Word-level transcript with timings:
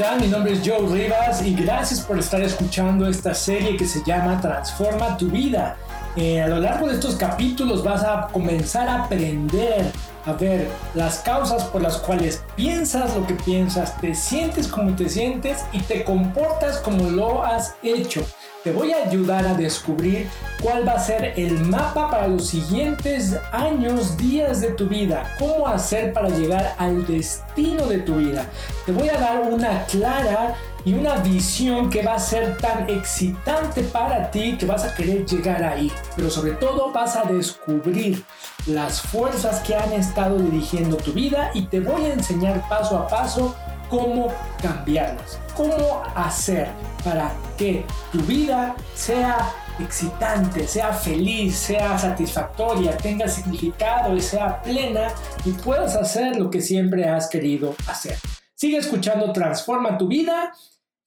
tal? 0.00 0.18
Mi 0.18 0.28
nombre 0.28 0.54
es 0.54 0.60
Joe 0.64 0.86
Rivas 0.88 1.44
y 1.44 1.54
gracias 1.54 2.00
por 2.00 2.18
estar 2.18 2.40
escuchando 2.40 3.06
esta 3.06 3.34
serie 3.34 3.76
que 3.76 3.86
se 3.86 4.02
llama 4.02 4.40
Transforma 4.40 5.18
tu 5.18 5.28
vida. 5.28 5.76
Eh, 6.16 6.40
a 6.40 6.48
lo 6.48 6.58
largo 6.58 6.88
de 6.88 6.94
estos 6.94 7.16
capítulos 7.16 7.84
vas 7.84 8.02
a 8.02 8.28
comenzar 8.32 8.88
a 8.88 9.04
aprender 9.04 9.92
a 10.24 10.32
ver 10.32 10.70
las 10.94 11.18
causas 11.18 11.64
por 11.64 11.82
las 11.82 11.98
cuales 11.98 12.42
piensas 12.56 13.14
lo 13.14 13.26
que 13.26 13.34
piensas, 13.34 14.00
te 14.00 14.14
sientes 14.14 14.68
como 14.68 14.96
te 14.96 15.06
sientes 15.10 15.66
y 15.70 15.80
te 15.80 16.02
comportas 16.02 16.78
como 16.78 17.10
lo 17.10 17.44
has 17.44 17.74
hecho. 17.82 18.24
Te 18.62 18.72
voy 18.72 18.92
a 18.92 19.06
ayudar 19.06 19.46
a 19.46 19.54
descubrir 19.54 20.28
cuál 20.62 20.86
va 20.86 20.92
a 20.92 21.00
ser 21.00 21.32
el 21.38 21.64
mapa 21.64 22.10
para 22.10 22.28
los 22.28 22.48
siguientes 22.48 23.34
años, 23.52 24.18
días 24.18 24.60
de 24.60 24.72
tu 24.72 24.86
vida, 24.86 25.34
cómo 25.38 25.66
hacer 25.66 26.12
para 26.12 26.28
llegar 26.28 26.74
al 26.76 27.06
destino 27.06 27.86
de 27.86 28.00
tu 28.00 28.16
vida. 28.16 28.44
Te 28.84 28.92
voy 28.92 29.08
a 29.08 29.18
dar 29.18 29.40
una 29.40 29.86
clara 29.86 30.56
y 30.84 30.92
una 30.92 31.16
visión 31.16 31.88
que 31.88 32.02
va 32.02 32.16
a 32.16 32.18
ser 32.18 32.58
tan 32.58 32.86
excitante 32.90 33.82
para 33.82 34.30
ti 34.30 34.58
que 34.58 34.66
vas 34.66 34.84
a 34.84 34.94
querer 34.94 35.24
llegar 35.24 35.64
ahí. 35.64 35.90
Pero 36.14 36.28
sobre 36.28 36.52
todo 36.52 36.92
vas 36.92 37.16
a 37.16 37.24
descubrir 37.24 38.22
las 38.66 39.00
fuerzas 39.00 39.60
que 39.60 39.74
han 39.74 39.94
estado 39.94 40.36
dirigiendo 40.36 40.98
tu 40.98 41.14
vida 41.14 41.50
y 41.54 41.62
te 41.62 41.80
voy 41.80 42.04
a 42.04 42.12
enseñar 42.12 42.68
paso 42.68 42.98
a 42.98 43.08
paso 43.08 43.56
cómo 43.88 44.28
cambiarlas, 44.60 45.38
cómo 45.56 46.02
hacer 46.14 46.68
para 47.04 47.34
que 47.56 47.84
tu 48.12 48.18
vida 48.20 48.74
sea 48.94 49.52
excitante, 49.78 50.66
sea 50.66 50.92
feliz, 50.92 51.56
sea 51.56 51.98
satisfactoria, 51.98 52.96
tenga 52.96 53.28
significado 53.28 54.14
y 54.16 54.20
sea 54.20 54.62
plena 54.62 55.08
y 55.44 55.52
puedas 55.52 55.96
hacer 55.96 56.36
lo 56.36 56.50
que 56.50 56.60
siempre 56.60 57.08
has 57.08 57.28
querido 57.28 57.74
hacer. 57.86 58.16
Sigue 58.54 58.78
escuchando 58.78 59.32
Transforma 59.32 59.96
tu 59.96 60.06
vida. 60.06 60.52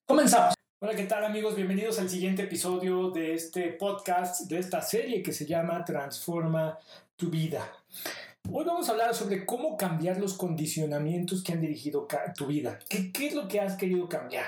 Comenzamos. 0.05 0.55
Hola, 0.79 0.95
¿qué 0.95 1.03
tal 1.03 1.23
amigos? 1.23 1.55
Bienvenidos 1.55 1.99
al 1.99 2.09
siguiente 2.09 2.43
episodio 2.43 3.09
de 3.11 3.35
este 3.35 3.71
podcast, 3.71 4.49
de 4.49 4.59
esta 4.59 4.81
serie 4.81 5.23
que 5.23 5.31
se 5.31 5.45
llama 5.45 5.85
Transforma 5.85 6.77
tu 7.15 7.29
vida. 7.29 7.71
Hoy 8.51 8.65
vamos 8.65 8.89
a 8.89 8.91
hablar 8.91 9.15
sobre 9.15 9.45
cómo 9.45 9.77
cambiar 9.77 10.17
los 10.19 10.33
condicionamientos 10.33 11.43
que 11.43 11.53
han 11.53 11.61
dirigido 11.61 12.07
tu 12.35 12.47
vida. 12.47 12.77
¿Qué, 12.89 13.11
¿Qué, 13.11 13.27
es 13.27 13.35
lo 13.35 13.47
que 13.47 13.61
has 13.61 13.77
querido 13.77 14.09
cambiar? 14.09 14.45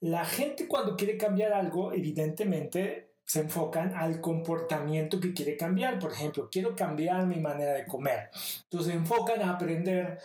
La 0.00 0.24
gente 0.24 0.66
cuando 0.66 0.96
quiere 0.96 1.16
cambiar 1.16 1.52
algo, 1.52 1.92
evidentemente 1.92 3.12
se 3.24 3.40
enfocan 3.40 3.94
al 3.94 4.20
comportamiento 4.20 5.20
que 5.20 5.32
quiere 5.32 5.56
cambiar. 5.56 6.00
Por 6.00 6.12
ejemplo, 6.12 6.48
quiero 6.50 6.74
cambiar 6.74 7.26
mi 7.26 7.36
manera 7.36 7.74
de 7.74 7.86
comer. 7.86 8.30
Entonces 8.64 8.92
se 8.92 8.98
enfocan 8.98 9.40
a 9.40 9.52
aprender 9.52 10.18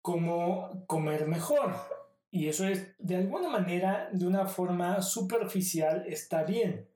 cómo 0.00 0.84
comer 0.86 1.26
mejor. 1.26 1.74
Y 2.30 2.48
eso 2.48 2.66
es, 2.66 2.94
de 2.98 3.16
alguna 3.16 3.50
manera, 3.50 4.08
de 4.12 4.26
una 4.26 4.46
forma 4.46 5.02
superficial, 5.02 6.04
está 6.06 6.44
bien. 6.44 6.86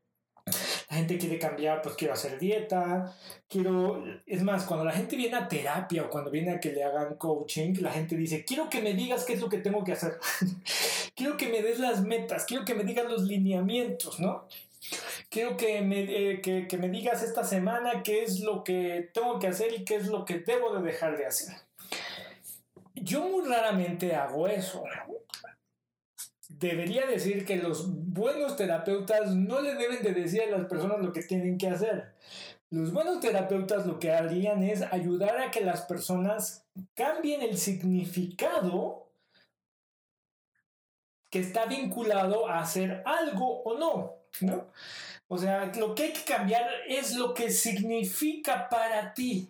Gente 0.95 1.19
quiere 1.19 1.39
cambiar, 1.39 1.83
pues 1.83 1.95
quiero 1.97 2.14
hacer 2.14 2.39
dieta, 2.39 3.17
quiero, 3.48 4.05
es 4.27 4.42
más, 4.42 4.64
cuando 4.64 4.84
la 4.84 4.92
gente 4.92 5.17
viene 5.17 5.37
a 5.37 5.48
terapia 5.48 6.05
o 6.05 6.11
cuando 6.11 6.31
viene 6.31 6.53
a 6.53 6.61
que 6.61 6.73
le 6.73 6.84
hagan 6.84 7.17
coaching, 7.17 7.75
la 7.81 7.91
gente 7.91 8.17
dice, 8.17 8.45
quiero 8.45 8.70
que 8.70 8.81
me 8.81 8.95
digas 8.95 9.25
qué 9.25 9.34
es 9.34 9.41
lo 9.41 9.48
que 9.48 9.59
tengo 9.59 9.83
que 9.84 9.92
hacer, 9.92 10.19
quiero 11.15 11.37
que 11.37 11.48
me 11.48 11.62
des 11.62 11.78
las 11.78 12.03
metas, 12.03 12.45
quiero 12.45 12.65
que 12.65 12.75
me 12.75 12.84
digas 12.84 13.11
los 13.11 13.22
lineamientos, 13.22 14.20
¿no? 14.20 14.47
Quiero 15.28 15.56
que 15.56 15.81
me, 15.81 16.03
eh, 16.03 16.41
que 16.41 16.78
me 16.78 16.89
digas 16.89 17.22
esta 17.22 17.42
semana 17.42 18.03
qué 18.03 18.22
es 18.22 18.41
lo 18.41 18.62
que 18.62 19.11
tengo 19.12 19.39
que 19.39 19.48
hacer 19.48 19.72
y 19.72 19.84
qué 19.84 19.97
es 19.97 20.06
lo 20.06 20.25
que 20.25 20.39
debo 20.39 20.77
de 20.77 20.83
dejar 20.83 21.17
de 21.17 21.27
hacer. 21.27 21.55
Yo 22.95 23.28
muy 23.28 23.48
raramente 23.48 24.15
hago 24.15 24.47
eso 24.47 24.84
debería 26.59 27.06
decir 27.06 27.44
que 27.44 27.56
los 27.56 27.91
buenos 27.91 28.56
terapeutas 28.56 29.34
no 29.34 29.60
le 29.60 29.75
deben 29.75 30.03
de 30.03 30.12
decir 30.12 30.42
a 30.42 30.59
las 30.59 30.66
personas 30.66 31.00
lo 31.00 31.12
que 31.12 31.22
tienen 31.22 31.59
que 31.59 31.69
hacer. 31.69 32.15
Los 32.70 32.92
buenos 32.92 33.20
terapeutas 33.20 33.87
lo 33.87 33.98
que 33.98 34.10
harían 34.10 34.62
es 34.62 34.82
ayudar 34.82 35.38
a 35.41 35.50
que 35.50 35.60
las 35.60 35.82
personas 35.82 36.64
cambien 36.94 37.43
el 37.43 37.56
significado 37.56 39.09
que 41.31 41.41
está 41.41 41.66
vinculado 41.66 42.48
a 42.48 42.60
hacer 42.60 43.03
algo 43.04 43.62
o 43.62 43.78
no, 43.78 44.16
¿no? 44.41 44.66
O 45.28 45.38
sea, 45.38 45.66
lo 45.76 45.94
que 45.94 46.04
hay 46.04 46.12
que 46.12 46.25
cambiar 46.25 46.69
es 46.88 47.16
lo 47.16 47.34
que 47.34 47.50
significa 47.50 48.69
para 48.69 49.14
ti. 49.14 49.48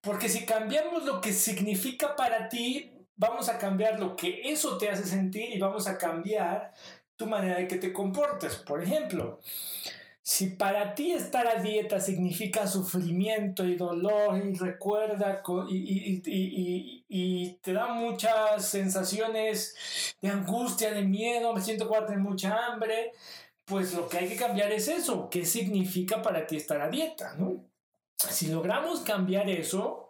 Porque 0.00 0.28
si 0.28 0.44
cambiamos 0.44 1.04
lo 1.04 1.20
que 1.20 1.32
significa 1.32 2.16
para 2.16 2.48
ti, 2.48 2.91
vamos 3.16 3.48
a 3.48 3.58
cambiar 3.58 4.00
lo 4.00 4.16
que 4.16 4.50
eso 4.50 4.78
te 4.78 4.88
hace 4.90 5.04
sentir 5.04 5.54
y 5.54 5.58
vamos 5.58 5.86
a 5.86 5.98
cambiar 5.98 6.72
tu 7.16 7.26
manera 7.26 7.56
de 7.56 7.68
que 7.68 7.76
te 7.76 7.92
comportes. 7.92 8.56
Por 8.56 8.82
ejemplo, 8.82 9.40
si 10.22 10.50
para 10.50 10.94
ti 10.94 11.12
estar 11.12 11.46
a 11.46 11.60
dieta 11.60 12.00
significa 12.00 12.66
sufrimiento 12.66 13.64
y 13.64 13.76
dolor 13.76 14.40
y 14.44 14.54
recuerda 14.54 15.42
y, 15.68 16.22
y, 16.24 17.04
y, 17.08 17.52
te 17.60 17.72
da 17.72 17.88
muchas 17.88 18.68
sensaciones 18.68 19.74
de 20.20 20.28
angustia, 20.28 20.92
de 20.92 21.02
miedo, 21.02 21.52
me 21.52 21.60
siento 21.60 21.88
como 21.88 22.04
tener 22.04 22.20
mucha 22.20 22.66
hambre, 22.66 23.12
pues 23.64 23.94
lo 23.94 24.08
que 24.08 24.18
hay 24.18 24.28
que 24.28 24.36
cambiar 24.36 24.70
es 24.70 24.88
eso, 24.88 25.28
qué 25.28 25.44
significa 25.44 26.22
para 26.22 26.46
ti 26.46 26.56
estar 26.56 26.80
a 26.80 26.88
dieta, 26.88 27.34
¿no? 27.36 27.64
Si 28.16 28.46
logramos 28.46 29.00
cambiar 29.00 29.50
eso, 29.50 30.01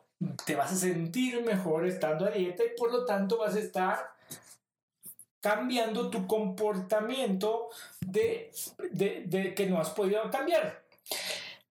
te 0.44 0.54
vas 0.54 0.72
a 0.72 0.76
sentir 0.76 1.42
mejor 1.42 1.86
estando 1.86 2.26
a 2.26 2.30
dieta 2.30 2.62
y 2.64 2.78
por 2.78 2.92
lo 2.92 3.04
tanto 3.04 3.38
vas 3.38 3.54
a 3.54 3.60
estar 3.60 4.12
cambiando 5.40 6.08
tu 6.08 6.26
comportamiento 6.26 7.68
de, 8.00 8.52
de, 8.92 9.54
que 9.54 9.66
no 9.66 9.80
has 9.80 9.90
podido 9.90 10.30
cambiar. 10.30 10.84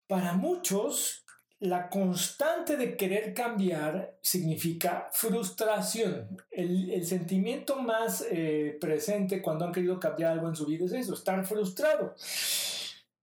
Para 0.07 0.33
muchos, 0.33 1.23
la 1.59 1.87
constante 1.87 2.77
de 2.77 2.97
querer 2.97 3.35
cambiar 3.35 4.17
significa 4.21 5.09
frustración. 5.11 6.41
El, 6.49 6.89
el 6.89 7.05
sentimiento 7.05 7.75
más 7.75 8.25
eh, 8.31 8.75
presente 8.81 9.39
cuando 9.39 9.65
han 9.65 9.71
querido 9.71 9.99
cambiar 9.99 10.31
algo 10.31 10.49
en 10.49 10.55
su 10.55 10.65
vida 10.65 10.85
es 10.85 10.93
eso, 10.93 11.13
estar 11.13 11.45
frustrado. 11.45 12.15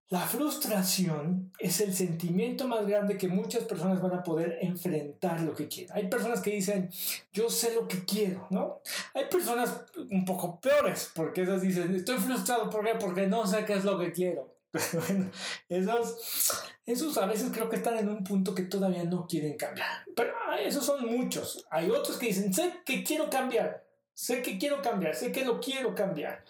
La 0.08 0.20
frustración 0.20 1.52
es 1.58 1.80
el 1.80 1.92
sentimiento 1.92 2.68
más 2.68 2.86
grande 2.86 3.18
que 3.18 3.26
muchas 3.26 3.64
personas 3.64 4.00
van 4.00 4.14
a 4.14 4.22
poder 4.22 4.58
enfrentar 4.60 5.40
lo 5.40 5.52
que 5.52 5.66
quieren. 5.66 5.96
Hay 5.96 6.08
personas 6.08 6.40
que 6.40 6.52
dicen, 6.52 6.88
yo 7.32 7.50
sé 7.50 7.74
lo 7.74 7.88
que 7.88 8.04
quiero, 8.04 8.46
¿no? 8.50 8.82
Hay 9.14 9.24
personas 9.24 9.82
un 10.08 10.24
poco 10.24 10.60
peores, 10.60 11.10
porque 11.12 11.42
esas 11.42 11.60
dicen, 11.60 11.92
estoy 11.92 12.18
frustrado, 12.18 12.70
¿por? 12.70 12.86
Porque 13.00 13.26
no 13.26 13.48
sé 13.48 13.64
qué 13.64 13.72
es 13.72 13.84
lo 13.84 13.98
que 13.98 14.12
quiero. 14.12 14.54
Pero 14.70 15.02
bueno, 15.08 15.30
esos, 15.68 16.62
esos 16.84 17.18
a 17.18 17.26
veces 17.26 17.50
creo 17.52 17.68
que 17.68 17.76
están 17.76 17.98
en 17.98 18.08
un 18.08 18.22
punto 18.22 18.54
que 18.54 18.62
todavía 18.62 19.02
no 19.02 19.26
quieren 19.26 19.56
cambiar. 19.56 20.04
Pero 20.14 20.32
ah, 20.48 20.60
esos 20.60 20.86
son 20.86 21.04
muchos. 21.04 21.66
Hay 21.68 21.90
otros 21.90 22.16
que 22.16 22.26
dicen, 22.26 22.54
sé 22.54 22.74
que 22.84 23.02
quiero 23.02 23.28
cambiar, 23.28 23.84
sé 24.14 24.40
que 24.40 24.56
quiero 24.56 24.80
cambiar, 24.82 25.16
sé 25.16 25.32
que 25.32 25.44
lo 25.44 25.60
quiero 25.60 25.96
cambiar 25.96 26.44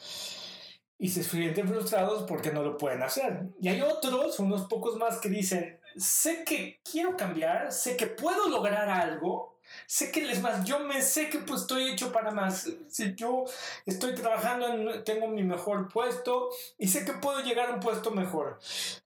y 0.99 1.09
se 1.09 1.23
sienten 1.23 1.69
frustrados 1.69 2.25
porque 2.25 2.53
no 2.53 2.63
lo 2.63 2.79
pueden 2.79 3.03
hacer. 3.03 3.49
Y 3.61 3.69
hay 3.69 3.83
otros, 3.83 4.39
unos 4.39 4.67
pocos 4.67 4.97
más, 4.97 5.19
que 5.19 5.29
dicen, 5.29 5.79
sé 5.97 6.45
que 6.45 6.81
quiero 6.91 7.17
cambiar, 7.17 7.73
sé 7.73 7.97
que 7.97 8.07
puedo 8.07 8.49
lograr 8.49 8.89
algo, 8.89 9.59
sé 9.87 10.11
que 10.11 10.31
es 10.31 10.41
más, 10.41 10.65
yo 10.65 10.81
me 10.81 11.03
sé 11.03 11.29
que 11.29 11.39
pues 11.39 11.63
estoy 11.63 11.91
hecho 11.91 12.13
para 12.13 12.31
más, 12.31 12.71
si 12.89 13.15
yo 13.15 13.45
estoy 13.85 14.15
trabajando, 14.15 15.03
tengo 15.03 15.29
mi 15.29 15.43
mejor 15.43 15.89
puesto 15.89 16.51
y 16.79 16.89
sé 16.89 17.05
que 17.05 17.13
puedo 17.15 17.41
llegar 17.41 17.71
a 17.71 17.75
un 17.75 17.81
puesto 17.81 18.11
mejor, 18.11 18.59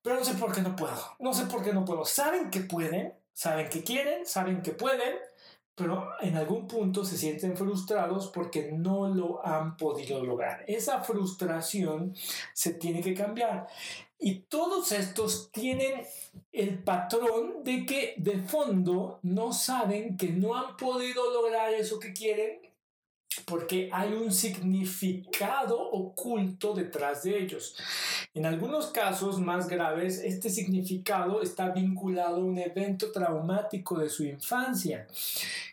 pero 0.03 0.17
no 0.17 0.25
sé 0.25 0.35
por 0.35 0.53
qué 0.53 0.61
no 0.61 0.77
puedo, 0.77 1.17
no 1.19 1.33
sé 1.33 1.47
por 1.47 1.63
qué 1.63 1.73
no 1.73 1.85
puedo. 1.85 2.05
Saben 2.05 2.51
que 2.51 2.61
pueden, 2.61 3.15
saben 3.33 3.69
que 3.69 3.83
quieren, 3.83 4.27
saben 4.27 4.63
que 4.63 4.73
pueden, 4.73 5.19
pero 5.81 6.11
en 6.21 6.37
algún 6.37 6.67
punto 6.67 7.07
se 7.07 7.17
sienten 7.17 7.57
frustrados 7.57 8.29
porque 8.29 8.71
no 8.71 9.09
lo 9.09 9.45
han 9.47 9.79
podido 9.79 10.23
lograr. 10.23 10.63
Esa 10.69 11.03
frustración 11.03 12.15
se 12.53 12.75
tiene 12.75 13.01
que 13.01 13.15
cambiar. 13.15 13.67
Y 14.19 14.41
todos 14.41 14.93
estos 14.93 15.51
tienen 15.51 16.03
el 16.53 16.83
patrón 16.85 17.65
de 17.65 17.87
que 17.87 18.13
de 18.19 18.41
fondo 18.41 19.21
no 19.23 19.55
saben 19.55 20.19
que 20.19 20.29
no 20.29 20.55
han 20.55 20.77
podido 20.77 21.33
lograr 21.33 21.73
eso 21.73 21.99
que 21.99 22.13
quieren 22.13 22.61
porque 23.47 23.89
hay 23.93 24.13
un 24.13 24.33
significado 24.33 25.81
oculto 25.81 26.75
detrás 26.75 27.23
de 27.23 27.39
ellos. 27.39 27.77
En 28.35 28.45
algunos 28.45 28.89
casos 28.89 29.39
más 29.39 29.69
graves, 29.69 30.19
este 30.19 30.51
significado 30.51 31.41
está 31.41 31.71
vinculado 31.71 32.37
a 32.37 32.45
un 32.45 32.59
evento 32.59 33.13
traumático 33.13 33.99
de 33.99 34.09
su 34.09 34.25
infancia 34.25 35.07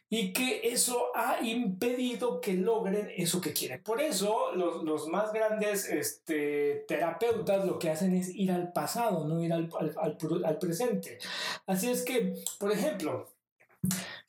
y 0.09 0.31
que 0.31 0.62
eso 0.69 1.12
ha 1.15 1.42
impedido 1.42 2.39
que 2.39 2.54
logren 2.54 3.09
eso 3.15 3.42
que 3.42 3.54
quieren. 3.54 3.83
Por 3.83 4.01
eso 4.01 4.54
los, 4.54 4.83
los 4.83 5.07
más 5.09 5.33
grandes 5.33 5.89
este, 5.89 6.86
terapeutas 6.88 7.65
lo 7.65 7.77
que 7.77 7.89
hacen 7.89 8.15
es 8.15 8.30
ir 8.33 8.51
al 8.51 8.71
pasado, 8.71 9.27
no 9.27 9.44
ir 9.44 9.51
al, 9.51 9.69
al, 9.80 9.95
al, 9.98 10.45
al 10.45 10.57
presente. 10.59 11.18
Así 11.65 11.89
es 11.89 12.04
que, 12.04 12.36
por 12.57 12.71
ejemplo, 12.71 13.27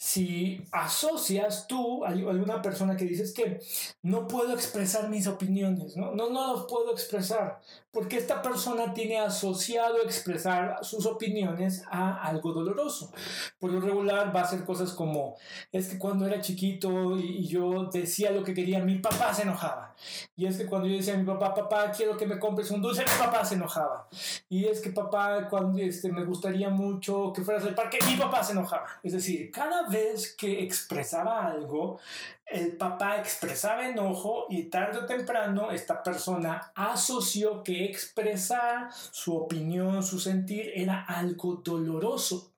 si 0.00 0.64
asocias 0.70 1.66
tú 1.66 2.04
a 2.04 2.10
alguna 2.10 2.62
persona 2.62 2.96
que 2.96 3.04
dices 3.04 3.34
que 3.34 3.58
no 4.02 4.28
puedo 4.28 4.54
expresar 4.54 5.08
mis 5.08 5.26
opiniones, 5.26 5.96
¿no? 5.96 6.14
No, 6.14 6.30
no 6.30 6.52
los 6.52 6.66
puedo 6.66 6.92
expresar, 6.92 7.60
porque 7.90 8.16
esta 8.16 8.40
persona 8.40 8.94
tiene 8.94 9.18
asociado 9.18 10.00
expresar 10.04 10.78
sus 10.82 11.04
opiniones 11.04 11.82
a 11.90 12.22
algo 12.22 12.52
doloroso. 12.52 13.12
Por 13.58 13.72
lo 13.72 13.80
regular 13.80 14.34
va 14.34 14.42
a 14.42 14.46
ser 14.46 14.64
cosas 14.64 14.92
como, 14.92 15.36
es 15.72 15.88
que 15.88 15.98
cuando 15.98 16.26
era 16.26 16.40
chiquito 16.40 17.18
y, 17.18 17.48
yo 17.48 17.86
decía 17.86 18.30
lo 18.30 18.44
que 18.44 18.54
quería, 18.54 18.78
mi 18.78 18.98
papá 18.98 19.34
se 19.34 19.42
enojaba. 19.42 19.96
Y 20.36 20.46
es 20.46 20.58
que 20.58 20.66
cuando 20.66 20.86
yo 20.86 20.96
decía 20.96 21.14
a 21.14 21.16
mi 21.16 21.24
papá, 21.24 21.54
papá, 21.54 21.90
quiero 21.90 22.16
que 22.16 22.26
me 22.26 22.38
compres 22.38 22.70
un 22.70 22.80
dulce, 22.80 23.02
mi 23.02 23.24
papá 23.24 23.44
se 23.44 23.56
enojaba. 23.56 24.06
Y 24.48 24.66
es 24.66 24.80
que 24.80 24.90
papá, 24.90 25.48
cuando 25.48 25.78
este, 25.78 26.12
me 26.12 26.24
gustaría 26.24 26.68
mucho 26.68 27.32
que 27.32 27.42
fueras 27.42 27.64
al 27.64 27.74
parque, 27.74 27.98
mi 28.06 28.16
papá 28.16 28.44
se 28.44 28.52
enojaba. 28.52 28.86
Es 29.02 29.12
decir, 29.12 29.50
cada 29.50 29.87
vez 29.88 30.34
que 30.34 30.62
expresaba 30.62 31.46
algo, 31.46 31.98
el 32.46 32.76
papá 32.76 33.18
expresaba 33.18 33.88
enojo 33.88 34.46
y 34.48 34.64
tarde 34.64 34.98
o 34.98 35.06
temprano 35.06 35.70
esta 35.70 36.02
persona 36.02 36.72
asoció 36.74 37.62
que 37.62 37.84
expresar 37.84 38.88
su 38.92 39.36
opinión, 39.36 40.02
su 40.02 40.18
sentir 40.18 40.72
era 40.74 41.04
algo 41.04 41.56
doloroso. 41.56 42.52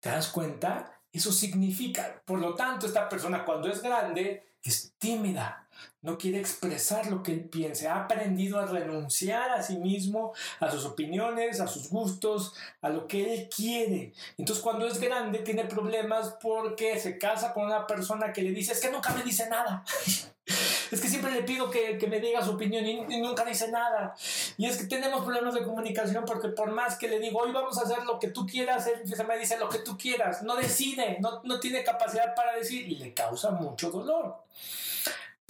¿Te 0.00 0.10
das 0.10 0.28
cuenta? 0.28 1.00
Eso 1.12 1.32
significa, 1.32 2.22
por 2.24 2.38
lo 2.38 2.54
tanto, 2.54 2.86
esta 2.86 3.08
persona 3.08 3.44
cuando 3.44 3.68
es 3.68 3.82
grande 3.82 4.54
es 4.62 4.92
tímida, 4.98 5.66
no 6.02 6.16
quiere 6.16 6.40
expresar 6.40 7.06
lo 7.08 7.22
que 7.22 7.32
él 7.32 7.44
piensa, 7.44 7.92
ha 7.92 8.04
aprendido 8.04 8.58
a 8.58 8.66
renunciar 8.66 9.50
a 9.50 9.62
sí 9.62 9.76
mismo, 9.76 10.32
a 10.58 10.70
sus 10.70 10.84
opiniones, 10.84 11.60
a 11.60 11.66
sus 11.66 11.90
gustos, 11.90 12.54
a 12.80 12.88
lo 12.88 13.06
que 13.06 13.34
él 13.34 13.48
quiere. 13.54 14.12
Entonces 14.38 14.62
cuando 14.62 14.86
es 14.86 14.98
grande 14.98 15.40
tiene 15.40 15.64
problemas 15.64 16.36
porque 16.40 16.98
se 16.98 17.18
casa 17.18 17.52
con 17.52 17.66
una 17.66 17.86
persona 17.86 18.32
que 18.32 18.42
le 18.42 18.52
dice, 18.52 18.72
es 18.72 18.80
que 18.80 18.90
nunca 18.90 19.12
me 19.12 19.22
dice 19.22 19.48
nada. 19.50 19.84
es 20.90 21.00
que 21.00 21.08
siempre 21.08 21.32
le 21.32 21.42
pido 21.42 21.70
que, 21.70 21.98
que 21.98 22.06
me 22.06 22.18
diga 22.18 22.42
su 22.42 22.52
opinión 22.52 22.86
y, 22.86 23.20
nunca 23.20 23.44
dice 23.44 23.70
nada. 23.70 24.14
Y 24.56 24.64
es 24.64 24.78
que 24.78 24.84
tenemos 24.84 25.22
problemas 25.22 25.54
de 25.54 25.62
comunicación 25.62 26.24
porque 26.24 26.48
por 26.48 26.70
más 26.70 26.96
que 26.96 27.08
le 27.08 27.20
digo, 27.20 27.40
hoy 27.40 27.52
vamos 27.52 27.76
a 27.78 27.82
hacer 27.82 28.04
lo 28.04 28.18
que 28.18 28.28
tú 28.28 28.46
quieras, 28.46 28.86
él 28.86 29.06
se 29.06 29.24
me 29.24 29.38
dice 29.38 29.58
lo 29.58 29.68
que 29.68 29.80
tú 29.80 29.98
quieras. 29.98 30.42
No 30.42 30.56
decide, 30.56 31.18
no, 31.20 31.42
no 31.44 31.60
tiene 31.60 31.84
capacidad 31.84 32.34
para 32.34 32.56
decir 32.56 32.90
y 32.90 32.96
le 32.96 33.12
causa 33.12 33.50
mucho 33.50 33.90
dolor 33.90 34.38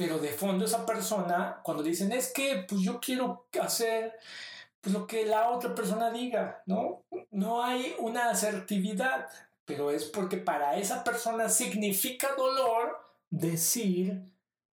pero 0.00 0.18
de 0.18 0.30
fondo 0.30 0.64
esa 0.64 0.86
persona, 0.86 1.60
cuando 1.62 1.82
dicen, 1.82 2.10
es 2.10 2.32
que 2.32 2.64
pues 2.66 2.80
yo 2.80 2.98
quiero 2.98 3.46
hacer 3.60 4.18
pues, 4.80 4.94
lo 4.94 5.06
que 5.06 5.26
la 5.26 5.50
otra 5.50 5.74
persona 5.74 6.10
diga, 6.10 6.62
¿no? 6.64 7.04
No 7.30 7.62
hay 7.62 7.94
una 7.98 8.30
asertividad, 8.30 9.28
pero 9.66 9.90
es 9.90 10.06
porque 10.06 10.38
para 10.38 10.78
esa 10.78 11.04
persona 11.04 11.50
significa 11.50 12.28
dolor 12.34 12.96
decir 13.28 14.22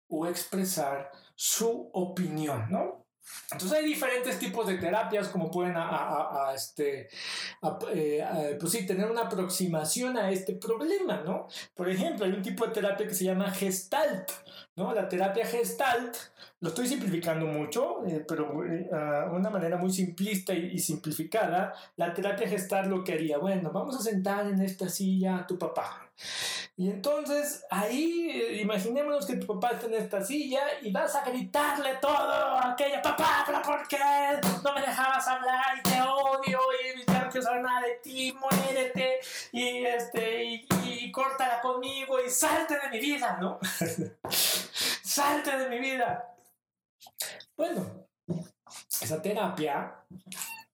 o 0.08 0.26
expresar 0.28 1.12
su 1.36 1.90
opinión, 1.92 2.68
¿no? 2.70 3.06
Entonces 3.52 3.80
hay 3.80 3.86
diferentes 3.86 4.40
tipos 4.40 4.66
de 4.66 4.78
terapias 4.78 5.28
como 5.28 5.52
pueden 5.52 5.74
a, 5.76 6.54
este, 6.56 7.10
eh, 7.94 8.58
pues 8.58 8.72
sí, 8.72 8.86
tener 8.86 9.12
una 9.12 9.24
aproximación 9.24 10.18
a 10.18 10.32
este 10.32 10.54
problema, 10.54 11.18
¿no? 11.18 11.50
Por 11.76 11.90
ejemplo, 11.90 12.24
hay 12.24 12.32
un 12.32 12.42
tipo 12.42 12.66
de 12.66 12.72
terapia 12.72 13.06
que 13.06 13.14
se 13.14 13.26
llama 13.26 13.52
Gestalt, 13.52 14.32
¿no? 14.78 14.94
La 14.94 15.10
terapia 15.10 15.46
gestalt, 15.46 16.16
lo 16.60 16.70
estoy 16.70 16.88
simplificando 16.88 17.48
mucho, 17.48 18.06
eh, 18.08 18.24
pero 18.28 18.62
de 18.62 18.88
uh, 18.92 19.36
una 19.36 19.50
manera 19.50 19.76
muy 19.78 19.92
simplista 19.92 20.54
y, 20.54 20.78
simplificada, 20.80 21.74
la 21.98 22.14
terapia 22.14 22.48
gestalt 22.48 22.88
lo 22.88 23.04
que 23.04 23.14
haría, 23.14 23.40
bueno, 23.40 23.72
vamos 23.72 23.96
a 23.98 24.02
sentar 24.02 24.48
en 24.48 24.62
esta 24.62 24.88
silla 24.88 25.38
a 25.38 25.48
tu 25.48 25.58
papá. 25.58 26.04
Y 26.78 26.90
entonces 26.90 27.66
ahí 27.72 28.30
eh, 28.32 28.62
imaginémonos 28.62 29.26
que 29.26 29.36
tu 29.38 29.48
papá 29.48 29.76
está 29.76 29.88
en 29.88 29.96
esta 29.96 30.24
silla 30.24 30.62
y 30.84 30.92
vas 30.92 31.16
a 31.16 31.24
gritarle 31.26 31.96
todo 32.00 32.32
a 32.32 32.74
aquella, 32.74 33.02
papá, 33.02 33.44
pero 33.48 33.62
¿por 33.64 33.88
qué 33.88 33.98
no 34.64 34.74
me 34.76 34.82
dejabas 34.82 35.28
hablar 35.28 35.78
y 35.80 35.84
te 35.90 36.02
odio 36.02 36.60
y 36.96 37.12
ya 37.12 37.24
no 37.24 37.30
quiero 37.30 37.46
saber 37.46 37.62
nada 37.64 37.82
de 37.82 37.96
ti, 38.04 38.32
muérete 38.34 39.20
y, 39.52 39.86
este, 39.86 40.44
y, 40.44 40.68
y 40.86 41.12
córtala 41.12 41.62
conmigo 41.62 42.18
y 42.24 42.30
salte 42.30 42.76
de 42.76 42.90
mi 42.92 43.00
vida, 43.00 43.38
¿no? 43.42 43.60
salte 45.18 45.58
de 45.58 45.68
mi 45.68 45.80
vida. 45.80 46.32
Bueno, 47.56 48.08
esa 49.02 49.20
terapia 49.20 49.96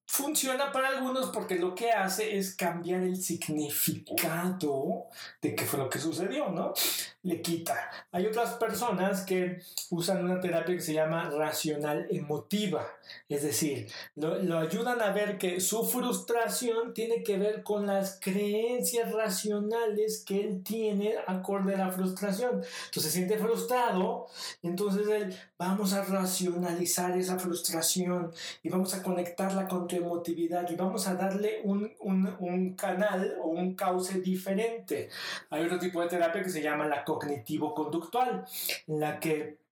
funciona 0.05 0.69
para 0.69 0.89
algunos 0.89 1.29
porque 1.29 1.55
lo 1.55 1.73
que 1.73 1.91
hace 1.91 2.37
es 2.37 2.53
cambiar 2.53 3.03
el 3.03 3.15
significado 3.15 5.05
de 5.41 5.55
qué 5.55 5.63
fue 5.63 5.79
lo 5.79 5.89
que 5.89 5.97
sucedió, 5.97 6.49
¿no? 6.49 6.73
Le 7.23 7.41
quita. 7.41 7.89
Hay 8.11 8.25
otras 8.25 8.55
personas 8.55 9.21
que 9.21 9.61
usan 9.89 10.25
una 10.25 10.41
terapia 10.41 10.75
que 10.75 10.81
se 10.81 10.93
llama 10.93 11.29
racional 11.29 12.05
emotiva, 12.11 12.85
es 13.29 13.43
decir, 13.43 13.89
lo, 14.15 14.57
ayudan 14.57 15.01
a 15.01 15.11
ver 15.11 15.37
que 15.37 15.61
su 15.61 15.85
frustración 15.85 16.93
tiene 16.93 17.23
que 17.23 17.37
ver 17.37 17.63
con 17.63 17.87
las 17.87 18.19
creencias 18.19 19.13
racionales 19.13 20.23
que 20.25 20.41
él 20.41 20.63
tiene 20.63 21.15
acorde 21.25 21.75
a 21.75 21.77
la 21.77 21.91
frustración. 21.91 22.61
Entonces 22.85 23.03
se 23.03 23.11
siente 23.11 23.37
frustrado, 23.37 24.27
entonces 24.61 25.07
él, 25.07 25.35
vamos 25.57 25.93
a 25.93 26.03
racionalizar 26.03 27.17
esa 27.17 27.39
frustración 27.39 28.33
y 28.63 28.69
vamos 28.69 28.93
a 28.93 29.01
conectarla 29.01 29.67
con 29.67 29.87
tu 29.87 29.95
emotividad 29.95 30.69
y 30.69 30.75
vamos 30.75 31.07
a 31.07 31.15
darle 31.15 31.61
un, 31.63 31.89
un, 32.01 32.35
un 32.39 32.73
canal 32.75 33.37
o 33.41 33.47
un 33.47 33.75
cauce 33.75 34.19
diferente. 34.19 35.09
Hay 35.49 35.63
otro 35.63 35.79
tipo 35.79 36.01
de 36.01 36.09
terapia 36.09 36.43
que 36.43 36.49
se 36.49 36.61
llama 36.61 36.85
la 36.85 37.05
cognitivo-conductual, 37.13 38.45
en 38.87 38.99
la 38.99 39.19
que 39.19 39.62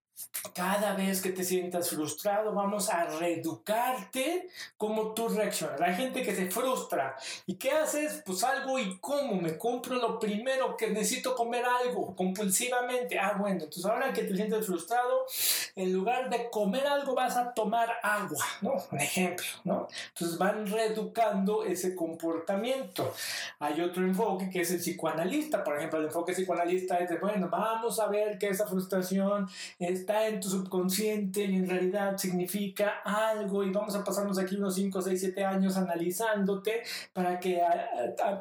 cada 0.54 0.94
vez 0.94 1.22
que 1.22 1.30
te 1.30 1.44
sientas 1.44 1.90
frustrado, 1.90 2.54
vamos 2.54 2.90
a 2.90 3.06
reeducarte 3.06 4.50
como 4.78 5.14
tú 5.14 5.30
reaccionas. 5.30 5.80
Hay 5.82 5.96
gente 5.96 6.24
que 6.24 6.36
se 6.36 6.50
frustra. 6.50 7.16
¿Y 7.46 7.56
qué 7.56 7.72
haces? 7.72 8.22
Pues 8.26 8.44
algo 8.44 8.80
y 8.80 8.98
cómo. 9.00 9.40
Me 9.40 9.58
compro 9.58 9.96
lo 9.96 10.20
primero 10.20 10.76
que 10.76 10.90
necesito 10.90 11.36
comer 11.36 11.64
algo 11.66 12.16
compulsivamente. 12.16 13.20
Ah, 13.20 13.36
bueno, 13.38 13.64
entonces 13.64 13.86
ahora 13.86 14.12
que 14.12 14.24
te 14.24 14.36
sientes 14.36 14.66
frustrado, 14.66 15.26
en 15.76 15.94
lugar 15.94 16.30
de 16.30 16.50
comer 16.50 16.86
algo 16.88 17.14
vas 17.14 17.38
a 17.38 17.54
tomar 17.54 17.90
agua, 18.04 18.46
¿no? 18.62 18.74
Un 18.92 19.00
ejemplo, 19.00 19.46
¿no? 19.64 19.88
Entonces 20.10 20.38
van 20.38 20.68
reeducando 20.68 21.64
ese 21.64 21.96
comportamiento. 21.96 23.14
Hay 23.60 23.80
otro 23.82 24.04
enfoque 24.04 24.50
que 24.50 24.62
es 24.62 24.72
el 24.72 24.80
psicoanalista. 24.80 25.64
Por 25.64 25.78
ejemplo, 25.78 26.00
el 26.00 26.06
enfoque 26.06 26.34
psicoanalista 26.34 26.98
es 26.98 27.10
de, 27.10 27.18
bueno, 27.18 27.48
vamos 27.50 28.00
a 28.00 28.08
ver 28.08 28.38
que 28.38 28.50
esa 28.50 28.68
frustración 28.68 29.48
está 29.80 30.11
en 30.28 30.40
tu 30.40 30.50
subconsciente 30.50 31.44
y 31.44 31.56
en 31.56 31.70
realidad 31.70 32.18
significa 32.18 33.02
algo 33.04 33.64
y 33.64 33.72
vamos 33.72 33.96
a 33.96 34.04
pasarnos 34.04 34.38
aquí 34.38 34.56
unos 34.56 34.76
5, 34.76 35.02
6, 35.02 35.20
7 35.20 35.46
años 35.46 35.78
analizándote 35.78 36.84
para 37.14 37.40
que 37.40 37.62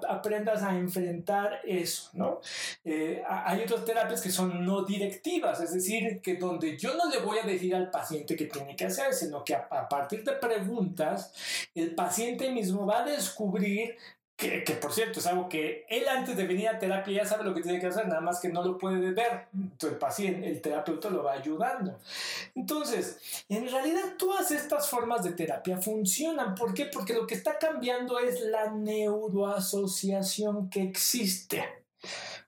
aprendas 0.08 0.62
a 0.62 0.76
enfrentar 0.76 1.60
eso, 1.64 2.10
¿no? 2.14 2.40
Eh, 2.84 3.22
hay 3.26 3.62
otras 3.62 3.84
terapias 3.84 4.20
que 4.20 4.30
son 4.30 4.64
no 4.64 4.84
directivas, 4.84 5.60
es 5.60 5.72
decir, 5.72 6.20
que 6.20 6.36
donde 6.36 6.76
yo 6.76 6.94
no 6.96 7.08
le 7.10 7.18
voy 7.18 7.38
a 7.38 7.46
decir 7.46 7.74
al 7.74 7.90
paciente 7.90 8.36
qué 8.36 8.46
tiene 8.46 8.76
que 8.76 8.86
hacer, 8.86 9.12
sino 9.14 9.44
que 9.44 9.54
a 9.54 9.88
partir 9.88 10.24
de 10.24 10.32
preguntas, 10.32 11.32
el 11.74 11.94
paciente 11.94 12.50
mismo 12.50 12.86
va 12.86 13.02
a 13.02 13.04
descubrir 13.04 13.96
que, 14.40 14.78
por 14.80 14.92
cierto 14.92 15.20
es 15.20 15.26
algo 15.26 15.48
que 15.48 15.84
él 15.88 16.08
antes 16.08 16.36
de 16.36 16.44
venir 16.46 16.68
a 16.68 16.78
terapia 16.78 17.22
ya 17.22 17.28
sabe 17.28 17.44
lo 17.44 17.54
que 17.54 17.60
tiene 17.60 17.78
que 17.78 17.88
hacer, 17.88 18.08
nada 18.08 18.22
más 18.22 18.40
que 18.40 18.48
no 18.48 18.64
lo 18.64 18.78
puede 18.78 19.12
ver. 19.12 19.48
Entonces 19.52 19.92
el 19.92 19.98
paciente, 19.98 20.48
el 20.48 20.62
terapeuta 20.62 21.10
lo 21.10 21.22
va 21.22 21.34
ayudando. 21.34 22.00
Entonces, 22.54 23.44
en 23.48 23.70
realidad 23.70 24.14
todas 24.18 24.50
estas 24.50 24.88
formas 24.88 25.22
de 25.22 25.32
terapia 25.32 25.76
funcionan. 25.76 26.54
¿Por 26.54 26.72
qué? 26.72 26.86
Porque 26.86 27.12
lo 27.12 27.26
que 27.26 27.34
está 27.34 27.58
cambiando 27.58 28.18
es 28.18 28.40
la 28.40 28.70
neuroasociación 28.70 30.70
que 30.70 30.82
existe. 30.82 31.62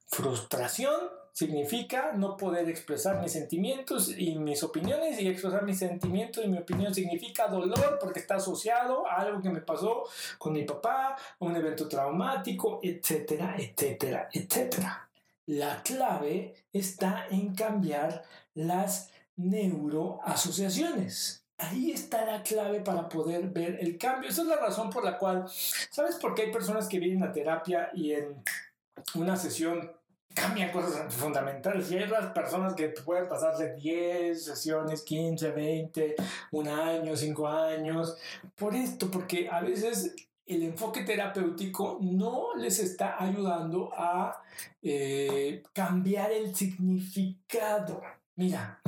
Frustración 0.06 0.98
significa 1.32 2.12
no 2.12 2.36
poder 2.36 2.68
expresar 2.68 3.20
mis 3.20 3.32
sentimientos 3.32 4.16
y 4.16 4.36
mis 4.36 4.62
opiniones 4.62 5.20
y 5.20 5.28
expresar 5.28 5.64
mis 5.64 5.78
sentimientos 5.78 6.44
y 6.44 6.48
mi 6.48 6.58
opinión 6.58 6.94
significa 6.94 7.48
dolor 7.48 7.98
porque 8.00 8.20
está 8.20 8.36
asociado 8.36 9.06
a 9.06 9.16
algo 9.16 9.40
que 9.40 9.50
me 9.50 9.62
pasó 9.62 10.04
con 10.38 10.52
mi 10.52 10.64
papá, 10.64 11.16
un 11.38 11.56
evento 11.56 11.88
traumático, 11.88 12.80
etcétera, 12.82 13.56
etcétera, 13.58 14.28
etcétera. 14.32 15.08
La 15.46 15.82
clave 15.82 16.54
está 16.72 17.26
en 17.30 17.54
cambiar 17.54 18.22
las 18.54 19.10
neuroasociaciones. 19.36 21.44
Ahí 21.58 21.92
está 21.92 22.24
la 22.24 22.42
clave 22.42 22.80
para 22.80 23.08
poder 23.08 23.48
ver 23.48 23.78
el 23.80 23.96
cambio. 23.96 24.28
Esa 24.28 24.42
es 24.42 24.48
la 24.48 24.56
razón 24.56 24.90
por 24.90 25.04
la 25.04 25.18
cual, 25.18 25.44
¿sabes 25.48 26.16
por 26.16 26.34
qué 26.34 26.42
hay 26.42 26.52
personas 26.52 26.88
que 26.88 26.98
vienen 26.98 27.22
a 27.22 27.32
terapia 27.32 27.90
y 27.94 28.12
en 28.12 28.42
una 29.14 29.36
sesión 29.36 29.92
cambian 30.34 30.70
cosas 30.70 31.12
fundamentales. 31.14 31.90
Y 31.90 31.98
hay 31.98 32.04
otras 32.04 32.32
personas 32.32 32.74
que 32.74 32.88
pueden 32.88 33.28
pasarse 33.28 33.74
10 33.74 34.44
sesiones, 34.44 35.02
15, 35.02 35.50
20, 35.50 36.16
un 36.52 36.68
año, 36.68 37.16
5 37.16 37.48
años, 37.48 38.16
por 38.54 38.74
esto, 38.74 39.10
porque 39.10 39.48
a 39.50 39.60
veces 39.60 40.14
el 40.46 40.62
enfoque 40.64 41.02
terapéutico 41.02 41.98
no 42.00 42.54
les 42.56 42.78
está 42.78 43.22
ayudando 43.22 43.90
a 43.96 44.42
eh, 44.82 45.62
cambiar 45.72 46.32
el 46.32 46.54
significado. 46.54 48.02
Mira, 48.36 48.80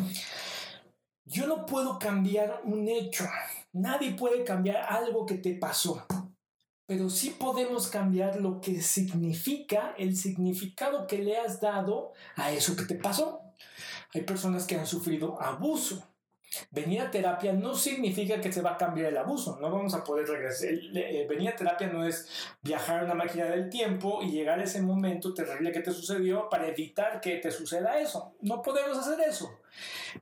yo 1.25 1.47
no 1.47 1.65
puedo 1.67 1.99
cambiar 1.99 2.61
un 2.65 2.89
hecho, 2.89 3.25
nadie 3.73 4.13
puede 4.13 4.45
cambiar 4.45 4.85
algo 4.89 5.27
que 5.27 5.37
te 5.37 5.55
pasó, 5.55 6.07
pero 6.87 7.09
sí 7.11 7.31
podemos 7.31 7.89
cambiar 7.89 8.41
lo 8.41 8.61
que 8.61 8.81
significa, 8.83 9.95
el 9.99 10.17
significado 10.17 11.07
que 11.07 11.19
le 11.19 11.39
has 11.39 11.61
dado 11.61 12.13
a 12.37 12.53
eso 12.53 12.77
que 12.77 12.85
te 12.85 12.95
pasó. 12.95 13.41
Hay 14.13 14.23
personas 14.23 14.67
que 14.67 14.77
han 14.77 14.87
sufrido 14.87 15.41
abuso 15.41 16.07
Venir 16.71 17.01
a 17.01 17.11
terapia 17.11 17.53
no 17.53 17.75
significa 17.75 18.41
que 18.41 18.53
se 18.53 18.63
va 18.63 18.73
a 18.73 18.77
cambiar 18.77 19.09
el 19.09 19.17
abuso, 19.17 19.59
no 19.61 19.71
vamos 19.71 19.95
a 19.95 20.05
poder 20.05 20.27
regresar. 20.27 20.71
Eh, 20.71 21.27
venir 21.29 21.49
a 21.49 21.57
terapia 21.57 21.89
no 21.89 22.05
es 22.05 22.29
viajar 22.63 23.01
a 23.01 23.05
una 23.05 23.15
máquina 23.15 23.47
del 23.47 23.69
tiempo 23.69 24.21
y 24.23 24.31
llegar 24.31 24.59
a 24.59 24.65
ese 24.65 24.83
momento 24.83 25.35
terrible 25.35 25.73
que 25.73 25.81
te 25.81 25.93
sucedió 25.93 26.49
para 26.49 26.69
evitar 26.69 27.21
que 27.21 27.37
te 27.37 27.51
suceda 27.51 27.99
eso. 27.99 28.35
No 28.41 28.63
podemos 28.63 28.99
hacer 28.99 29.21
eso, 29.29 29.61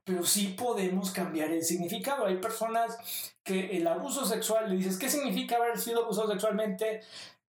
pero 0.04 0.24
sí 0.24 0.54
podemos 0.58 1.10
cambiar 1.10 1.50
el 1.50 1.62
significado. 1.62 2.26
Hay 2.26 2.36
personas 2.36 2.96
que 3.42 3.76
el 3.76 3.86
abuso 3.86 4.24
sexual 4.24 4.70
le 4.70 4.76
dices, 4.76 4.98
¿qué 4.98 5.08
significa 5.08 5.56
haber 5.56 5.78
sido 5.78 6.04
abusado 6.04 6.30
sexualmente? 6.30 7.00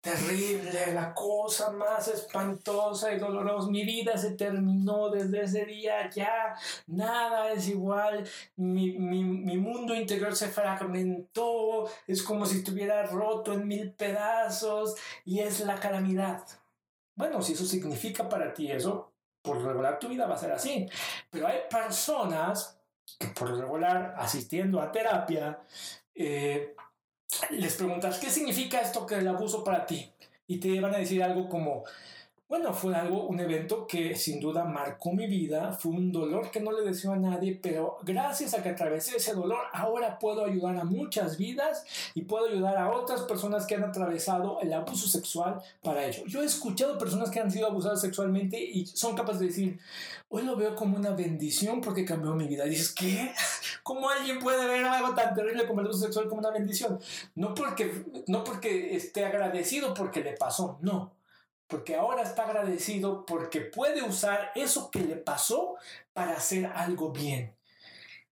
Terrible, 0.01 0.93
la 0.93 1.13
cosa 1.13 1.71
más 1.71 2.07
espantosa 2.07 3.13
y 3.13 3.19
dolorosa. 3.19 3.69
Mi 3.69 3.85
vida 3.85 4.17
se 4.17 4.31
terminó 4.31 5.09
desde 5.09 5.43
ese 5.43 5.65
día, 5.65 6.09
ya 6.09 6.55
nada 6.87 7.51
es 7.51 7.67
igual, 7.69 8.27
mi, 8.55 8.97
mundo 8.97 9.93
interior 9.93 10.35
se 10.35 10.49
fragmentó, 10.49 11.87
es 12.07 12.23
como 12.23 12.45
si 12.47 12.57
estuviera 12.57 13.05
roto 13.05 13.53
en 13.53 13.67
mil 13.67 13.93
pedazos 13.93 14.95
y 15.23 15.39
es 15.39 15.59
la 15.61 15.79
calamidad. 15.79 16.43
Bueno, 17.15 17.41
si 17.41 17.53
eso 17.53 17.65
significa 17.65 18.27
para 18.27 18.53
ti 18.53 18.71
eso, 18.71 19.13
por 19.43 19.63
regular 19.63 19.99
tu 19.99 20.09
vida 20.09 20.25
va 20.25 20.35
a 20.35 20.39
ser 20.39 20.51
así. 20.51 20.87
Pero 21.29 21.47
hay 21.47 21.59
personas 21.69 22.79
que 23.19 23.27
por 23.27 23.55
regular 23.55 24.15
asistiendo 24.17 24.81
a 24.81 24.91
terapia, 24.91 25.59
eh, 26.15 26.75
les 27.51 27.75
preguntas, 27.75 28.19
¿qué 28.19 28.29
significa 28.29 28.79
esto 28.81 29.05
que 29.05 29.15
el 29.15 29.27
abuso 29.27 29.63
para 29.63 29.85
ti? 29.85 30.11
Y 30.47 30.59
te 30.59 30.79
van 30.79 30.95
a 30.95 30.99
decir 30.99 31.23
algo 31.23 31.47
como, 31.47 31.83
bueno, 32.51 32.73
fue 32.73 32.93
algo, 32.93 33.27
un 33.27 33.39
evento 33.39 33.87
que 33.87 34.13
sin 34.13 34.41
duda 34.41 34.65
marcó 34.65 35.13
mi 35.13 35.25
vida, 35.25 35.71
fue 35.71 35.93
un 35.93 36.11
dolor 36.11 36.51
que 36.51 36.59
no 36.59 36.73
le 36.73 36.81
deseo 36.81 37.13
a 37.13 37.15
nadie, 37.15 37.57
pero 37.63 37.97
gracias 38.03 38.53
a 38.53 38.61
que 38.61 38.67
atravesé 38.67 39.15
ese 39.15 39.33
dolor, 39.33 39.59
ahora 39.71 40.19
puedo 40.19 40.43
ayudar 40.43 40.75
a 40.75 40.83
muchas 40.83 41.37
vidas 41.37 41.85
y 42.13 42.23
puedo 42.23 42.47
ayudar 42.47 42.75
a 42.75 42.91
otras 42.91 43.21
personas 43.21 43.65
que 43.65 43.75
han 43.75 43.85
atravesado 43.85 44.59
el 44.59 44.73
abuso 44.73 45.07
sexual 45.07 45.61
para 45.81 46.05
ello. 46.05 46.23
Yo 46.27 46.41
he 46.41 46.45
escuchado 46.45 46.97
personas 46.97 47.29
que 47.29 47.39
han 47.39 47.49
sido 47.49 47.67
abusadas 47.67 48.01
sexualmente 48.01 48.61
y 48.61 48.85
son 48.85 49.15
capaces 49.15 49.39
de 49.39 49.47
decir, 49.47 49.79
hoy 50.27 50.43
lo 50.43 50.57
veo 50.57 50.75
como 50.75 50.97
una 50.97 51.11
bendición 51.11 51.79
porque 51.79 52.03
cambió 52.03 52.35
mi 52.35 52.49
vida. 52.49 52.65
Y 52.65 52.71
dices, 52.71 52.91
¿qué? 52.91 53.31
¿Cómo 53.81 54.09
alguien 54.09 54.39
puede 54.39 54.67
ver 54.67 54.83
algo 54.83 55.15
tan 55.15 55.33
terrible 55.33 55.65
como 55.65 55.79
el 55.79 55.87
abuso 55.87 56.03
sexual 56.03 56.27
como 56.27 56.41
una 56.41 56.51
bendición? 56.51 56.99
No 57.33 57.55
porque, 57.55 58.03
no 58.27 58.43
porque 58.43 58.93
esté 58.97 59.23
agradecido 59.23 59.93
porque 59.93 60.19
le 60.19 60.33
pasó, 60.33 60.77
no 60.81 61.20
porque 61.71 61.95
ahora 61.95 62.23
está 62.23 62.43
agradecido 62.43 63.25
porque 63.25 63.61
puede 63.61 64.03
usar 64.03 64.51
eso 64.55 64.91
que 64.91 64.99
le 64.99 65.15
pasó 65.15 65.77
para 66.11 66.33
hacer 66.33 66.65
algo 66.65 67.11
bien. 67.11 67.55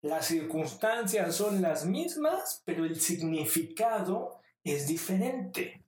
Las 0.02 0.26
circunstancias 0.26 1.34
son 1.34 1.60
las 1.60 1.84
mismas, 1.84 2.62
pero 2.64 2.84
el 2.84 3.00
significado 3.00 4.40
es 4.62 4.86
diferente. 4.86 5.84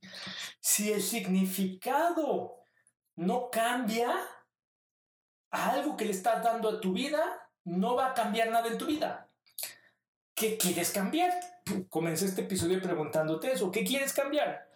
Si 0.59 0.93
el 0.93 1.01
significado 1.01 2.57
no 3.15 3.49
cambia 3.49 4.13
a 5.53 5.71
algo 5.71 5.97
que 5.97 6.07
le 6.07 6.11
estás 6.11 6.43
dando 6.43 6.69
a 6.69 6.81
tu 6.81 6.95
vida, 6.95 7.49
no 7.63 7.95
va 7.95 8.09
a 8.09 8.15
cambiar 8.15 8.51
nada 8.51 8.67
en 8.67 8.79
tu 8.79 8.87
vida. 8.87 9.29
¿Qué 10.35 10.59
quieres 10.59 10.91
cambiar? 10.91 11.33
Comencé 11.89 12.27
este 12.27 12.43
episodio 12.43 12.83
preguntándote 12.83 13.53
eso. 13.53 13.71
¿Qué 13.71 13.85
quieres 13.85 14.13
cambiar? 14.13 14.69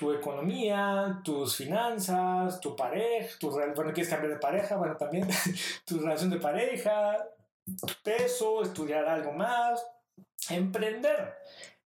Tu 0.00 0.10
economía, 0.14 1.20
tus 1.22 1.56
finanzas, 1.56 2.58
tu 2.58 2.74
pareja, 2.74 3.36
tu, 3.38 3.50
bueno, 3.50 3.92
quieres 3.92 4.08
cambiar 4.08 4.32
de 4.32 4.38
pareja, 4.38 4.76
bueno, 4.76 4.96
también 4.96 5.28
tu 5.84 5.98
relación 5.98 6.30
de 6.30 6.38
pareja, 6.38 7.18
tu 7.66 7.92
peso, 8.02 8.62
estudiar 8.62 9.04
algo 9.04 9.32
más, 9.32 9.86
emprender. 10.48 11.34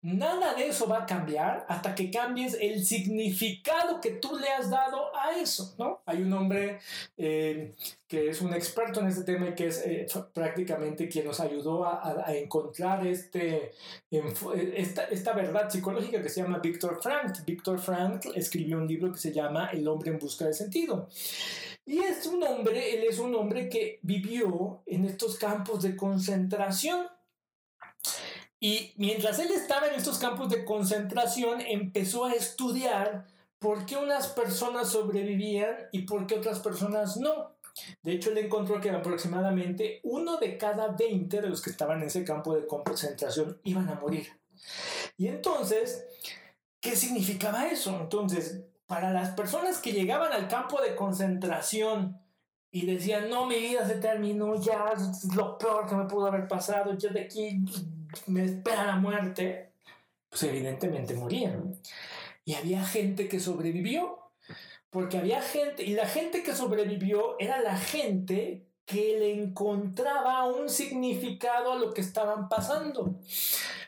Nada 0.02 0.54
de 0.54 0.70
eso 0.70 0.88
va 0.88 1.00
a 1.00 1.06
cambiar 1.06 1.66
hasta 1.68 1.94
que 1.94 2.10
cambies 2.10 2.58
el 2.62 2.86
significado 2.86 4.00
que 4.00 4.12
tú 4.12 4.38
le 4.38 4.48
has 4.48 4.70
dado 4.70 5.14
a 5.14 5.38
eso, 5.38 5.76
¿no? 5.78 6.02
Hay 6.06 6.22
un 6.22 6.32
hombre 6.32 6.80
eh, 7.18 7.74
que 8.08 8.30
es 8.30 8.40
un 8.40 8.54
experto 8.54 9.02
en 9.02 9.08
este 9.08 9.26
tema 9.26 9.50
y 9.50 9.56
que 9.56 9.68
es 9.68 9.86
eh, 9.86 10.08
prácticamente 10.34 11.10
quien 11.10 11.26
nos 11.26 11.42
ayudó 11.42 11.86
a, 11.86 12.26
encontrar 12.30 13.06
este, 13.06 13.74
esta, 14.10 15.04
esta, 15.06 15.34
verdad 15.34 15.70
psicológica 15.70 16.22
que 16.22 16.30
se 16.30 16.44
llama 16.44 16.60
Víctor 16.60 17.02
Frank. 17.04 17.44
Víctor 17.46 17.78
Frank 17.78 18.26
escribió 18.36 18.78
un 18.78 18.88
libro 18.88 19.12
que 19.12 19.20
se 19.20 19.34
llama 19.34 19.70
El 19.74 19.86
hombre 19.90 20.12
en 20.12 20.20
busca 20.20 20.46
de 20.46 20.54
sentido. 20.54 21.10
Y 21.86 22.00
es 22.00 22.26
un 22.26 22.42
hombre, 22.44 22.94
él 22.94 23.04
es 23.04 23.20
un 23.20 23.36
hombre 23.36 23.68
que 23.68 24.00
vivió 24.04 24.82
en 24.86 25.04
estos 25.04 25.38
campos 25.38 25.84
de 25.84 25.98
concentración 25.98 27.08
y 28.60 28.94
mientras 28.98 29.40
él 29.40 29.52
estaba 29.52 29.88
en 29.88 29.96
estos 29.96 30.18
campos 30.18 30.50
de 30.50 30.66
concentración, 30.66 31.62
empezó 31.62 32.26
a 32.26 32.34
estudiar 32.34 33.26
por 33.58 33.86
qué 33.86 33.96
unas 33.98 34.28
personas 34.28 34.90
sobrevivían 34.90 35.76
y 35.92 36.02
por 36.02 36.28
qué 36.28 36.36
otras 36.36 36.60
personas 36.60 37.18
no. 37.18 37.56
De 38.04 38.14
hecho, 38.14 38.32
él 38.32 38.40
encontró 38.40 38.82
que 38.82 38.90
aproximadamente 38.90 40.02
uno 40.04 40.38
de 40.38 40.58
cada 40.58 40.90
20 40.90 41.42
de 41.42 41.50
los 41.50 41.62
que 41.62 41.70
estaban 41.70 42.02
en 42.02 42.08
ese 42.08 42.26
campo 42.26 42.54
de 42.54 42.68
concentración 42.68 43.60
iban 43.64 43.88
a 43.90 43.96
morir. 43.96 44.28
Y 45.18 45.28
entonces, 45.28 46.06
¿qué 46.82 46.96
significaba 46.98 47.68
eso? 47.68 47.98
Entonces, 48.02 48.64
para 48.86 49.14
las 49.14 49.32
personas 49.32 49.80
que 49.80 49.94
llegaban 49.94 50.34
al 50.34 50.50
campo 50.50 50.82
de 50.82 50.96
concentración 50.96 52.20
y 52.72 52.86
decían, 52.86 53.30
no, 53.30 53.46
mi 53.46 53.56
vida 53.56 53.88
se 53.88 53.96
terminó, 53.96 54.56
ya 54.56 54.94
es 54.96 55.34
lo 55.34 55.58
peor 55.58 55.88
que 55.88 55.96
me 55.96 56.06
pudo 56.06 56.28
haber 56.28 56.48
pasado, 56.48 56.98
yo 56.98 57.10
de 57.10 57.22
aquí 57.22 57.62
me 58.28 58.46
espera 58.46 58.86
la 58.86 58.96
muerte, 58.96 59.72
pues 60.30 60.44
evidentemente 60.44 61.14
morían. 61.14 61.76
Y 62.46 62.56
había 62.56 62.84
gente 62.84 63.28
que 63.28 63.40
sobrevivió, 63.40 64.20
porque 64.90 65.18
había 65.18 65.42
gente, 65.42 65.84
y 65.84 65.94
la 65.94 66.08
gente 66.08 66.44
que 66.44 66.56
sobrevivió 66.56 67.36
era 67.40 67.62
la 67.62 67.78
gente 67.78 68.66
que 68.86 69.18
le 69.20 69.34
encontraba 69.34 70.46
un 70.46 70.68
significado 70.68 71.74
a 71.74 71.76
lo 71.76 71.94
que 71.94 72.02
estaban 72.02 72.50
pasando. 72.50 73.20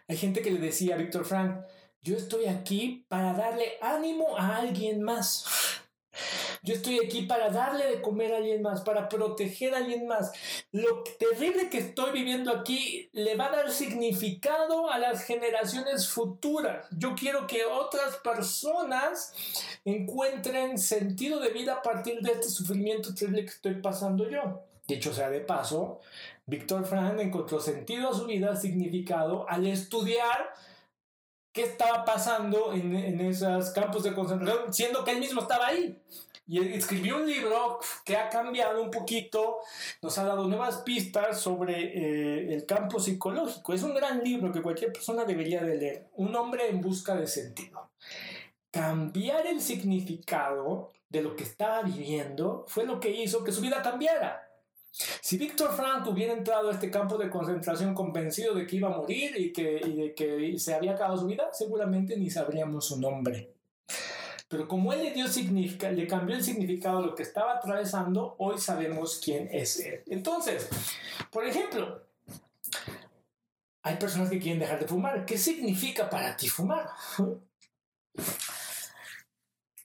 Hay 0.07 0.17
gente 0.17 0.41
que 0.41 0.51
le 0.51 0.59
decía 0.59 0.95
a 0.95 0.97
Víctor 0.99 1.25
Frank, 1.25 1.65
yo 2.03 2.15
estoy 2.15 2.45
aquí 2.45 3.05
para 3.07 3.33
darle 3.33 3.77
ánimo 3.81 4.37
a 4.37 4.57
alguien 4.57 5.01
más. 5.01 5.45
Yo 6.63 6.75
estoy 6.75 6.99
aquí 7.03 7.23
para 7.23 7.49
darle 7.49 7.87
de 7.87 8.01
comer 8.01 8.33
a 8.33 8.37
alguien 8.37 8.61
más, 8.61 8.81
para 8.81 9.09
proteger 9.09 9.73
a 9.73 9.77
alguien 9.77 10.05
más. 10.05 10.31
Lo 10.71 11.03
terrible 11.17 11.69
que 11.69 11.79
estoy 11.79 12.11
viviendo 12.11 12.51
aquí 12.51 13.09
le 13.13 13.35
va 13.35 13.47
a 13.47 13.55
dar 13.55 13.71
significado 13.71 14.91
a 14.91 14.99
las 14.99 15.23
generaciones 15.23 16.07
futuras. 16.07 16.85
Yo 16.91 17.15
quiero 17.15 17.47
que 17.47 17.65
otras 17.65 18.17
personas 18.17 19.33
encuentren 19.85 20.77
sentido 20.77 21.39
de 21.39 21.49
vida 21.49 21.73
a 21.73 21.81
partir 21.81 22.21
de 22.21 22.33
este 22.33 22.49
sufrimiento 22.49 23.15
terrible 23.15 23.45
que 23.45 23.51
estoy 23.51 23.75
pasando 23.81 24.29
yo. 24.29 24.61
Dicho 24.87 25.13
sea 25.13 25.31
de 25.31 25.39
paso, 25.39 25.99
Víctor 26.45 26.85
Frank 26.85 27.19
encontró 27.19 27.59
sentido 27.59 28.09
a 28.09 28.13
su 28.13 28.25
vida, 28.27 28.55
significado, 28.55 29.49
al 29.49 29.65
estudiar 29.65 30.53
qué 31.53 31.63
estaba 31.63 32.05
pasando 32.05 32.73
en, 32.73 32.95
en 32.95 33.19
esos 33.21 33.71
campos 33.71 34.03
de 34.03 34.13
concentración, 34.13 34.71
siendo 34.71 35.03
que 35.03 35.11
él 35.11 35.19
mismo 35.19 35.41
estaba 35.41 35.67
ahí. 35.67 35.97
Y 36.51 36.59
escribió 36.73 37.15
un 37.15 37.25
libro 37.25 37.79
que 38.03 38.17
ha 38.17 38.27
cambiado 38.27 38.83
un 38.83 38.91
poquito, 38.91 39.59
nos 40.01 40.17
ha 40.17 40.25
dado 40.25 40.49
nuevas 40.49 40.81
pistas 40.81 41.39
sobre 41.39 41.75
eh, 41.81 42.53
el 42.53 42.65
campo 42.65 42.99
psicológico. 42.99 43.71
Es 43.71 43.83
un 43.83 43.93
gran 43.93 44.21
libro 44.21 44.51
que 44.51 44.61
cualquier 44.61 44.91
persona 44.91 45.23
debería 45.23 45.63
de 45.63 45.77
leer. 45.77 46.09
Un 46.15 46.35
hombre 46.35 46.67
en 46.67 46.81
busca 46.81 47.15
de 47.15 47.25
sentido. 47.25 47.91
Cambiar 48.69 49.47
el 49.47 49.61
significado 49.61 50.91
de 51.07 51.21
lo 51.21 51.37
que 51.37 51.43
estaba 51.43 51.83
viviendo 51.83 52.65
fue 52.67 52.85
lo 52.85 52.99
que 52.99 53.11
hizo 53.11 53.45
que 53.45 53.53
su 53.53 53.61
vida 53.61 53.81
cambiara. 53.81 54.45
Si 54.91 55.37
Víctor 55.37 55.73
Frank 55.73 56.05
hubiera 56.07 56.33
entrado 56.33 56.67
a 56.67 56.73
este 56.73 56.91
campo 56.91 57.17
de 57.17 57.29
concentración 57.29 57.95
convencido 57.95 58.53
de 58.55 58.67
que 58.67 58.75
iba 58.75 58.89
a 58.89 58.97
morir 58.97 59.39
y, 59.39 59.53
que, 59.53 59.79
y 59.85 59.95
de 59.95 60.13
que 60.13 60.59
se 60.59 60.73
había 60.73 60.95
acabado 60.95 61.15
su 61.15 61.27
vida, 61.27 61.47
seguramente 61.53 62.17
ni 62.17 62.29
sabríamos 62.29 62.87
su 62.87 62.99
nombre. 62.99 63.60
Pero 64.51 64.67
como 64.67 64.91
él 64.91 65.01
le 65.01 65.11
dio 65.11 65.27
le 65.27 66.07
cambió 66.07 66.35
el 66.35 66.43
significado 66.43 66.97
a 66.97 67.01
lo 67.01 67.15
que 67.15 67.23
estaba 67.23 67.53
atravesando, 67.53 68.35
hoy 68.37 68.59
sabemos 68.59 69.21
quién 69.23 69.47
es 69.49 69.79
él. 69.79 70.03
Entonces, 70.07 70.67
por 71.31 71.45
ejemplo, 71.45 72.03
hay 73.81 73.95
personas 73.95 74.29
que 74.29 74.39
quieren 74.39 74.59
dejar 74.59 74.81
de 74.81 74.87
fumar. 74.87 75.25
¿Qué 75.25 75.37
significa 75.37 76.09
para 76.09 76.35
ti 76.35 76.49
fumar? 76.49 76.89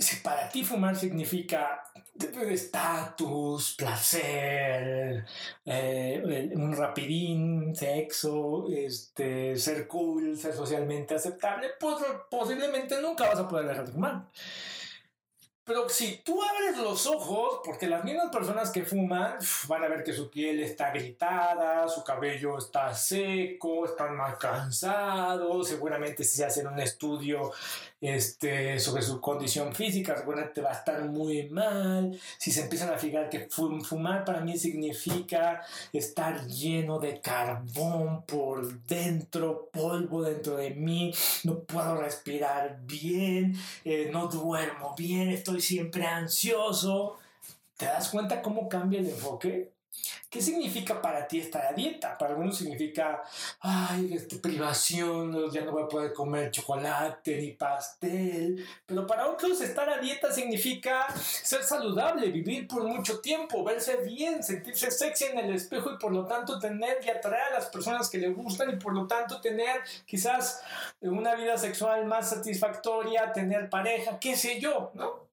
Si 0.07 0.17
para 0.17 0.49
ti 0.49 0.63
fumar 0.63 0.95
significa 0.95 1.83
estatus, 2.49 3.75
placer, 3.77 5.25
eh, 5.65 6.53
un 6.55 6.77
rapidín, 6.77 7.75
sexo, 7.75 8.67
este, 8.71 9.57
ser 9.57 9.89
cool, 9.89 10.37
ser 10.39 10.55
socialmente 10.55 11.17
aceptable, 11.17 11.71
pues 11.81 11.97
posiblemente 12.31 13.01
nunca 13.03 13.27
vas 13.29 13.41
a 13.41 13.49
poder 13.49 13.67
dejar 13.67 13.87
de 13.87 13.93
fumar. 13.93 14.27
Pero 15.67 15.89
si 15.89 16.19
tú 16.19 16.41
abres 16.41 16.79
los 16.79 17.09
ojos, 17.09 17.61
porque 17.65 17.89
las 17.89 18.05
mismas 18.05 18.31
personas 18.31 18.71
que 18.71 18.85
fuman 18.85 19.37
van 19.67 19.83
a 19.83 19.89
ver 19.89 20.05
que 20.05 20.13
su 20.13 20.31
piel 20.31 20.61
está 20.61 20.93
gritada, 20.93 21.89
su 21.89 22.05
cabello 22.05 22.57
está 22.57 22.95
seco, 22.95 23.85
están 23.85 24.17
más 24.17 24.37
cansados, 24.37 25.67
seguramente 25.67 26.23
si 26.23 26.37
se 26.37 26.45
hacen 26.45 26.69
un 26.69 26.79
estudio 26.79 27.51
este, 28.01 28.79
sobre 28.79 29.03
su 29.03 29.21
condición 29.21 29.75
física, 29.75 30.17
seguramente 30.17 30.61
va 30.61 30.71
a 30.71 30.79
estar 30.79 31.05
muy 31.05 31.49
mal. 31.49 32.19
Si 32.39 32.51
se 32.51 32.63
empiezan 32.63 32.93
a 32.93 32.99
fijar 32.99 33.29
que 33.31 33.49
fumar 33.49 34.25
para 34.25 34.41
mí 34.41 34.59
significa 34.59 35.63
estar 35.93 36.47
lleno 36.47 36.99
de 36.99 37.21
carbón 37.21 38.25
por 38.25 38.81
dentro, 38.85 39.71
polvo 39.73 40.23
dentro 40.23 40.57
de 40.57 40.71
mí, 40.71 41.13
no 41.45 41.61
puedo 41.61 41.97
respirar 42.01 42.81
bien, 42.83 43.55
eh, 43.85 44.11
no 44.13 44.29
duermo 44.29 44.95
bien, 44.97 45.31
estoy 45.31 45.61
siempre 45.61 46.05
ansioso. 46.07 47.19
¿Te 47.77 47.87
das 47.87 48.09
cuenta 48.09 48.41
cómo 48.43 48.69
cambia 48.69 49.01
el 49.01 49.11
enfoque? 49.11 49.76
¿Qué 50.29 50.43
significa 50.43 51.01
para 51.01 51.27
ti 51.27 51.39
estar 51.39 51.65
a 51.65 51.73
dieta? 51.73 52.19
Para 52.19 52.33
algunos 52.33 52.59
significa, 52.59 53.23
ay, 53.61 54.13
este, 54.13 54.37
privación, 54.37 55.51
ya 55.51 55.63
no 55.63 55.73
voy 55.73 55.85
a 55.85 55.89
poder 55.89 56.13
comer 56.13 56.51
chocolate 56.51 57.37
ni 57.37 57.53
pastel. 57.53 58.67
Pero 58.85 59.07
para 59.07 59.29
otros 59.29 59.61
estar 59.61 59.89
a 59.89 59.99
dieta 59.99 60.33
significa 60.33 61.07
ser 61.17 61.63
saludable, 61.63 62.31
vivir 62.31 62.67
por 62.67 62.83
mucho 62.83 63.21
tiempo, 63.21 63.65
verse 63.65 63.97
bien, 63.99 64.43
sentirse 64.43 64.91
sexy 64.91 65.25
en 65.25 65.39
el 65.39 65.55
espejo 65.55 65.93
y 65.93 65.99
por 65.99 66.13
lo 66.13 66.27
tanto 66.27 66.59
tener 66.59 66.99
y 67.05 67.09
atraer 67.09 67.53
a 67.53 67.59
las 67.59 67.67
personas 67.67 68.11
que 68.11 68.19
le 68.19 68.29
gustan 68.29 68.71
y 68.71 68.77
por 68.77 68.93
lo 68.93 69.07
tanto 69.07 69.41
tener 69.41 69.81
quizás 70.05 70.61
una 71.01 71.35
vida 71.35 71.57
sexual 71.57 72.05
más 72.05 72.31
satisfactoria, 72.31 73.33
tener 73.33 73.71
pareja, 73.71 74.19
qué 74.19 74.37
sé 74.37 74.61
yo, 74.61 74.91
¿no? 74.95 75.27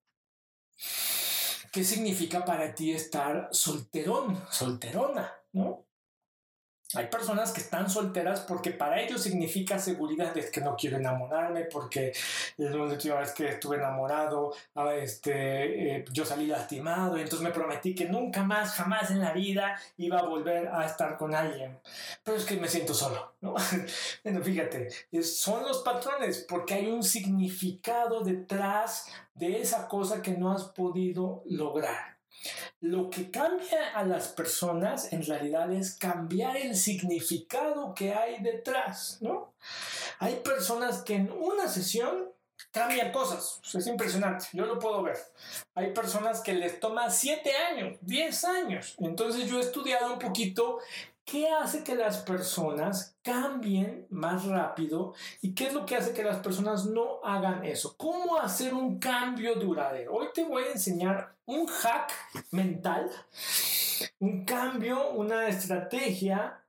¿Qué 1.73 1.83
significa 1.83 2.45
para 2.45 2.73
ti 2.75 2.91
estar 2.91 3.49
solterón, 3.51 4.39
solterona? 4.51 5.33
¿No? 5.53 5.85
Hay 6.95 7.07
personas 7.07 7.51
que 7.51 7.61
están 7.61 7.89
solteras 7.89 8.41
porque 8.41 8.69
para 8.69 9.01
ellos 9.01 9.21
significa 9.21 9.79
seguridad, 9.79 10.37
es 10.37 10.51
que 10.51 10.61
no 10.61 10.75
quiero 10.75 10.97
enamorarme, 10.97 11.63
porque 11.65 12.13
la 12.57 12.83
última 12.83 13.15
vez 13.15 13.31
que 13.31 13.47
estuve 13.47 13.77
enamorado, 13.77 14.53
ah, 14.75 14.93
este, 14.93 15.97
eh, 15.97 16.05
yo 16.11 16.23
salí 16.23 16.45
lastimado, 16.45 17.17
y 17.17 17.21
entonces 17.21 17.43
me 17.43 17.51
prometí 17.51 17.95
que 17.95 18.05
nunca 18.05 18.43
más, 18.43 18.73
jamás 18.73 19.09
en 19.09 19.21
la 19.21 19.33
vida 19.33 19.75
iba 19.97 20.19
a 20.19 20.23
volver 20.23 20.67
a 20.67 20.85
estar 20.85 21.17
con 21.17 21.33
alguien. 21.33 21.79
Pero 22.23 22.37
es 22.37 22.45
que 22.45 22.57
me 22.57 22.67
siento 22.67 22.93
solo, 22.93 23.33
¿no? 23.41 23.55
bueno, 24.23 24.43
fíjate, 24.43 24.89
son 25.23 25.63
los 25.63 25.79
patrones, 25.79 26.45
porque 26.47 26.75
hay 26.75 26.91
un 26.91 27.03
significado 27.03 28.21
detrás 28.21 29.07
de 29.35 29.61
esa 29.61 29.87
cosa 29.87 30.21
que 30.21 30.31
no 30.31 30.51
has 30.51 30.63
podido 30.63 31.43
lograr. 31.45 32.17
Lo 32.81 33.09
que 33.09 33.31
cambia 33.31 33.91
a 33.95 34.03
las 34.03 34.27
personas 34.27 35.13
en 35.13 35.25
realidad 35.25 35.71
es 35.71 35.95
cambiar 35.95 36.57
el 36.57 36.75
significado 36.75 37.93
que 37.93 38.13
hay 38.13 38.41
detrás, 38.41 39.19
¿no? 39.21 39.53
Hay 40.19 40.35
personas 40.37 41.01
que 41.03 41.15
en 41.15 41.31
una 41.31 41.67
sesión 41.67 42.33
cambian 42.71 43.11
cosas, 43.11 43.61
es 43.73 43.87
impresionante, 43.87 44.47
yo 44.51 44.65
lo 44.65 44.79
puedo 44.79 45.03
ver. 45.03 45.17
Hay 45.75 45.93
personas 45.93 46.41
que 46.41 46.53
les 46.53 46.79
toma 46.79 47.09
7 47.09 47.55
años, 47.55 47.97
10 48.01 48.43
años. 48.45 48.95
Entonces 48.99 49.49
yo 49.49 49.59
he 49.59 49.61
estudiado 49.61 50.13
un 50.13 50.19
poquito 50.19 50.79
¿Qué 51.25 51.49
hace 51.49 51.83
que 51.83 51.95
las 51.95 52.17
personas 52.17 53.17
cambien 53.21 54.05
más 54.09 54.45
rápido 54.45 55.13
y 55.41 55.55
qué 55.55 55.67
es 55.67 55.73
lo 55.73 55.85
que 55.85 55.95
hace 55.95 56.13
que 56.13 56.23
las 56.23 56.39
personas 56.39 56.85
no 56.85 57.23
hagan 57.23 57.63
eso? 57.63 57.95
¿Cómo 57.97 58.37
hacer 58.39 58.73
un 58.73 58.99
cambio 58.99 59.55
duradero? 59.55 60.13
Hoy 60.13 60.27
te 60.33 60.43
voy 60.43 60.63
a 60.63 60.71
enseñar 60.73 61.33
un 61.45 61.65
hack 61.65 62.11
mental, 62.51 63.09
un 64.19 64.43
cambio, 64.43 65.11
una 65.11 65.47
estrategia 65.47 66.62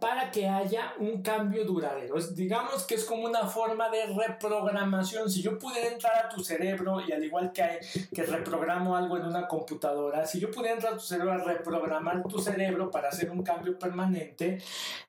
para 0.00 0.30
que 0.30 0.48
haya 0.48 0.94
un 0.98 1.22
cambio 1.22 1.64
duradero. 1.64 2.16
digamos 2.32 2.84
que 2.84 2.94
es 2.94 3.04
como 3.04 3.26
una 3.26 3.46
forma 3.46 3.90
de 3.90 4.06
reprogramación. 4.06 5.30
Si 5.30 5.42
yo 5.42 5.58
pudiera 5.58 5.88
entrar 5.88 6.24
a 6.24 6.28
tu 6.28 6.42
cerebro 6.42 7.00
y 7.06 7.12
al 7.12 7.22
igual 7.22 7.52
que, 7.52 7.80
que 8.12 8.22
reprogramo 8.22 8.96
algo 8.96 9.18
en 9.18 9.26
una 9.26 9.46
computadora, 9.46 10.26
si 10.26 10.40
yo 10.40 10.50
pudiera 10.50 10.74
entrar 10.74 10.94
a 10.94 10.96
tu 10.96 11.02
cerebro 11.02 11.32
a 11.32 11.38
reprogramar 11.38 12.22
tu 12.24 12.38
cerebro 12.38 12.90
para 12.90 13.08
hacer 13.08 13.30
un 13.30 13.42
cambio 13.42 13.78
permanente, 13.78 14.58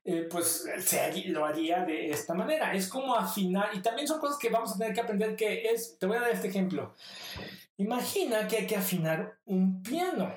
eh, 0.03 0.27
pues 0.29 0.67
se, 0.79 1.29
lo 1.29 1.45
haría 1.45 1.85
de 1.85 2.11
esta 2.11 2.33
manera. 2.33 2.73
Es 2.73 2.87
como 2.87 3.15
afinar, 3.15 3.69
y 3.73 3.81
también 3.81 4.07
son 4.07 4.19
cosas 4.19 4.37
que 4.37 4.49
vamos 4.49 4.75
a 4.75 4.77
tener 4.77 4.93
que 4.93 5.01
aprender 5.01 5.35
que 5.35 5.69
es, 5.71 5.97
te 5.97 6.05
voy 6.05 6.17
a 6.17 6.21
dar 6.21 6.31
este 6.31 6.49
ejemplo. 6.49 6.93
Imagina 7.77 8.47
que 8.47 8.57
hay 8.57 8.67
que 8.67 8.75
afinar 8.75 9.39
un 9.45 9.81
piano 9.81 10.31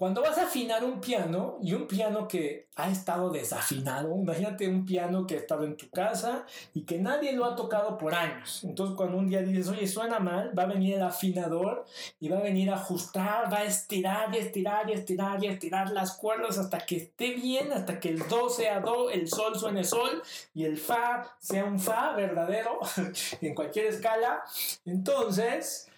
cuando 0.00 0.22
vas 0.22 0.38
a 0.38 0.44
afinar 0.44 0.82
un 0.82 0.98
piano 0.98 1.58
y 1.62 1.74
un 1.74 1.86
piano 1.86 2.26
que 2.26 2.68
ha 2.76 2.88
estado 2.88 3.28
desafinado, 3.28 4.16
imagínate 4.16 4.66
un 4.66 4.86
piano 4.86 5.26
que 5.26 5.34
ha 5.34 5.38
estado 5.38 5.64
en 5.64 5.76
tu 5.76 5.90
casa 5.90 6.46
y 6.72 6.86
que 6.86 6.98
nadie 6.98 7.34
lo 7.34 7.44
ha 7.44 7.54
tocado 7.54 7.98
por 7.98 8.14
años. 8.14 8.64
Entonces 8.64 8.96
cuando 8.96 9.18
un 9.18 9.28
día 9.28 9.42
dices, 9.42 9.68
oye, 9.68 9.86
suena 9.86 10.18
mal, 10.18 10.58
va 10.58 10.62
a 10.62 10.66
venir 10.66 10.94
el 10.94 11.02
afinador 11.02 11.84
y 12.18 12.30
va 12.30 12.38
a 12.38 12.42
venir 12.42 12.70
a 12.70 12.76
ajustar, 12.76 13.52
va 13.52 13.58
a 13.58 13.64
estirar 13.64 14.34
y 14.34 14.38
estirar 14.38 14.88
y 14.88 14.94
estirar 14.94 15.44
y 15.44 15.48
estirar 15.48 15.90
las 15.90 16.16
cuerdas 16.16 16.56
hasta 16.56 16.78
que 16.78 16.96
esté 16.96 17.34
bien, 17.34 17.70
hasta 17.70 18.00
que 18.00 18.08
el 18.08 18.26
do 18.26 18.48
sea 18.48 18.80
do, 18.80 19.10
el 19.10 19.28
sol 19.28 19.58
suene 19.58 19.84
sol 19.84 20.22
y 20.54 20.64
el 20.64 20.78
fa 20.78 21.36
sea 21.40 21.64
un 21.64 21.78
fa 21.78 22.14
verdadero 22.14 22.80
en 23.42 23.54
cualquier 23.54 23.84
escala. 23.84 24.42
Entonces 24.86 25.89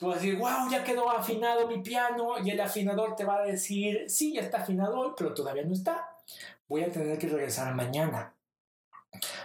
Tú 0.00 0.06
vas 0.06 0.16
a 0.16 0.20
decir, 0.20 0.38
wow, 0.38 0.70
ya 0.70 0.82
quedó 0.82 1.10
afinado 1.10 1.66
mi 1.66 1.82
piano 1.82 2.38
y 2.42 2.48
el 2.48 2.58
afinador 2.58 3.14
te 3.16 3.24
va 3.24 3.40
a 3.40 3.44
decir, 3.44 4.08
sí, 4.08 4.32
ya 4.32 4.40
está 4.40 4.62
afinado 4.62 4.98
hoy, 4.98 5.12
pero 5.14 5.34
todavía 5.34 5.62
no 5.62 5.74
está. 5.74 6.16
Voy 6.66 6.82
a 6.84 6.90
tener 6.90 7.18
que 7.18 7.28
regresar 7.28 7.74
mañana. 7.74 8.34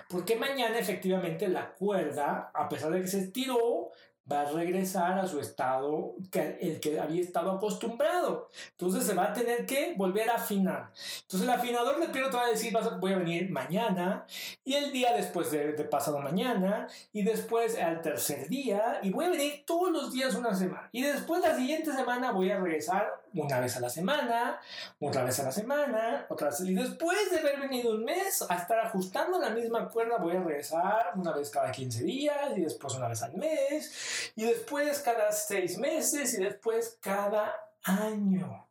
Porque 0.07 0.37
mañana 0.37 0.79
efectivamente 0.79 1.49
la 1.49 1.73
cuerda, 1.73 2.51
a 2.53 2.69
pesar 2.69 2.93
de 2.93 3.01
que 3.01 3.07
se 3.07 3.19
estiró, 3.19 3.91
va 4.31 4.41
a 4.41 4.51
regresar 4.51 5.19
a 5.19 5.27
su 5.27 5.39
estado, 5.39 6.15
que, 6.31 6.57
el 6.61 6.79
que 6.79 6.99
había 6.99 7.21
estado 7.21 7.51
acostumbrado. 7.51 8.49
Entonces 8.71 9.03
se 9.03 9.13
va 9.13 9.25
a 9.25 9.33
tener 9.33 9.65
que 9.65 9.93
volver 9.95 10.29
a 10.29 10.35
afinar. 10.35 10.91
Entonces 11.21 11.47
el 11.47 11.49
afinador 11.49 11.99
de 11.99 12.09
piano 12.09 12.29
te 12.29 12.37
va 12.37 12.45
a 12.45 12.49
decir, 12.49 12.73
vas 12.73 12.87
a, 12.87 12.97
voy 12.97 13.13
a 13.13 13.17
venir 13.17 13.51
mañana, 13.51 14.25
y 14.63 14.73
el 14.73 14.91
día 14.91 15.13
después 15.13 15.51
de, 15.51 15.73
de, 15.73 15.83
pasado 15.83 16.19
mañana, 16.19 16.87
y 17.13 17.23
después 17.23 17.77
al 17.79 18.01
tercer 18.01 18.49
día, 18.49 18.99
y 19.03 19.11
voy 19.11 19.25
a 19.25 19.29
venir 19.29 19.63
todos 19.65 19.91
los 19.91 20.11
días 20.11 20.33
una 20.35 20.55
semana. 20.55 20.89
Y 20.91 21.03
después 21.03 21.41
la 21.41 21.55
siguiente 21.55 21.91
semana 21.93 22.31
voy 22.31 22.49
a 22.49 22.59
regresar 22.59 23.24
una 23.35 23.59
vez 23.59 23.75
a 23.77 23.79
la 23.79 23.89
semana, 23.89 24.59
otra 24.99 25.23
vez 25.23 25.39
a 25.39 25.43
la 25.43 25.51
semana, 25.51 26.25
otra 26.29 26.49
vez. 26.49 26.61
Y 26.61 26.73
después 26.73 27.31
de 27.31 27.39
haber 27.39 27.59
venido 27.59 27.91
un 27.91 28.03
mes 28.03 28.43
a 28.49 28.55
estar 28.55 28.79
ajustando 28.79 29.39
la 29.39 29.49
misma 29.49 29.87
cuerda, 29.89 30.17
voy 30.17 30.35
a 30.35 30.41
regresar 30.41 31.11
una 31.15 31.31
vez 31.33 31.49
cada 31.49 31.71
15 31.71 32.03
días, 32.03 32.57
y 32.57 32.61
después 32.61 32.93
una 32.95 33.07
vez 33.07 33.21
al 33.21 33.35
mes 33.35 34.33
y 34.35 34.43
después 34.43 34.99
cada 34.99 35.31
seis 35.31 35.77
meses 35.77 36.33
y 36.33 36.43
después 36.43 36.97
cada 37.01 37.53
año. 37.83 38.67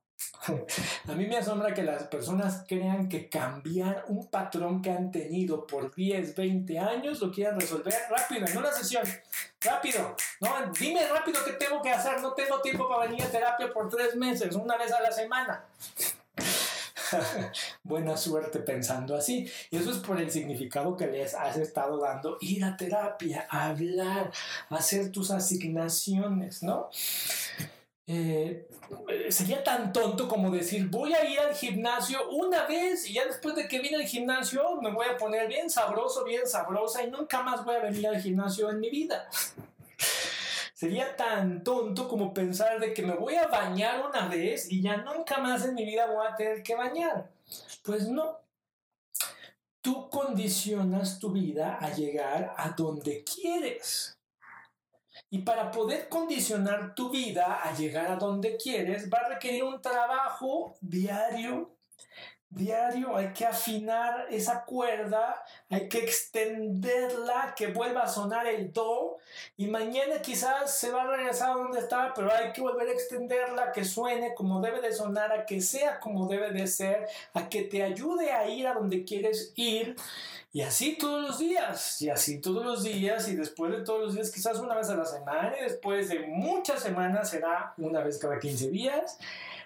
A 1.08 1.12
mí 1.12 1.26
me 1.26 1.36
asombra 1.36 1.74
que 1.74 1.82
las 1.82 2.04
personas 2.04 2.64
crean 2.68 3.08
que 3.08 3.28
cambiar 3.28 4.04
un 4.08 4.28
patrón 4.28 4.82
que 4.82 4.90
han 4.90 5.10
tenido 5.10 5.66
por 5.66 5.94
10, 5.94 6.34
20 6.34 6.78
años 6.78 7.20
lo 7.20 7.30
quieran 7.30 7.58
resolver 7.58 7.94
rápido, 8.10 8.46
en 8.46 8.56
una 8.56 8.72
sesión. 8.72 9.04
Rápido. 9.64 10.14
No, 10.40 10.72
dime 10.78 11.06
rápido 11.08 11.40
qué 11.44 11.52
tengo 11.52 11.80
que 11.80 11.90
hacer. 11.90 12.20
No 12.20 12.32
tengo 12.34 12.60
tiempo 12.60 12.88
para 12.88 13.06
venir 13.06 13.22
a 13.22 13.30
terapia 13.30 13.72
por 13.72 13.88
tres 13.88 14.14
meses, 14.14 14.54
una 14.54 14.76
vez 14.76 14.92
a 14.92 15.00
la 15.00 15.10
semana. 15.10 15.64
Buena 17.82 18.16
suerte 18.16 18.60
pensando 18.60 19.16
así. 19.16 19.50
Y 19.70 19.76
eso 19.76 19.90
es 19.90 19.98
por 19.98 20.20
el 20.20 20.30
significado 20.30 20.96
que 20.96 21.06
les 21.06 21.34
has 21.34 21.56
estado 21.56 21.98
dando. 21.98 22.38
Ir 22.40 22.64
a 22.64 22.76
terapia, 22.76 23.46
hablar, 23.48 24.32
hacer 24.70 25.10
tus 25.10 25.30
asignaciones, 25.30 26.62
¿no? 26.62 26.90
Eh, 28.06 28.68
sería 29.30 29.64
tan 29.64 29.90
tonto 29.90 30.28
como 30.28 30.50
decir 30.50 30.88
voy 30.90 31.14
a 31.14 31.24
ir 31.24 31.40
al 31.40 31.54
gimnasio 31.54 32.28
una 32.32 32.66
vez 32.66 33.08
y 33.08 33.14
ya 33.14 33.24
después 33.24 33.54
de 33.54 33.66
que 33.66 33.78
vine 33.78 33.96
al 33.96 34.04
gimnasio 34.04 34.78
me 34.82 34.92
voy 34.92 35.06
a 35.06 35.16
poner 35.16 35.48
bien 35.48 35.70
sabroso, 35.70 36.22
bien 36.22 36.46
sabrosa 36.46 37.02
y 37.02 37.10
nunca 37.10 37.42
más 37.42 37.64
voy 37.64 37.76
a 37.76 37.78
venir 37.78 38.06
al 38.06 38.20
gimnasio 38.20 38.68
en 38.68 38.80
mi 38.80 38.90
vida. 38.90 39.26
Sería 40.74 41.16
tan 41.16 41.64
tonto 41.64 42.06
como 42.06 42.34
pensar 42.34 42.78
de 42.78 42.92
que 42.92 43.02
me 43.02 43.14
voy 43.14 43.36
a 43.36 43.46
bañar 43.46 44.04
una 44.06 44.28
vez 44.28 44.70
y 44.70 44.82
ya 44.82 44.98
nunca 44.98 45.38
más 45.38 45.64
en 45.64 45.74
mi 45.74 45.86
vida 45.86 46.06
voy 46.06 46.26
a 46.26 46.36
tener 46.36 46.62
que 46.62 46.74
bañar. 46.74 47.30
Pues 47.82 48.08
no. 48.08 48.38
Tú 49.80 50.10
condicionas 50.10 51.18
tu 51.18 51.30
vida 51.30 51.78
a 51.80 51.90
llegar 51.90 52.54
a 52.58 52.70
donde 52.70 53.24
quieres. 53.24 54.13
Y 55.34 55.38
para 55.38 55.72
poder 55.72 56.08
condicionar 56.08 56.94
tu 56.94 57.10
vida 57.10 57.58
a 57.64 57.74
llegar 57.74 58.06
a 58.06 58.14
donde 58.14 58.56
quieres, 58.56 59.12
va 59.12 59.18
a 59.18 59.30
requerir 59.30 59.64
un 59.64 59.82
trabajo 59.82 60.76
diario 60.80 61.73
diario, 62.54 63.16
hay 63.16 63.32
que 63.32 63.44
afinar 63.44 64.26
esa 64.30 64.64
cuerda, 64.64 65.44
hay 65.68 65.88
que 65.88 65.98
extenderla, 65.98 67.54
que 67.56 67.68
vuelva 67.68 68.02
a 68.02 68.08
sonar 68.08 68.46
el 68.46 68.72
do 68.72 69.18
y 69.56 69.66
mañana 69.66 70.22
quizás 70.22 70.78
se 70.78 70.90
va 70.90 71.02
a 71.02 71.16
regresar 71.16 71.50
a 71.50 71.54
donde 71.54 71.80
estaba, 71.80 72.14
pero 72.14 72.32
hay 72.32 72.52
que 72.52 72.60
volver 72.60 72.88
a 72.88 72.92
extenderla, 72.92 73.72
que 73.72 73.84
suene 73.84 74.34
como 74.34 74.60
debe 74.60 74.80
de 74.80 74.92
sonar, 74.92 75.32
a 75.32 75.46
que 75.46 75.60
sea 75.60 75.98
como 75.98 76.28
debe 76.28 76.50
de 76.50 76.66
ser, 76.66 77.06
a 77.32 77.48
que 77.48 77.62
te 77.62 77.82
ayude 77.82 78.30
a 78.32 78.48
ir 78.48 78.66
a 78.66 78.74
donde 78.74 79.04
quieres 79.04 79.52
ir. 79.56 79.96
Y 80.52 80.62
así 80.62 80.96
todos 80.96 81.22
los 81.22 81.38
días, 81.40 82.00
y 82.00 82.10
así 82.10 82.40
todos 82.40 82.64
los 82.64 82.84
días, 82.84 83.26
y 83.28 83.34
después 83.34 83.72
de 83.72 83.82
todos 83.82 84.00
los 84.00 84.14
días, 84.14 84.30
quizás 84.30 84.58
una 84.60 84.76
vez 84.76 84.88
a 84.88 84.94
la 84.94 85.04
semana, 85.04 85.52
y 85.58 85.64
después 85.64 86.08
de 86.08 86.20
muchas 86.20 86.80
semanas 86.80 87.30
será 87.30 87.74
una 87.76 88.00
vez 88.00 88.18
cada 88.18 88.38
15 88.38 88.70
días. 88.70 89.18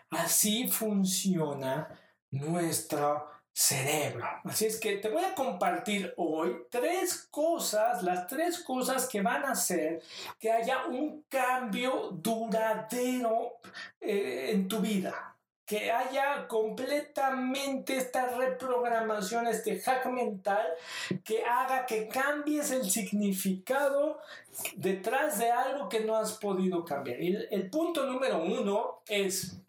Así 0.09 0.67
funciona 0.69 1.89
nuestro 2.31 3.27
cerebro. 3.59 4.25
Así 4.45 4.67
es 4.67 4.79
que 4.79 4.99
te 4.99 5.09
voy 5.09 5.25
a 5.25 5.35
compartir 5.35 6.15
hoy 6.17 6.59
tres 6.71 7.27
cosas, 7.29 8.05
las 8.05 8.29
tres 8.29 8.61
cosas 8.61 9.09
que 9.09 9.21
van 9.21 9.45
a 9.45 9.51
hacer 9.51 10.01
que 10.39 10.53
haya 10.53 10.87
un 10.87 11.25
cambio 11.29 12.11
duradero 12.13 13.55
eh, 14.01 14.51
en 14.53 14.69
tu 14.69 14.79
vida. 14.79 15.35
Que 15.67 15.91
haya 15.91 16.47
completamente 16.47 17.97
esta 17.97 18.29
reprogramación, 18.39 19.49
este 19.49 19.81
hack 19.81 20.07
mental, 20.07 20.67
que 21.25 21.45
haga 21.45 21.85
que 21.85 22.07
cambies 22.07 22.71
el 22.71 22.89
significado 22.89 24.21
detrás 24.77 25.41
de 25.41 25.51
algo 25.51 25.89
que 25.89 26.01
no 26.01 26.17
has 26.17 26.33
podido 26.35 26.85
cambiar. 26.85 27.21
Y 27.21 27.37
el 27.51 27.69
punto 27.69 28.07
número 28.07 28.41
uno 28.43 29.03
es 29.09 29.61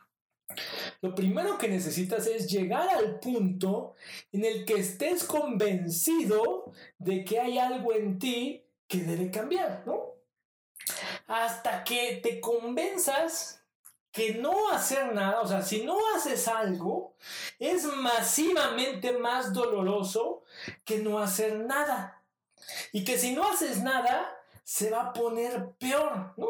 lo 1.02 1.16
primero 1.16 1.58
que 1.58 1.68
necesitas 1.68 2.28
es 2.28 2.50
llegar 2.50 2.90
al 2.90 3.20
punto 3.20 3.96
en 4.32 4.46
el 4.46 4.66
que 4.66 4.76
estés 4.76 5.24
convencido 5.24 6.72
de 6.98 7.24
que 7.24 7.40
hay 7.40 7.58
algo 7.58 7.94
en 7.94 8.20
ti 8.20 8.66
que 8.88 9.00
debe 9.00 9.32
cambiar, 9.32 9.84
¿no? 9.86 10.16
Hasta 11.28 11.84
que 11.84 12.20
te 12.24 12.42
convenzas 12.42 13.64
que 14.12 14.34
no 14.34 14.70
hacer 14.72 15.14
nada, 15.14 15.42
o 15.42 15.48
sea, 15.48 15.62
si 15.62 15.84
no 15.84 15.98
haces 16.16 16.48
algo, 16.48 17.16
es 17.60 17.86
masivamente 17.86 19.14
más 19.14 19.54
doloroso 19.54 20.44
que 20.84 20.98
no 20.98 21.20
hacer 21.20 21.60
nada. 21.60 22.24
Y 22.92 23.04
que 23.04 23.18
si 23.18 23.34
no 23.36 23.48
haces 23.48 23.84
nada, 23.84 24.36
se 24.64 24.90
va 24.90 25.04
a 25.04 25.14
poner 25.14 25.74
peor, 25.80 26.34
¿no? 26.38 26.48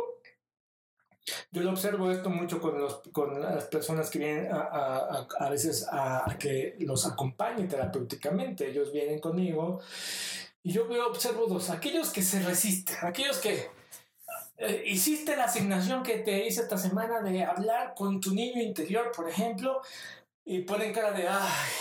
Yo 1.52 1.62
lo 1.62 1.72
observo 1.72 2.12
esto 2.12 2.30
mucho 2.30 2.60
con, 2.60 2.80
los, 2.80 3.02
con 3.12 3.42
las 3.42 3.66
personas 3.66 4.10
que 4.10 4.20
vienen 4.20 4.52
a, 4.52 4.62
a, 4.62 5.28
a 5.40 5.50
veces 5.50 5.88
a, 5.92 6.38
que 6.40 6.76
los 6.80 7.06
acompañe 7.06 7.66
terapéuticamente. 7.66 8.70
Ellos 8.70 8.92
vienen 8.92 9.20
conmigo 9.20 9.82
y 10.64 10.72
yo 10.72 10.88
veo, 10.88 11.08
observo 11.08 11.48
dos, 11.48 11.70
aquellos 11.70 12.12
que 12.12 12.22
se 12.22 12.40
resisten, 12.42 12.96
aquellos 13.02 13.38
que 13.38 13.70
eh, 14.58 14.84
hiciste 14.86 15.38
la 15.38 15.46
asignación 15.46 16.04
que 16.04 16.18
te 16.18 16.46
hice 16.46 16.62
esta 16.62 16.78
semana 16.78 17.22
de 17.22 17.44
hablar 17.44 17.94
con 17.96 18.20
tu 18.20 18.34
niño 18.34 18.62
interior, 18.62 19.12
por 19.16 19.30
ejemplo, 19.30 19.82
y 20.44 20.62
ponen 20.62 20.94
cara 20.94 21.12
de, 21.12 21.28
ay, 21.28 21.72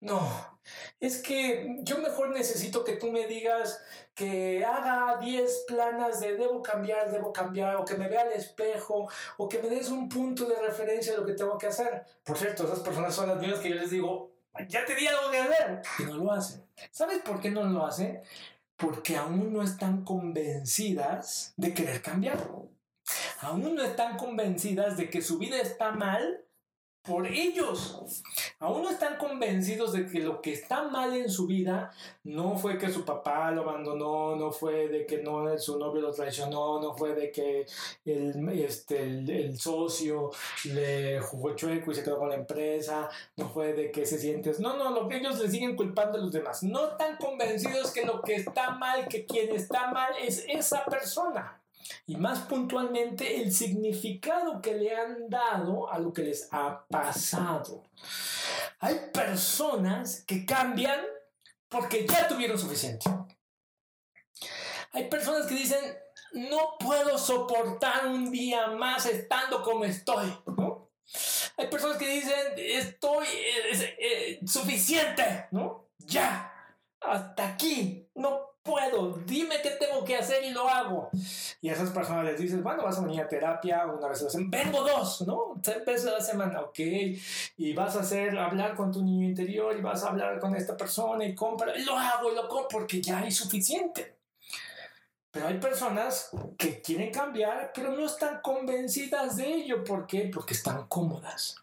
no, 0.00 0.60
es 1.00 1.20
que 1.20 1.78
yo 1.82 1.98
mejor 1.98 2.30
necesito 2.30 2.84
que 2.84 2.96
tú 2.96 3.10
me 3.10 3.26
digas 3.26 3.80
que 4.18 4.64
haga 4.64 5.16
10 5.20 5.64
planas 5.68 6.18
de 6.18 6.36
debo 6.36 6.60
cambiar, 6.60 7.08
debo 7.08 7.32
cambiar, 7.32 7.76
o 7.76 7.84
que 7.84 7.94
me 7.94 8.08
vea 8.08 8.22
al 8.22 8.32
espejo, 8.32 9.08
o 9.36 9.48
que 9.48 9.62
me 9.62 9.68
des 9.68 9.90
un 9.90 10.08
punto 10.08 10.44
de 10.44 10.56
referencia 10.56 11.12
de 11.12 11.18
lo 11.18 11.24
que 11.24 11.34
tengo 11.34 11.56
que 11.56 11.68
hacer. 11.68 12.04
Por 12.24 12.36
cierto, 12.36 12.64
esas 12.64 12.80
personas 12.80 13.14
son 13.14 13.28
las 13.28 13.38
mismas 13.38 13.60
que 13.60 13.70
yo 13.70 13.76
les 13.76 13.90
digo, 13.90 14.32
ya 14.66 14.84
te 14.84 14.96
di 14.96 15.06
algo 15.06 15.30
que 15.30 15.38
hacer, 15.38 15.82
y 16.00 16.02
no 16.02 16.16
lo 16.16 16.32
hacen. 16.32 16.64
¿Sabes 16.90 17.20
por 17.20 17.40
qué 17.40 17.52
no 17.52 17.62
lo 17.62 17.86
hacen? 17.86 18.20
Porque 18.76 19.16
aún 19.16 19.52
no 19.52 19.62
están 19.62 20.04
convencidas 20.04 21.52
de 21.56 21.72
querer 21.72 22.02
cambiar. 22.02 22.38
Aún 23.40 23.76
no 23.76 23.82
están 23.84 24.16
convencidas 24.16 24.96
de 24.96 25.08
que 25.08 25.22
su 25.22 25.38
vida 25.38 25.60
está 25.60 25.92
mal 25.92 26.44
por 27.08 27.26
ellos. 27.26 28.22
Aún 28.60 28.82
no 28.82 28.90
están 28.90 29.16
convencidos 29.16 29.92
de 29.92 30.06
que 30.06 30.20
lo 30.20 30.42
que 30.42 30.52
está 30.52 30.82
mal 30.88 31.16
en 31.16 31.30
su 31.30 31.46
vida 31.46 31.90
no 32.24 32.56
fue 32.58 32.76
que 32.76 32.90
su 32.90 33.04
papá 33.04 33.50
lo 33.50 33.62
abandonó, 33.62 34.36
no 34.36 34.52
fue 34.52 34.88
de 34.88 35.06
que 35.06 35.18
no 35.22 35.58
su 35.58 35.78
novio 35.78 36.02
lo 36.02 36.12
traicionó, 36.12 36.80
no 36.80 36.94
fue 36.94 37.14
de 37.14 37.32
que 37.32 37.66
el, 38.04 38.48
este, 38.50 39.02
el, 39.02 39.58
socio 39.58 40.30
le 40.64 41.20
jugó 41.20 41.54
chueco 41.56 41.90
y 41.90 41.94
se 41.94 42.04
quedó 42.04 42.18
con 42.18 42.28
la 42.28 42.34
empresa, 42.34 43.08
no 43.36 43.48
fue 43.48 43.72
de 43.72 43.90
que 43.90 44.04
se 44.04 44.18
sientes, 44.18 44.60
no, 44.60 44.76
no, 44.76 44.90
lo 44.90 45.08
que 45.08 45.16
ellos 45.16 45.38
le 45.40 45.48
siguen 45.48 45.74
culpando 45.74 46.18
a 46.18 46.20
los 46.20 46.30
demás. 46.30 46.62
No 46.62 46.90
están 46.90 47.16
convencidos 47.16 47.90
que 47.92 48.04
lo 48.04 48.20
que 48.20 48.34
está 48.34 48.72
mal, 48.72 49.08
que 49.08 49.24
quien 49.24 49.54
está 49.54 49.90
mal 49.90 50.12
es 50.20 50.44
esa 50.48 50.84
persona 50.84 51.57
y 52.06 52.16
más 52.16 52.40
puntualmente 52.40 53.40
el 53.40 53.52
significado 53.52 54.60
que 54.60 54.74
le 54.74 54.94
han 54.94 55.28
dado 55.28 55.90
a 55.90 55.98
lo 55.98 56.12
que 56.12 56.22
les 56.22 56.48
ha 56.52 56.86
pasado. 56.88 57.84
Hay 58.80 59.10
personas 59.12 60.24
que 60.26 60.44
cambian 60.46 61.00
porque 61.68 62.06
ya 62.06 62.26
tuvieron 62.28 62.58
suficiente. 62.58 63.08
Hay 64.92 65.08
personas 65.08 65.46
que 65.46 65.54
dicen, 65.54 65.96
no 66.32 66.76
puedo 66.78 67.18
soportar 67.18 68.06
un 68.06 68.30
día 68.30 68.68
más 68.68 69.06
estando 69.06 69.62
como 69.62 69.84
estoy. 69.84 70.32
Hay 71.56 71.66
personas 71.68 71.98
que 71.98 72.08
dicen, 72.08 72.54
estoy 72.56 73.26
eh, 73.28 74.40
suficiente, 74.46 75.48
¿no? 75.50 75.90
Ya, 75.98 76.52
hasta 77.00 77.48
aquí, 77.48 78.08
no 78.14 78.47
puedo, 78.68 79.18
dime 79.24 79.56
qué 79.62 79.70
tengo 79.70 80.04
que 80.04 80.16
hacer 80.16 80.44
y 80.44 80.50
lo 80.50 80.68
hago. 80.68 81.08
Y 81.62 81.70
a 81.70 81.72
esas 81.72 81.90
personas 81.90 82.24
les 82.24 82.38
dices, 82.38 82.62
bueno, 82.62 82.82
vas 82.82 82.98
a 82.98 83.00
venir 83.00 83.22
a 83.22 83.28
terapia 83.28 83.86
una 83.86 84.08
vez 84.08 84.20
a 84.20 84.24
la 84.24 84.30
semana, 84.30 84.62
vengo 84.62 84.82
dos, 84.82 85.22
¿no? 85.22 85.54
Tres 85.62 85.84
veces 85.86 86.06
a 86.06 86.12
la 86.12 86.20
semana, 86.20 86.60
ok. 86.60 86.78
Y 87.56 87.72
vas 87.72 87.96
a 87.96 88.00
hacer, 88.00 88.36
hablar 88.38 88.76
con 88.76 88.92
tu 88.92 89.02
niño 89.02 89.26
interior 89.26 89.74
y 89.76 89.80
vas 89.80 90.04
a 90.04 90.08
hablar 90.08 90.38
con 90.38 90.54
esta 90.54 90.76
persona 90.76 91.24
y 91.24 91.34
compra, 91.34 91.74
lo 91.78 91.96
hago 91.96 92.30
y 92.30 92.34
lo 92.34 92.46
compro 92.46 92.68
porque 92.68 93.00
ya 93.00 93.20
hay 93.20 93.30
suficiente. 93.30 94.18
Pero 95.30 95.46
hay 95.46 95.58
personas 95.58 96.30
que 96.58 96.80
quieren 96.80 97.12
cambiar, 97.12 97.72
pero 97.74 97.92
no 97.92 98.06
están 98.06 98.40
convencidas 98.42 99.36
de 99.36 99.46
ello. 99.46 99.84
¿Por 99.84 100.06
qué? 100.06 100.30
Porque 100.32 100.54
están 100.54 100.86
cómodas. 100.88 101.56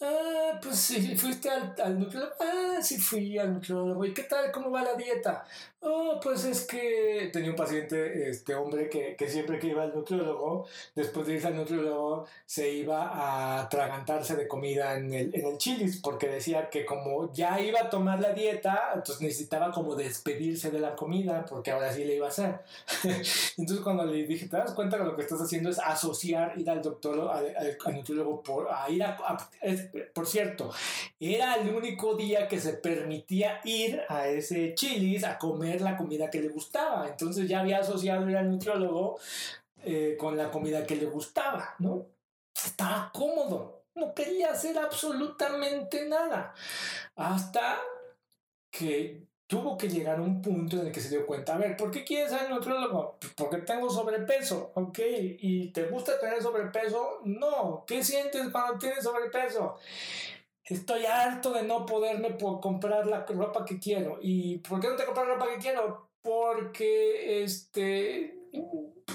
Ah, 0.00 0.58
pues 0.62 0.76
sí, 0.78 1.16
fuiste 1.16 1.50
al, 1.50 1.74
al 1.82 1.98
nucleólogo. 1.98 2.34
Ah, 2.40 2.78
sí 2.82 2.98
fui 2.98 3.36
al 3.38 3.54
nucleólogo. 3.54 4.04
¿Y 4.04 4.14
qué 4.14 4.22
tal? 4.22 4.52
¿Cómo 4.52 4.70
va 4.70 4.82
la 4.82 4.94
dieta? 4.94 5.44
Oh, 5.80 6.18
pues 6.20 6.44
es 6.44 6.66
que 6.66 7.30
tenía 7.32 7.50
un 7.50 7.56
paciente, 7.56 8.28
este 8.28 8.52
hombre, 8.56 8.90
que, 8.90 9.14
que 9.14 9.28
siempre 9.28 9.60
que 9.60 9.68
iba 9.68 9.84
al 9.84 9.94
nucleólogo, 9.94 10.66
después 10.96 11.24
de 11.28 11.36
ir 11.36 11.46
al 11.46 11.54
nucleólogo, 11.54 12.26
se 12.44 12.68
iba 12.72 13.06
a 13.06 13.60
atragantarse 13.62 14.34
de 14.34 14.48
comida 14.48 14.96
en 14.96 15.12
el, 15.12 15.32
en 15.32 15.46
el 15.46 15.56
chilis, 15.56 16.00
porque 16.02 16.26
decía 16.26 16.68
que 16.68 16.84
como 16.84 17.32
ya 17.32 17.60
iba 17.60 17.80
a 17.80 17.90
tomar 17.90 18.18
la 18.18 18.32
dieta, 18.32 18.90
entonces 18.92 19.22
necesitaba 19.22 19.70
como 19.70 19.94
despedirse 19.94 20.72
de 20.72 20.80
la 20.80 20.96
comida, 20.96 21.46
porque 21.48 21.70
ahora 21.70 21.92
sí 21.92 22.04
le 22.04 22.16
iba 22.16 22.26
a 22.26 22.30
hacer. 22.30 22.58
entonces 23.56 23.80
cuando 23.84 24.04
le 24.04 24.24
dije, 24.24 24.48
¿te 24.48 24.56
das 24.56 24.72
cuenta 24.72 24.98
que 24.98 25.04
lo 25.04 25.14
que 25.14 25.22
estás 25.22 25.40
haciendo 25.40 25.70
es 25.70 25.78
asociar 25.78 26.58
ir 26.58 26.68
al 26.68 26.82
doctor, 26.82 27.30
al, 27.30 27.54
al, 27.86 27.94
nutriólogo, 27.94 28.42
por, 28.42 28.66
a 28.68 28.90
ir 28.90 29.04
a, 29.04 29.16
por 30.12 30.26
cierto, 30.26 30.72
era 31.20 31.54
el 31.54 31.72
único 31.72 32.16
día 32.16 32.48
que 32.48 32.58
se 32.58 32.72
permitía 32.72 33.60
ir 33.62 34.02
a 34.08 34.26
ese 34.26 34.74
chilis 34.74 35.22
a 35.22 35.38
comer 35.38 35.67
la 35.80 35.96
comida 35.96 36.30
que 36.30 36.40
le 36.40 36.48
gustaba. 36.48 37.08
Entonces 37.08 37.48
ya 37.48 37.60
había 37.60 37.78
asociado 37.78 38.24
al 38.26 38.50
nutriólogo 38.50 39.18
eh, 39.84 40.16
con 40.18 40.36
la 40.36 40.50
comida 40.50 40.86
que 40.86 40.96
le 40.96 41.06
gustaba, 41.06 41.74
¿no? 41.78 42.06
Estaba 42.54 43.10
cómodo, 43.12 43.84
no 43.94 44.12
quería 44.14 44.50
hacer 44.50 44.76
absolutamente 44.78 46.08
nada. 46.08 46.52
Hasta 47.14 47.78
que 48.70 49.28
tuvo 49.46 49.78
que 49.78 49.88
llegar 49.88 50.18
a 50.18 50.22
un 50.22 50.42
punto 50.42 50.76
en 50.78 50.86
el 50.86 50.92
que 50.92 51.00
se 51.00 51.08
dio 51.08 51.26
cuenta, 51.26 51.54
a 51.54 51.58
ver, 51.58 51.76
¿por 51.76 51.90
qué 51.90 52.04
quieres 52.04 52.30
ser 52.30 52.50
nutriólogo? 52.50 53.16
Pues 53.18 53.32
porque 53.34 53.58
tengo 53.58 53.88
sobrepeso, 53.88 54.72
¿ok? 54.74 54.98
¿Y 55.40 55.72
te 55.72 55.84
gusta 55.84 56.20
tener 56.20 56.42
sobrepeso? 56.42 57.20
No. 57.24 57.84
¿Qué 57.86 58.04
sientes 58.04 58.48
cuando 58.50 58.78
tienes 58.78 59.02
sobrepeso? 59.02 59.78
Estoy 60.68 61.06
harto 61.06 61.52
de 61.52 61.62
no 61.62 61.86
poderme 61.86 62.36
comprar 62.36 63.06
la 63.06 63.24
ropa 63.24 63.64
que 63.64 63.78
quiero. 63.78 64.18
¿Y 64.20 64.58
por 64.58 64.80
qué 64.80 64.88
no 64.88 64.96
te 64.96 65.06
compras 65.06 65.26
la 65.26 65.34
ropa 65.34 65.48
que 65.48 65.58
quiero? 65.58 66.10
Porque 66.20 67.42
este 67.42 68.38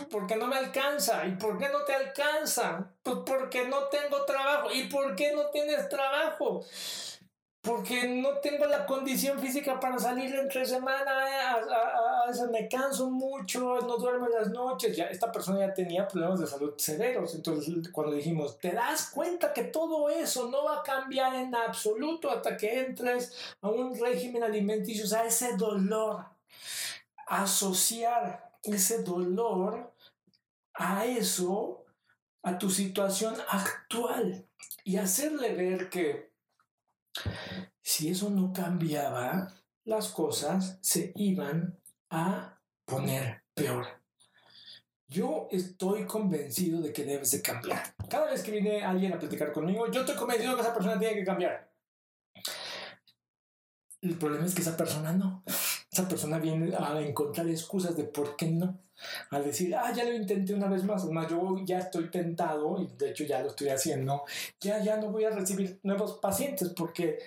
porque 0.09 0.35
no 0.35 0.47
me 0.47 0.55
alcanza. 0.55 1.25
¿Y 1.27 1.35
por 1.35 1.57
qué 1.57 1.69
no 1.69 1.83
te 1.83 1.93
alcanza? 1.93 2.91
Pues 3.03 3.17
porque 3.25 3.67
no 3.67 3.87
tengo 3.87 4.25
trabajo. 4.25 4.71
¿Y 4.71 4.85
por 4.85 5.15
qué 5.15 5.33
no 5.33 5.49
tienes 5.51 5.87
trabajo? 5.89 6.63
Porque 7.63 8.09
no 8.09 8.39
tengo 8.39 8.65
la 8.65 8.85
condición 8.85 9.39
física 9.39 9.79
para 9.79 9.97
salir 9.97 10.35
entre 10.35 10.65
semana, 10.65 11.11
eh, 11.29 11.41
a, 11.41 12.27
veces 12.27 12.49
me 12.49 12.67
canso 12.67 13.09
mucho, 13.09 13.79
no 13.79 13.95
duermo 13.95 14.25
en 14.25 14.33
las 14.33 14.49
noches, 14.49 14.97
ya 14.97 15.05
esta 15.05 15.31
persona 15.31 15.59
ya 15.59 15.73
tenía 15.73 16.05
problemas 16.05 16.41
de 16.41 16.47
salud 16.47 16.73
severos, 16.75 17.33
entonces 17.35 17.87
cuando 17.93 18.15
dijimos, 18.15 18.59
te 18.59 18.73
das 18.73 19.09
cuenta 19.11 19.53
que 19.53 19.63
todo 19.63 20.09
eso 20.09 20.49
no 20.49 20.65
va 20.65 20.79
a 20.79 20.83
cambiar 20.83 21.35
en 21.35 21.55
absoluto 21.55 22.29
hasta 22.29 22.57
que 22.57 22.81
entres 22.81 23.31
a 23.61 23.69
un 23.69 23.97
régimen 23.97 24.43
alimenticio, 24.43 25.05
o 25.05 25.07
sea, 25.07 25.23
ese 25.23 25.55
dolor, 25.55 26.25
asociar 27.27 28.51
ese 28.61 29.03
dolor 29.03 29.93
a 30.73 31.05
eso, 31.05 31.85
a 32.41 32.57
tu 32.57 32.69
situación 32.69 33.35
actual 33.47 34.45
y 34.83 34.97
hacerle 34.97 35.53
ver 35.55 35.89
que 35.89 36.32
si 37.81 38.09
eso 38.09 38.29
no 38.29 38.53
cambiaba, 38.53 39.53
las 39.85 40.09
cosas 40.09 40.77
se 40.81 41.11
iban 41.15 41.79
a 42.09 42.59
poner 42.85 43.43
peor. 43.53 43.87
Yo 45.07 45.47
estoy 45.51 46.05
convencido 46.05 46.81
de 46.81 46.91
que 46.91 47.03
debes 47.03 47.31
de 47.31 47.41
cambiar. 47.41 47.95
Cada 48.09 48.31
vez 48.31 48.41
que 48.41 48.51
viene 48.51 48.83
alguien 48.83 49.13
a 49.13 49.19
platicar 49.19 49.51
conmigo, 49.51 49.91
yo 49.91 50.01
estoy 50.01 50.15
convencido 50.15 50.55
que 50.55 50.61
esa 50.61 50.73
persona 50.73 50.97
tiene 50.97 51.15
que 51.15 51.25
cambiar. 51.25 51.71
El 54.01 54.17
problema 54.17 54.45
es 54.45 54.55
que 54.55 54.61
esa 54.61 54.75
persona 54.75 55.13
no. 55.13 55.43
Esa 55.93 56.07
persona 56.09 56.39
viene 56.39 56.75
a 56.75 56.99
encontrar 56.99 57.47
excusas 57.47 57.95
de 57.95 58.05
por 58.05 58.35
qué 58.35 58.47
no 58.47 58.83
al 59.31 59.43
decir, 59.43 59.75
ah, 59.75 59.91
ya 59.93 60.03
lo 60.03 60.13
intenté 60.13 60.53
una 60.53 60.67
vez 60.67 60.83
más, 60.83 61.05
más 61.05 61.29
yo 61.29 61.57
ya 61.65 61.79
estoy 61.79 62.09
tentado, 62.09 62.81
y 62.81 62.87
de 62.97 63.09
hecho 63.09 63.23
ya 63.23 63.41
lo 63.41 63.49
estoy 63.49 63.69
haciendo, 63.69 64.23
ya, 64.59 64.81
ya 64.83 64.97
no 64.97 65.11
voy 65.11 65.25
a 65.25 65.31
recibir 65.31 65.79
nuevos 65.83 66.19
pacientes 66.19 66.69
porque 66.75 67.19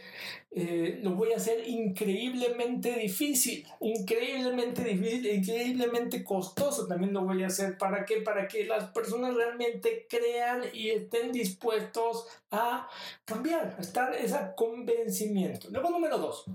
eh, 0.51 1.01
lo 1.03 1.15
voy 1.15 1.33
a 1.33 1.37
hacer 1.37 1.69
increíblemente 1.69 2.97
difícil, 2.99 3.67
increíblemente 3.81 4.85
difícil, 4.85 5.27
increíblemente 5.27 6.25
costoso 6.25 6.87
también 6.87 7.13
lo 7.13 7.25
voy 7.25 7.43
a 7.43 7.49
hacer. 7.49 7.77
¿Para 7.77 8.05
qué? 8.05 8.23
Para 8.23 8.49
que 8.49 8.65
las 8.65 8.91
personas 8.91 9.35
realmente 9.35 10.07
crean 10.09 10.63
y 10.73 10.91
estén 10.91 11.33
dispuestos 11.33 12.27
a 12.51 12.89
cambiar, 13.25 13.75
a 13.77 13.83
estar 13.83 14.15
ese 14.15 14.39
convencimiento. 14.57 15.69
Luego, 15.71 15.91
número 15.91 16.17
dos. 16.17 16.47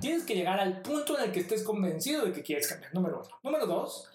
Tienes 0.00 0.24
que 0.24 0.34
llegar 0.34 0.58
al 0.58 0.82
punto 0.82 1.18
en 1.18 1.24
el 1.24 1.32
que 1.32 1.40
estés 1.40 1.62
convencido 1.62 2.24
de 2.24 2.32
que 2.32 2.42
quieres 2.42 2.68
cambiar. 2.68 2.94
Número 2.94 3.18
uno. 3.20 3.38
Número 3.42 3.66
dos, 3.66 4.10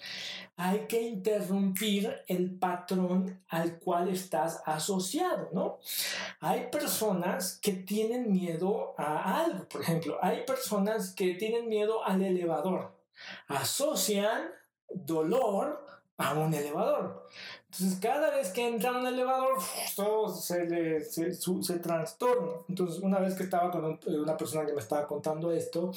hay 0.57 0.87
que 0.87 1.01
interrumpir 1.01 2.23
el 2.27 2.51
patrón 2.51 3.41
al 3.47 3.79
cual 3.79 4.09
estás 4.09 4.61
asociado, 4.65 5.49
¿no? 5.53 5.79
Hay 6.41 6.69
personas 6.69 7.59
que 7.61 7.71
tienen 7.71 8.31
miedo 8.31 8.93
a 8.97 9.41
algo, 9.41 9.69
por 9.69 9.81
ejemplo, 9.81 10.17
hay 10.21 10.43
personas 10.45 11.13
que 11.13 11.35
tienen 11.35 11.69
miedo 11.69 12.03
al 12.03 12.21
elevador. 12.23 12.91
Asocian 13.47 14.51
dolor 14.89 15.85
a 16.19 16.33
un 16.33 16.53
elevador. 16.53 17.27
Entonces, 17.71 17.99
cada 17.99 18.31
vez 18.31 18.49
que 18.49 18.67
entra 18.67 18.91
un 18.91 19.05
elevador, 19.05 19.59
todo 19.95 20.27
se, 20.33 20.65
le, 20.65 21.01
se, 21.01 21.31
se, 21.33 21.79
trastorna. 21.79 22.53
Entonces, 22.67 22.99
una 23.01 23.19
vez 23.19 23.35
que 23.35 23.43
estaba 23.43 23.71
con 23.71 23.99
una 24.07 24.35
persona 24.35 24.65
que 24.65 24.73
me 24.73 24.81
estaba 24.81 25.05
contando 25.05 25.51
esto, 25.51 25.91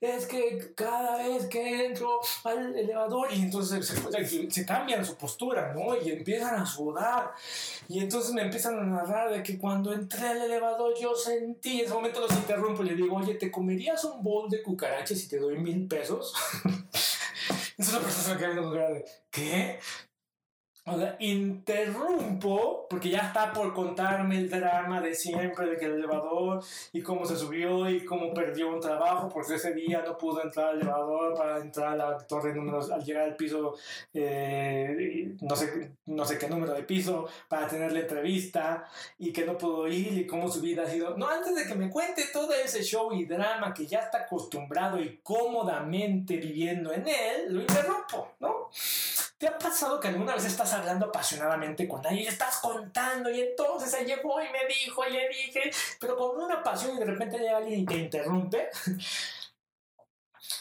es 0.00 0.26
que 0.26 0.72
cada 0.76 1.16
vez 1.16 1.46
que 1.46 1.86
entro 1.86 2.20
al 2.44 2.76
elevador, 2.76 3.26
y 3.32 3.42
entonces 3.42 3.86
se, 3.86 4.50
se 4.50 4.64
cambian 4.64 5.04
su 5.04 5.16
postura, 5.16 5.74
¿no? 5.74 6.00
Y 6.00 6.10
empiezan 6.10 6.54
a 6.54 6.64
sudar. 6.64 7.32
Y 7.88 7.98
entonces 7.98 8.32
me 8.32 8.42
empiezan 8.42 8.78
a 8.78 8.84
narrar 8.84 9.32
de 9.32 9.42
que 9.42 9.58
cuando 9.58 9.92
entré 9.92 10.28
al 10.28 10.42
elevador 10.42 10.94
yo 10.98 11.16
sentí, 11.16 11.80
en 11.80 11.86
ese 11.86 11.94
momento 11.94 12.20
los 12.20 12.32
interrumpo 12.32 12.84
y 12.84 12.90
le 12.90 12.94
digo, 12.94 13.16
oye, 13.16 13.34
¿te 13.34 13.50
comerías 13.50 14.04
un 14.04 14.22
bol 14.22 14.48
de 14.48 14.62
cucarachas 14.62 15.18
si 15.18 15.28
te 15.28 15.38
doy 15.38 15.58
mil 15.58 15.88
pesos? 15.88 16.32
Entonces 17.80 17.94
la 17.94 18.06
persona 18.06 18.24
se 18.24 18.32
me 18.34 18.36
queda 18.36 18.48
viendo 18.48 18.62
con 18.64 18.74
cara 18.74 18.90
de, 18.92 19.04
¿qué? 19.30 19.80
O 20.86 20.98
sea, 20.98 21.16
interrumpo, 21.20 22.86
porque 22.88 23.10
ya 23.10 23.18
está 23.18 23.52
por 23.52 23.74
contarme 23.74 24.38
el 24.38 24.48
drama 24.48 25.00
de 25.00 25.14
siempre, 25.14 25.66
de 25.66 25.76
que 25.76 25.84
el 25.84 25.92
elevador 25.92 26.62
y 26.92 27.02
cómo 27.02 27.26
se 27.26 27.36
subió 27.36 27.88
y 27.88 28.04
cómo 28.04 28.32
perdió 28.32 28.70
un 28.70 28.80
trabajo, 28.80 29.28
porque 29.28 29.56
ese 29.56 29.74
día 29.74 30.02
no 30.04 30.16
pudo 30.16 30.42
entrar 30.42 30.70
al 30.70 30.80
elevador 30.80 31.34
para 31.34 31.58
entrar 31.58 31.92
a 31.92 31.96
la 31.96 32.18
torre 32.18 32.54
número, 32.54 32.80
al 32.92 33.04
llegar 33.04 33.24
al 33.24 33.36
piso, 33.36 33.74
eh, 34.14 35.34
no, 35.42 35.54
sé, 35.54 35.92
no 36.06 36.24
sé 36.24 36.38
qué 36.38 36.48
número 36.48 36.72
de 36.72 36.82
piso, 36.82 37.28
para 37.48 37.68
tener 37.68 37.92
la 37.92 38.00
entrevista 38.00 38.84
y 39.18 39.32
que 39.32 39.44
no 39.44 39.58
pudo 39.58 39.86
ir 39.86 40.18
y 40.18 40.26
cómo 40.26 40.50
su 40.50 40.60
vida 40.60 40.84
ha 40.84 40.88
sido. 40.88 41.16
No, 41.16 41.28
antes 41.28 41.54
de 41.54 41.66
que 41.66 41.74
me 41.74 41.90
cuente 41.90 42.24
todo 42.32 42.52
ese 42.54 42.82
show 42.82 43.12
y 43.12 43.26
drama 43.26 43.74
que 43.74 43.86
ya 43.86 44.00
está 44.00 44.22
acostumbrado 44.22 44.98
y 44.98 45.20
cómodamente 45.22 46.38
viviendo 46.38 46.92
en 46.92 47.06
él, 47.06 47.54
lo 47.54 47.60
interrumpo, 47.60 48.32
¿no? 48.40 48.70
¿Te 49.40 49.48
ha 49.48 49.56
pasado 49.56 49.98
que 49.98 50.08
alguna 50.08 50.34
vez 50.34 50.44
estás 50.44 50.70
hablando 50.74 51.06
apasionadamente 51.06 51.88
con 51.88 52.06
alguien 52.06 52.26
y 52.26 52.28
estás 52.28 52.58
contando 52.58 53.30
y 53.30 53.40
entonces 53.40 53.90
se 53.90 54.04
llegó 54.04 54.38
y 54.42 54.50
me 54.50 54.66
dijo 54.68 55.02
y 55.06 55.12
le 55.14 55.28
dije, 55.30 55.70
pero 55.98 56.14
con 56.14 56.38
una 56.38 56.62
pasión 56.62 56.94
y 56.94 56.98
de 56.98 57.06
repente 57.06 57.38
llega 57.38 57.56
alguien 57.56 57.80
y 57.80 57.86
te 57.86 57.96
interrumpe? 57.96 58.68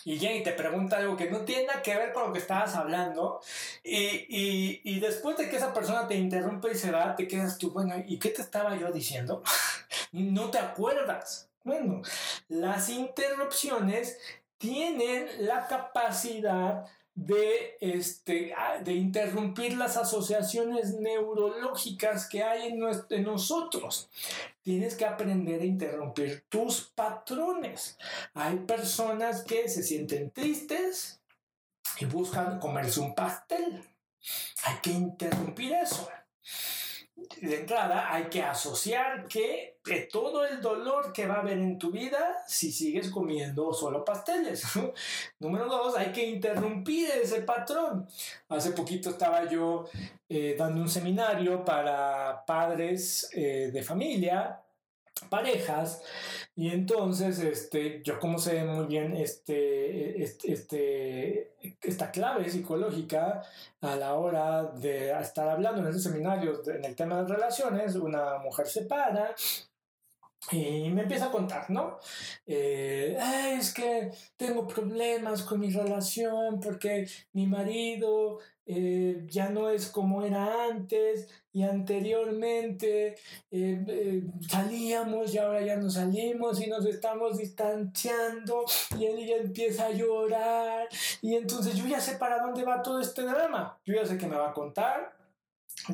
y 0.06 0.18
llega 0.18 0.34
y 0.34 0.44
te 0.44 0.54
pregunta 0.54 0.96
algo 0.96 1.18
que 1.18 1.30
no 1.30 1.42
tiene 1.42 1.66
nada 1.66 1.82
que 1.82 1.94
ver 1.94 2.14
con 2.14 2.28
lo 2.28 2.32
que 2.32 2.40
estabas 2.40 2.74
hablando 2.76 3.42
y, 3.84 3.98
y, 3.98 4.82
y 4.86 5.00
después 5.02 5.36
de 5.36 5.50
que 5.50 5.58
esa 5.58 5.74
persona 5.74 6.08
te 6.08 6.16
interrumpe 6.16 6.72
y 6.72 6.76
se 6.76 6.90
va, 6.90 7.18
te 7.18 7.28
quedas 7.28 7.58
tú, 7.58 7.72
bueno, 7.72 7.96
¿y 8.08 8.18
qué 8.18 8.30
te 8.30 8.42
estaba 8.42 8.78
yo 8.78 8.94
diciendo? 8.94 9.44
no 10.14 10.50
te 10.52 10.58
acuerdas. 10.58 11.50
Bueno, 11.66 12.02
las 12.48 12.88
interrupciones 12.88 14.18
tienen 14.58 15.28
la 15.40 15.68
capacidad 15.68 16.86
de, 17.26 17.78
este, 17.82 18.54
de 18.84 18.94
interrumpir 18.94 19.76
las 19.78 19.98
asociaciones 19.98 20.94
neurológicas 20.94 22.28
que 22.28 22.44
hay 22.44 22.68
en, 22.68 22.82
en 23.10 23.24
nosotros. 23.24 24.10
Tienes 24.62 24.96
que 24.96 25.06
aprender 25.06 25.62
a 25.62 25.66
interrumpir 25.66 26.46
tus 26.48 26.82
patrones. 26.82 27.98
Hay 28.34 28.58
personas 28.60 29.44
que 29.44 29.68
se 29.68 29.84
sienten 29.84 30.32
tristes 30.32 31.20
y 32.00 32.06
buscan 32.06 32.60
comerse 32.60 33.02
un 33.02 33.14
pastel. 33.14 33.84
Hay 34.64 34.78
que 34.82 34.92
interrumpir 34.92 35.74
eso 35.74 36.10
de 37.42 37.62
entrada 37.62 38.14
hay 38.14 38.26
que 38.26 38.42
asociar 38.42 39.28
que 39.28 39.78
todo 40.12 40.46
el 40.46 40.62
dolor 40.62 41.12
que 41.12 41.26
va 41.26 41.36
a 41.36 41.40
haber 41.40 41.58
en 41.58 41.80
tu 41.80 41.92
vida 41.92 42.44
si 42.48 42.72
sigues 42.72 43.10
comiendo 43.10 43.74
solo 43.74 44.06
pasteles. 44.06 44.64
Número 45.40 45.66
dos, 45.66 45.96
hay 45.98 46.12
que 46.12 46.26
interrumpir 46.26 47.10
ese 47.10 47.42
patrón. 47.42 48.08
Hace 48.50 48.72
poquito 48.72 49.10
estaba 49.10 49.50
yo 49.50 49.86
eh, 50.28 50.56
dando 50.58 50.82
un 50.82 50.90
seminario 50.90 51.66
para 51.66 52.44
padres 52.46 53.30
eh, 53.34 53.72
de 53.74 53.84
familia 53.84 54.60
parejas 55.30 56.02
y 56.56 56.70
entonces 56.70 57.40
este 57.40 58.02
yo 58.04 58.20
como 58.20 58.40
sé 58.40 58.64
muy 58.64 58.86
bien 58.86 59.16
este, 59.16 60.24
este, 60.24 60.54
este, 60.54 61.54
esta 61.82 62.12
clave 62.12 62.50
psicológica 62.50 63.44
a 63.82 63.96
la 63.96 64.16
hora 64.16 64.64
de 64.64 65.12
estar 65.20 65.48
hablando 65.48 65.82
en 65.82 65.88
esos 65.88 66.04
seminarios 66.04 66.68
en 66.68 66.86
el 66.86 66.96
tema 66.96 67.22
de 67.22 67.34
relaciones 67.34 67.96
una 67.96 68.38
mujer 68.40 68.68
se 68.68 68.86
para 68.86 69.36
y 70.52 70.90
me 70.90 71.02
empieza 71.02 71.26
a 71.26 71.32
contar, 71.32 71.70
¿no? 71.70 72.00
Eh, 72.48 73.18
es 73.58 73.74
que 73.74 74.12
tengo 74.38 74.66
problemas 74.66 75.44
con 75.44 75.60
mi 75.60 75.70
relación 75.70 76.60
porque 76.60 77.08
mi 77.34 77.46
marido 77.46 78.40
eh, 78.72 79.26
ya 79.28 79.50
no 79.50 79.68
es 79.68 79.88
como 79.88 80.24
era 80.24 80.66
antes 80.70 81.28
y 81.52 81.64
anteriormente 81.64 83.16
eh, 83.50 83.84
eh, 83.88 84.24
salíamos 84.48 85.34
y 85.34 85.40
ahora 85.40 85.62
ya 85.62 85.76
no 85.76 85.90
salimos 85.90 86.62
y 86.62 86.68
nos 86.68 86.86
estamos 86.86 87.40
distanciando 87.40 88.66
y 88.96 89.06
él 89.06 89.28
empieza 89.28 89.88
a 89.88 89.92
llorar 89.92 90.88
y 91.20 91.34
entonces 91.34 91.74
yo 91.74 91.88
ya 91.88 92.00
sé 92.00 92.18
para 92.18 92.44
dónde 92.44 92.64
va 92.64 92.84
todo 92.84 93.00
este 93.00 93.24
drama. 93.24 93.76
Yo 93.86 93.96
ya 93.96 94.06
sé 94.06 94.20
que 94.20 94.28
me 94.28 94.38
va 94.38 94.50
a 94.50 94.54
contar 94.54 95.18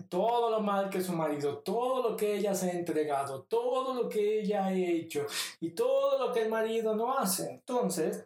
todo 0.09 0.49
lo 0.49 0.59
mal 0.59 0.89
que 0.89 1.01
su 1.01 1.13
marido, 1.13 1.59
todo 1.59 2.09
lo 2.09 2.17
que 2.17 2.35
ella 2.35 2.53
se 2.53 2.71
ha 2.71 2.73
entregado, 2.73 3.43
todo 3.43 3.93
lo 3.93 4.09
que 4.09 4.41
ella 4.41 4.65
ha 4.65 4.73
hecho 4.73 5.25
y 5.61 5.69
todo 5.71 6.19
lo 6.19 6.33
que 6.33 6.41
el 6.41 6.49
marido 6.49 6.93
no 6.95 7.17
hace. 7.17 7.49
Entonces, 7.51 8.25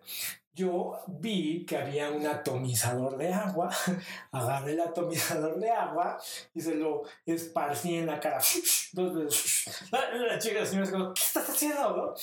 yo 0.54 1.00
vi 1.08 1.66
que 1.66 1.78
había 1.78 2.12
un 2.12 2.26
atomizador 2.28 3.18
de 3.18 3.34
agua, 3.34 3.70
agarré 4.32 4.74
el 4.74 4.82
atomizador 4.82 5.60
de 5.60 5.70
agua 5.70 6.18
y 6.54 6.62
se 6.62 6.76
lo 6.76 7.04
esparcí 7.26 7.96
en 7.96 8.08
la 8.08 8.20
cara. 8.20 8.40
Dos 8.94 9.16
veces. 9.16 9.86
La 9.92 10.40
chica 10.40 10.62
me 10.74 10.82
dijo, 10.82 11.14
¿qué 11.14 11.22
estás 11.22 11.50
haciendo? 11.50 12.16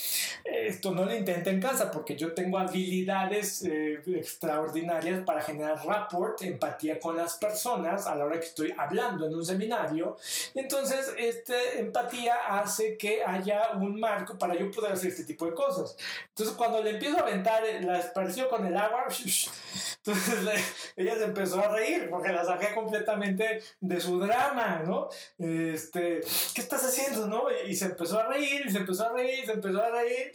Esto 0.45 0.91
no 0.91 1.05
lo 1.05 1.15
intenté 1.15 1.51
en 1.51 1.61
casa 1.61 1.91
porque 1.91 2.17
yo 2.17 2.35
tengo 2.35 2.59
habilidades 2.59 3.63
eh, 3.63 4.03
extraordinarias 4.07 5.23
para 5.25 5.41
generar 5.41 5.85
rapport, 5.87 6.43
empatía 6.43 6.99
con 6.99 7.17
las 7.17 7.37
personas 7.37 8.07
a 8.07 8.15
la 8.15 8.25
hora 8.25 8.41
que 8.41 8.47
estoy 8.47 8.75
hablando 8.77 9.27
en 9.27 9.35
un 9.35 9.45
seminario. 9.45 10.17
Entonces, 10.55 11.13
esta 11.17 11.55
empatía 11.77 12.35
hace 12.49 12.97
que 12.97 13.23
haya 13.25 13.71
un 13.75 13.99
marco 14.01 14.37
para 14.37 14.55
yo 14.55 14.71
poder 14.71 14.93
hacer 14.93 15.11
este 15.11 15.25
tipo 15.25 15.47
de 15.47 15.55
cosas. 15.55 15.97
Entonces, 16.29 16.57
cuando 16.57 16.83
le 16.83 16.91
empiezo 16.91 17.19
a 17.19 17.23
aventar 17.23 17.63
las 17.83 18.07
apareció 18.17 18.49
con 18.49 18.67
el 18.67 18.77
agua. 18.77 19.07
Entonces 20.07 20.93
ella 20.97 21.17
se 21.17 21.25
empezó 21.25 21.61
a 21.61 21.69
reír 21.69 22.09
porque 22.09 22.33
la 22.33 22.45
saqué 22.45 22.75
completamente 22.75 23.63
de 23.81 24.01
su 24.01 24.19
drama, 24.19 24.83
¿no? 24.87 25.09
Este, 25.39 26.21
¿qué 26.55 26.61
estás 26.61 26.85
haciendo, 26.85 27.27
no? 27.27 27.45
Y, 27.67 27.75
se 27.75 27.87
empezó 27.87 28.19
a 28.19 28.29
reír, 28.29 28.65
y 28.67 28.71
se 28.71 28.79
empezó 28.79 29.09
a 29.09 29.13
reír, 29.13 29.41
y 29.43 29.47
se 29.47 29.53
empezó 29.53 29.83
a 29.83 29.91
reír. 29.91 30.33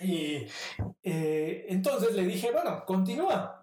Y 0.00 0.46
eh, 1.02 1.66
entonces 1.68 2.12
le 2.12 2.24
dije, 2.24 2.50
bueno, 2.52 2.84
continúa. 2.86 3.57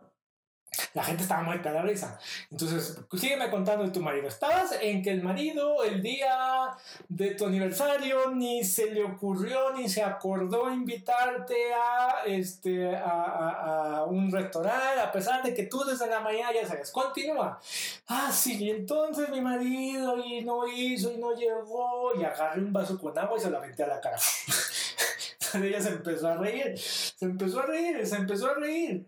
La 0.94 1.04
gente 1.04 1.24
estaba 1.24 1.44
muerta 1.44 1.70
de 1.70 1.76
la 1.76 1.82
risa. 1.82 2.20
Entonces, 2.52 3.00
sígueme 3.18 3.50
contando 3.50 3.84
de 3.84 3.92
tu 3.92 4.02
marido. 4.02 4.28
Estabas 4.28 4.78
en 4.82 5.02
que 5.02 5.12
el 5.12 5.24
marido, 5.24 5.84
el 5.84 6.02
día 6.02 6.72
de 7.10 7.32
tu 7.32 7.46
aniversario, 7.46 8.32
ni 8.32 8.64
se 8.64 8.92
le 8.92 9.04
ocurrió 9.04 9.74
ni 9.76 9.90
se 9.90 10.04
acordó 10.04 10.72
invitarte 10.72 11.56
a, 11.74 12.26
este, 12.26 12.96
a, 12.96 14.00
a, 14.00 14.04
un 14.06 14.32
restaurante, 14.32 15.00
a 15.02 15.12
pesar 15.12 15.44
de 15.44 15.54
que 15.54 15.64
tú 15.64 15.84
desde 15.84 16.08
la 16.08 16.20
mañana 16.20 16.54
ya 16.54 16.68
sabes. 16.68 16.92
Continúa. 16.92 17.60
Ah, 18.08 18.32
sí, 18.32 18.70
entonces 18.70 19.30
mi 19.30 19.42
marido 19.42 20.18
y 20.24 20.44
no 20.44 20.68
hizo 20.68 21.12
y 21.12 21.18
no 21.18 21.36
llegó. 21.36 22.14
Y 22.20 22.24
agarré 22.24 22.62
un 22.62 22.74
vaso 22.74 23.00
con 23.00 23.18
agua 23.18 23.38
y 23.38 23.42
se 23.42 23.50
lo 23.50 23.58
aventé 23.58 23.84
a 23.84 23.88
la 23.88 24.02
cara. 24.02 24.18
Ella 25.54 25.82
se 25.82 25.90
empezó 25.90 26.28
a 26.28 26.38
reír. 26.38 26.78
Se 26.78 27.26
empezó 27.26 27.60
a 27.62 27.66
reír, 27.66 28.06
se 28.06 28.16
empezó 28.16 28.52
a 28.52 28.56
reír. 28.56 29.06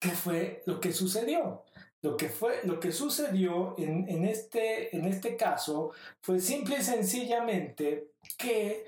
¿Qué 0.00 0.10
fue 0.10 0.62
lo 0.66 0.80
que 0.80 0.92
sucedió? 0.92 1.62
Lo 2.02 2.16
que, 2.16 2.30
fue, 2.30 2.60
lo 2.64 2.80
que 2.80 2.92
sucedió 2.92 3.74
en, 3.78 4.08
en, 4.08 4.24
este, 4.24 4.96
en 4.96 5.04
este 5.04 5.36
caso 5.36 5.90
fue 6.22 6.40
simple 6.40 6.78
y 6.78 6.82
sencillamente 6.82 8.12
que 8.38 8.86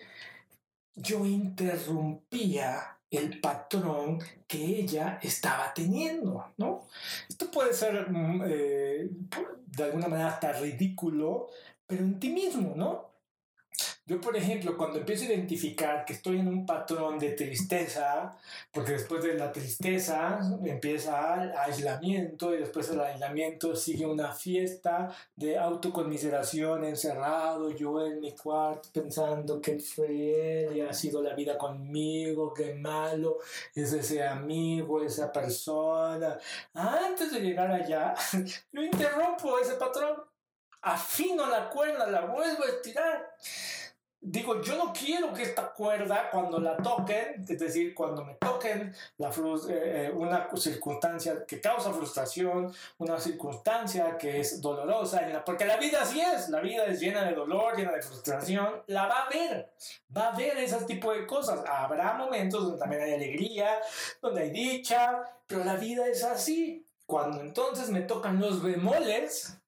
yo 0.95 1.27
interrumpía 1.27 2.99
el 3.11 3.41
patrón 3.41 4.19
que 4.47 4.65
ella 4.65 5.19
estaba 5.23 5.75
teniendo, 5.75 6.47
¿no? 6.57 6.89
Esto 7.29 7.51
puede 7.51 7.75
ser 7.75 8.11
mm, 8.11 8.43
eh, 8.47 9.11
de 9.67 9.85
alguna 9.85 10.09
manera 10.09 10.31
hasta 10.31 10.53
ridículo, 10.53 11.49
pero 11.87 12.03
en 12.05 12.19
ti 12.19 12.31
mismo, 12.31 12.73
¿no? 12.75 13.12
Yo, 14.05 14.21
por 14.21 14.37
ejemplo, 14.37 14.77
cuando 14.77 14.99
empiezo 14.99 15.25
a 15.25 15.29
identificar 15.29 16.05
que 16.05 16.15
estoy 16.15 16.41
en 16.41 16.49
un 16.49 16.67
patrón 16.67 17.21
de 17.21 17.31
tristeza, 17.31 18.37
porque 18.73 18.93
después 18.93 19.23
de 19.23 19.35
la 19.35 19.53
tristeza 19.53 20.41
empieza 20.65 21.45
el 21.45 21.53
aislamiento 21.57 22.53
y 22.53 22.59
después 22.59 22.89
del 22.91 23.01
aislamiento 23.01 23.77
sigue 23.77 24.05
una 24.05 24.33
fiesta 24.33 25.15
de 25.37 25.57
autoconmiseración 25.57 26.85
encerrado, 26.85 27.71
yo 27.71 28.05
en 28.05 28.19
mi 28.19 28.35
cuarto 28.35 28.89
pensando 28.93 29.61
que 29.61 29.79
fue 29.79 30.69
y 30.75 30.81
ha 30.81 30.93
sido 30.93 31.23
la 31.23 31.35
vida 31.35 31.57
conmigo, 31.57 32.53
qué 32.53 32.75
malo 32.75 33.39
es 33.73 33.93
ese 33.93 34.25
amigo, 34.25 35.01
esa 35.01 35.33
persona. 35.33 36.39
Antes 36.75 37.31
de 37.31 37.41
llegar 37.41 37.71
allá, 37.71 38.15
yo 38.73 38.83
interrumpo 38.83 39.61
ese 39.61 39.75
patrón, 39.75 40.17
afino 40.81 41.47
la 41.47 41.71
cuerda, 41.71 42.11
la 42.11 42.23
vuelvo 42.23 42.65
a 42.65 42.69
estirar 42.69 43.37
digo, 44.23 44.63
yo 44.63 44.77
no 44.77 44.93
quiero 44.93 45.33
que 45.33 45.43
esta 45.43 45.73
cuerda, 45.73 46.31
cuando 46.31 46.61
la 46.61 46.77
toquen, 46.77 47.45
es 47.47 47.59
decir, 47.59 47.93
cuando 47.93 48.25
me 48.25 48.35
toquen 48.35 48.95
la 49.19 49.31
eh, 49.31 49.33
eh, 49.69 50.13
una 50.15 50.49
circunstancia 50.57 51.45
que 51.45 51.61
causa 51.61 51.93
frustración, 51.93 52.73
una 52.99 53.19
circunstancia 53.19 54.17
que 54.17 54.41
es 54.41 54.61
dolorosa, 54.61 55.21
porque 55.45 55.65
la 55.67 55.77
vida 55.77 56.03
así 56.03 56.21
es, 56.21 56.49
la 56.51 56.61
vida 56.61 56.85
es 56.87 57.01
llena 57.01 57.25
de 57.25 57.35
dolor, 57.35 57.77
llena 57.77 57.93
de 57.93 58.03
frustración, 58.03 58.83
la 58.87 59.07
va 59.07 59.25
a 59.25 59.29
ver, 59.29 59.73
va 60.17 60.29
a 60.29 60.37
ver 60.37 60.57
ese 60.59 60.85
tipo 60.85 61.13
de 61.13 61.27
cosas. 61.27 61.61
Habrá 61.67 62.15
momentos 62.15 62.63
donde 62.63 62.79
también 62.79 63.03
hay 63.03 63.15
alegría, 63.15 63.81
donde 64.21 64.43
hay 64.43 64.51
dicha, 64.51 65.21
pero 65.49 65.65
la 65.65 65.75
vida 65.75 66.07
es 66.07 66.23
así. 66.23 66.87
Cuando 67.07 67.41
entonces 67.41 67.91
me 67.91 68.03
tocan 68.03 68.41
los 68.41 68.63
bemoles, 68.63 69.59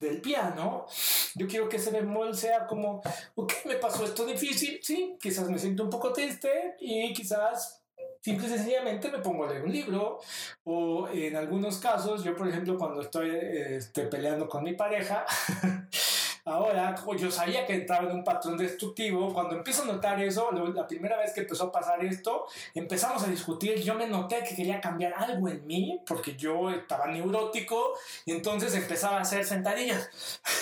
del 0.00 0.20
piano, 0.20 0.86
yo 1.34 1.46
quiero 1.46 1.68
que 1.68 1.76
ese 1.76 1.90
bemol 1.90 2.34
sea 2.34 2.66
como, 2.66 3.02
ok, 3.34 3.52
me 3.66 3.76
pasó 3.76 4.04
esto 4.04 4.24
difícil, 4.24 4.80
sí, 4.82 5.16
quizás 5.20 5.48
me 5.50 5.58
siento 5.58 5.84
un 5.84 5.90
poco 5.90 6.12
triste 6.12 6.76
y 6.80 7.12
quizás 7.12 7.82
simple 8.20 8.46
y 8.46 8.50
sencillamente 8.50 9.10
me 9.10 9.18
pongo 9.18 9.44
a 9.44 9.50
leer 9.50 9.62
un 9.62 9.72
libro. 9.72 10.20
O 10.64 11.08
en 11.08 11.36
algunos 11.36 11.78
casos, 11.78 12.24
yo 12.24 12.36
por 12.36 12.48
ejemplo 12.48 12.76
cuando 12.78 13.02
estoy 13.02 13.30
este, 13.30 14.06
peleando 14.06 14.48
con 14.48 14.64
mi 14.64 14.74
pareja, 14.74 15.24
Ahora, 16.50 16.96
yo 17.16 17.30
sabía 17.30 17.64
que 17.64 17.74
entraba 17.74 18.10
en 18.10 18.16
un 18.16 18.24
patrón 18.24 18.56
destructivo, 18.56 19.32
cuando 19.32 19.54
empiezo 19.54 19.84
a 19.84 19.86
notar 19.86 20.20
eso, 20.20 20.50
la 20.50 20.84
primera 20.84 21.16
vez 21.16 21.32
que 21.32 21.42
empezó 21.42 21.66
a 21.66 21.72
pasar 21.72 22.04
esto, 22.04 22.46
empezamos 22.74 23.22
a 23.22 23.28
discutir, 23.28 23.80
yo 23.80 23.94
me 23.94 24.08
noté 24.08 24.42
que 24.42 24.56
quería 24.56 24.80
cambiar 24.80 25.14
algo 25.16 25.48
en 25.48 25.64
mí, 25.64 26.02
porque 26.04 26.34
yo 26.34 26.70
estaba 26.70 27.06
neurótico, 27.06 27.94
entonces 28.26 28.74
empezaba 28.74 29.18
a 29.18 29.20
hacer 29.20 29.44
sentadillas. 29.44 30.10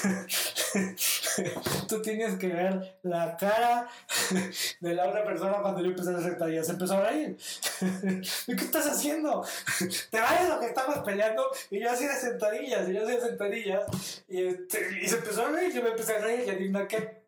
Tú 1.88 2.03
tienes 2.03 2.37
que 2.38 2.48
ver 2.48 2.98
la 3.03 3.38
cara 3.38 3.88
de 4.81 4.94
la 4.94 5.09
otra 5.09 5.24
persona 5.24 5.62
cuando 5.62 5.81
yo 5.81 5.87
empecé 5.87 6.11
a 6.11 6.18
hacer 6.18 6.33
sentadillas. 6.33 6.66
Se 6.66 6.72
empezó 6.72 6.98
a 6.98 7.09
reír. 7.09 7.38
¿Qué 8.46 8.53
estás 8.53 8.87
haciendo? 8.88 9.42
Te 10.11 10.20
vayas 10.20 10.51
lo 10.51 10.61
que 10.61 10.66
estamos 10.66 10.98
peleando, 10.98 11.51
y 11.70 11.81
yo 11.81 11.90
hacía 11.90 12.12
sentadillas, 12.14 12.87
y 12.90 12.92
yo 12.92 13.05
hacía 13.05 13.20
sentadillas, 13.20 14.24
y, 14.29 14.42
este, 14.48 14.87
y 15.03 15.09
se 15.09 15.16
empezó 15.16 15.46
a 15.46 15.51
reír 15.51 15.78
yo 15.79 15.85
me 15.85 15.91
empecé 15.91 16.17
a 16.17 16.21
reír 16.21 16.45
y 16.47 16.51
adivina 16.51 16.88
qué. 16.88 17.25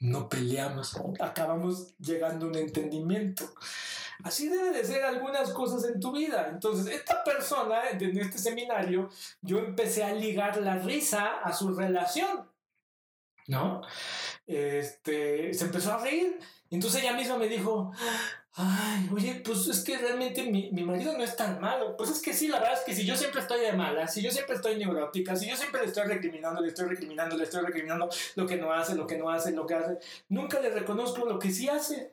No 0.00 0.28
peleamos, 0.28 0.98
acabamos 1.20 1.96
llegando 1.98 2.46
a 2.46 2.48
un 2.48 2.56
entendimiento. 2.56 3.44
Así 4.24 4.48
debe 4.48 4.70
de 4.70 4.84
ser 4.84 5.02
algunas 5.04 5.52
cosas 5.52 5.84
en 5.84 6.00
tu 6.00 6.12
vida. 6.12 6.48
Entonces, 6.50 6.92
esta 6.94 7.22
persona, 7.22 7.90
en 7.90 8.18
este 8.18 8.38
seminario, 8.38 9.08
yo 9.40 9.58
empecé 9.58 10.04
a 10.04 10.12
ligar 10.12 10.58
la 10.58 10.76
risa 10.76 11.40
a 11.42 11.52
su 11.52 11.74
relación. 11.74 12.48
¿No? 13.46 13.82
Este, 14.46 15.52
se 15.54 15.64
empezó 15.64 15.92
a 15.92 16.02
reír. 16.02 16.38
Entonces 16.70 17.02
ella 17.02 17.14
misma 17.14 17.36
me 17.36 17.48
dijo, 17.48 17.92
Ay, 18.54 19.08
oye, 19.14 19.40
pues 19.44 19.68
es 19.68 19.80
que 19.84 19.96
realmente 19.96 20.42
mi, 20.42 20.70
mi, 20.72 20.82
marido 20.82 21.16
no 21.16 21.22
es 21.22 21.36
tan 21.36 21.60
malo. 21.60 21.96
Pues 21.96 22.10
es 22.10 22.20
que 22.20 22.32
sí, 22.32 22.48
la 22.48 22.58
verdad 22.58 22.78
es 22.78 22.84
que 22.84 22.94
si 22.94 23.06
yo 23.06 23.16
siempre 23.16 23.40
estoy 23.40 23.60
de 23.60 23.72
mala, 23.72 24.08
si 24.08 24.22
yo 24.22 24.30
siempre 24.30 24.56
estoy 24.56 24.76
neurótica, 24.76 25.36
si 25.36 25.48
yo 25.48 25.56
siempre 25.56 25.80
le 25.82 25.86
estoy 25.86 26.04
recriminando, 26.08 26.60
le 26.60 26.68
estoy 26.68 26.88
recriminando, 26.88 27.36
le 27.36 27.44
estoy 27.44 27.64
recriminando 27.64 28.08
lo 28.34 28.46
que 28.46 28.56
no 28.56 28.72
hace, 28.72 28.96
lo 28.96 29.06
que 29.06 29.16
no 29.18 29.30
hace, 29.30 29.52
lo 29.52 29.66
que 29.66 29.74
hace, 29.74 29.98
nunca 30.28 30.60
le 30.60 30.70
reconozco 30.70 31.24
lo 31.26 31.38
que 31.38 31.52
sí 31.52 31.68
hace. 31.68 32.12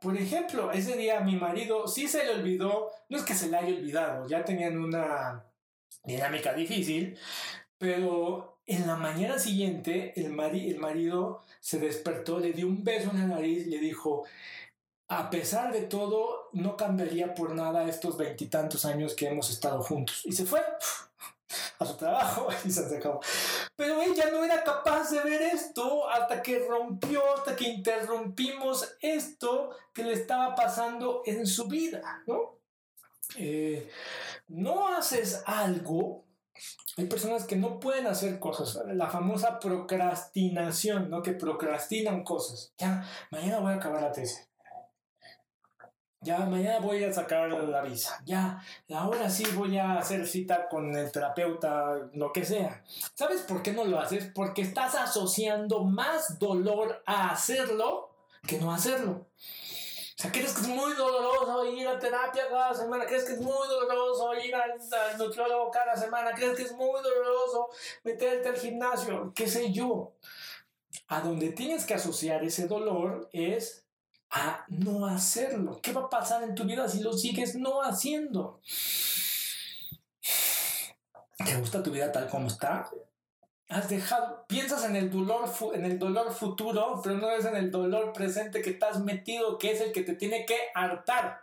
Por 0.00 0.16
ejemplo, 0.16 0.72
ese 0.72 0.96
día 0.96 1.20
mi 1.20 1.36
marido 1.36 1.86
sí 1.86 2.08
se 2.08 2.24
le 2.24 2.32
olvidó, 2.32 2.90
no 3.08 3.18
es 3.18 3.24
que 3.24 3.34
se 3.34 3.48
le 3.48 3.56
haya 3.56 3.68
olvidado, 3.76 4.26
ya 4.26 4.44
tenían 4.44 4.78
una 4.78 5.44
dinámica 6.04 6.54
difícil, 6.54 7.16
pero 7.78 8.58
en 8.66 8.86
la 8.86 8.96
mañana 8.96 9.38
siguiente 9.38 10.12
el, 10.16 10.30
mari 10.30 10.70
el 10.70 10.78
marido 10.78 11.42
se 11.60 11.78
despertó, 11.78 12.40
le 12.40 12.52
dio 12.52 12.66
un 12.66 12.82
beso 12.82 13.10
en 13.10 13.18
la 13.18 13.26
nariz, 13.36 13.66
le 13.66 13.78
dijo, 13.78 14.24
a 15.18 15.30
pesar 15.30 15.72
de 15.72 15.82
todo, 15.82 16.48
no 16.52 16.76
cambiaría 16.76 17.34
por 17.34 17.54
nada 17.54 17.88
estos 17.88 18.16
veintitantos 18.16 18.84
años 18.84 19.14
que 19.14 19.28
hemos 19.28 19.50
estado 19.50 19.82
juntos. 19.82 20.22
Y 20.24 20.32
se 20.32 20.44
fue 20.44 20.60
a 21.78 21.84
su 21.84 21.96
trabajo 21.96 22.48
y 22.64 22.70
se 22.70 22.96
acabó. 22.96 23.20
Pero 23.76 24.00
ella 24.02 24.30
no 24.30 24.44
era 24.44 24.62
capaz 24.62 25.10
de 25.10 25.20
ver 25.20 25.42
esto 25.42 26.08
hasta 26.08 26.42
que 26.42 26.66
rompió, 26.66 27.22
hasta 27.34 27.56
que 27.56 27.68
interrumpimos 27.68 28.96
esto 29.00 29.70
que 29.92 30.04
le 30.04 30.12
estaba 30.12 30.54
pasando 30.54 31.22
en 31.26 31.46
su 31.46 31.68
vida, 31.68 32.22
¿no? 32.26 32.58
Eh, 33.36 33.90
no 34.48 34.88
haces 34.94 35.42
algo 35.46 36.24
hay 36.96 37.06
personas 37.06 37.44
que 37.44 37.56
no 37.56 37.80
pueden 37.80 38.06
hacer 38.06 38.38
cosas, 38.38 38.84
la 38.86 39.08
famosa 39.08 39.58
procrastinación, 39.58 41.08
¿no? 41.08 41.22
Que 41.22 41.32
procrastinan 41.32 42.22
cosas. 42.22 42.74
Ya, 42.76 43.08
mañana 43.30 43.60
voy 43.60 43.72
a 43.72 43.76
acabar 43.76 44.02
la 44.02 44.12
tesis. 44.12 44.46
Ya 46.22 46.38
mañana 46.38 46.78
voy 46.78 47.02
a 47.02 47.12
sacar 47.12 47.50
la 47.50 47.82
visa. 47.82 48.22
Ya, 48.24 48.62
ahora 48.94 49.28
sí 49.28 49.44
voy 49.56 49.76
a 49.76 49.98
hacer 49.98 50.24
cita 50.26 50.68
con 50.68 50.94
el 50.94 51.10
terapeuta, 51.10 51.98
lo 52.14 52.32
que 52.32 52.44
sea. 52.44 52.84
¿Sabes 53.14 53.40
por 53.42 53.60
qué 53.60 53.72
no 53.72 53.84
lo 53.84 53.98
haces? 53.98 54.30
Porque 54.32 54.62
estás 54.62 54.94
asociando 54.94 55.82
más 55.82 56.38
dolor 56.38 57.02
a 57.06 57.30
hacerlo 57.30 58.14
que 58.46 58.58
no 58.58 58.72
hacerlo. 58.72 59.26
sea, 60.16 60.30
¿crees 60.30 60.52
que 60.52 60.60
es 60.60 60.68
muy 60.68 60.92
doloroso 60.92 61.66
ir 61.66 61.88
a 61.88 61.98
terapia 61.98 62.44
cada 62.48 62.72
semana? 62.72 63.04
¿Crees 63.04 63.24
que 63.24 63.32
es 63.32 63.40
muy 63.40 63.66
doloroso 63.66 64.32
ir 64.34 64.54
al, 64.54 64.72
al 64.72 65.18
nutriólogo 65.18 65.72
cada 65.72 65.96
semana? 65.96 66.30
¿Crees 66.34 66.56
que 66.56 66.62
es 66.62 66.72
muy 66.72 67.02
doloroso 67.02 67.68
meterte 68.04 68.48
al 68.48 68.56
gimnasio? 68.56 69.32
¿Qué 69.34 69.48
sé 69.48 69.72
yo? 69.72 70.12
A 71.08 71.20
donde 71.20 71.50
tienes 71.50 71.84
que 71.84 71.94
asociar 71.94 72.44
ese 72.44 72.68
dolor 72.68 73.28
es 73.32 73.81
a 74.32 74.64
no 74.68 75.06
hacerlo. 75.06 75.80
¿Qué 75.82 75.92
va 75.92 76.02
a 76.02 76.10
pasar 76.10 76.42
en 76.42 76.54
tu 76.54 76.64
vida 76.64 76.88
si 76.88 77.00
lo 77.00 77.12
sigues 77.12 77.54
no 77.54 77.82
haciendo? 77.82 78.60
¿Te 81.44 81.56
gusta 81.56 81.82
tu 81.82 81.90
vida 81.90 82.10
tal 82.10 82.28
como 82.28 82.48
está? 82.48 82.88
Has 83.68 83.88
dejado, 83.88 84.44
piensas 84.46 84.84
en 84.84 84.96
el 84.96 85.10
dolor, 85.10 85.50
en 85.74 85.84
el 85.84 85.98
dolor 85.98 86.32
futuro, 86.32 87.00
pero 87.02 87.16
no 87.16 87.30
es 87.30 87.44
en 87.44 87.56
el 87.56 87.70
dolor 87.70 88.12
presente 88.12 88.62
que 88.62 88.70
estás 88.70 89.00
metido, 89.00 89.58
que 89.58 89.72
es 89.72 89.80
el 89.80 89.92
que 89.92 90.02
te 90.02 90.14
tiene 90.14 90.46
que 90.46 90.56
hartar. 90.74 91.40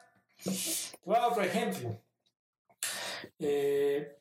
Dar 1.06 1.24
otro 1.24 1.44
ejemplo. 1.44 2.02
Eh, 3.40 4.16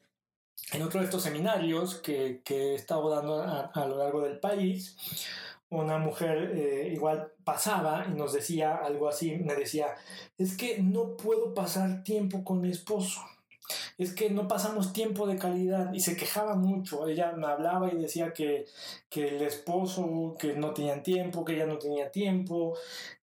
en 0.72 0.82
otro 0.82 1.00
de 1.00 1.06
estos 1.06 1.22
seminarios 1.22 1.96
que, 1.96 2.42
que 2.44 2.72
he 2.72 2.74
estado 2.74 3.08
dando 3.08 3.42
a, 3.42 3.86
lo 3.86 3.96
largo 3.96 4.22
del 4.22 4.38
país, 4.38 4.96
una 5.70 5.98
mujer 5.98 6.52
eh, 6.54 6.90
igual 6.92 7.32
pasaba 7.44 8.06
y 8.08 8.14
nos 8.14 8.32
decía 8.32 8.76
algo 8.76 9.08
así, 9.08 9.36
me 9.36 9.54
decía, 9.54 9.88
es 10.38 10.56
que 10.56 10.82
no 10.82 11.16
puedo 11.16 11.54
pasar 11.54 12.02
tiempo 12.02 12.44
con 12.44 12.60
mi 12.60 12.70
esposo 12.70 13.20
es 13.98 14.12
que 14.14 14.30
no 14.30 14.46
pasamos 14.46 14.92
tiempo 14.92 15.26
de 15.26 15.36
calidad 15.36 15.92
y 15.92 16.00
se 16.00 16.16
quejaba 16.16 16.54
mucho. 16.54 17.08
Ella 17.08 17.32
me 17.32 17.46
hablaba 17.46 17.92
y 17.92 17.96
decía 17.96 18.32
que, 18.32 18.66
que 19.10 19.36
el 19.36 19.42
esposo, 19.42 20.36
que 20.38 20.54
no 20.54 20.72
tenían 20.72 21.02
tiempo, 21.02 21.44
que 21.44 21.54
ella 21.54 21.66
no 21.66 21.78
tenía 21.78 22.10
tiempo, 22.10 22.76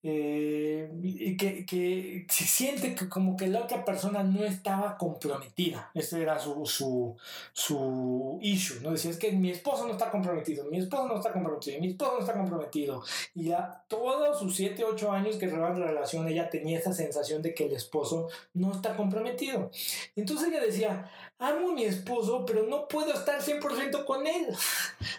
eh, 0.04 0.92
y 1.02 1.38
que, 1.38 1.66
que, 1.66 2.28
se 2.30 2.44
siente 2.44 2.94
que 2.94 3.10
como 3.10 3.36
que 3.36 3.48
la 3.48 3.64
otra 3.64 3.84
persona 3.86 4.22
no 4.22 4.44
estaba 4.44 4.98
comprometida. 4.98 5.90
Ese 5.94 6.22
era 6.22 6.38
su, 6.40 6.66
su, 6.66 7.16
su 7.54 8.38
issue, 8.42 8.82
¿no? 8.82 8.92
Decía, 8.92 9.12
es 9.12 9.18
que 9.18 9.32
mi 9.32 9.52
esposo 9.52 9.88
no 9.88 9.94
está 9.94 10.12
comprometido, 10.12 10.66
mi 10.66 10.80
esposo 10.80 11.08
no 11.08 11.16
está 11.16 11.32
comprometido, 11.32 11.80
mi 11.80 11.88
esposo 11.88 12.14
no 12.14 12.20
está 12.20 12.34
comprometido. 12.34 13.04
Y 13.34 13.52
a 13.52 13.82
todos 13.88 14.40
sus 14.40 14.56
7, 14.56 14.84
8 14.84 15.12
años 15.12 15.38
que 15.38 15.48
llevaban 15.48 15.80
la 15.80 15.88
relación, 15.88 16.28
ella 16.28 16.50
tenía 16.50 16.80
esa 16.80 16.94
sensación 16.94 17.42
de 17.42 17.54
que 17.54 17.66
el 17.66 17.74
esposo 17.74 18.28
no 18.54 18.74
está 18.74 18.96
comprometido. 18.96 19.72
Entonces 20.16 20.35
ella 20.44 20.60
decía, 20.60 21.12
amo 21.40 21.70
a 21.70 21.74
mi 21.74 21.84
esposo, 21.84 22.46
pero 22.46 22.64
no 22.64 22.88
puedo 22.88 23.14
estar 23.14 23.42
100% 23.42 24.06
con 24.06 24.28
él. 24.28 24.48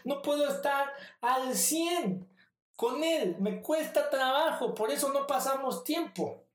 No 0.04 0.22
puedo 0.22 0.48
estar 0.48 0.88
al 1.20 1.54
100 1.54 2.28
con 2.76 3.02
él. 3.02 3.36
Me 3.40 3.60
cuesta 3.60 4.08
trabajo, 4.10 4.74
por 4.74 4.90
eso 4.90 5.12
no 5.12 5.26
pasamos 5.26 5.84
tiempo. 5.84 6.46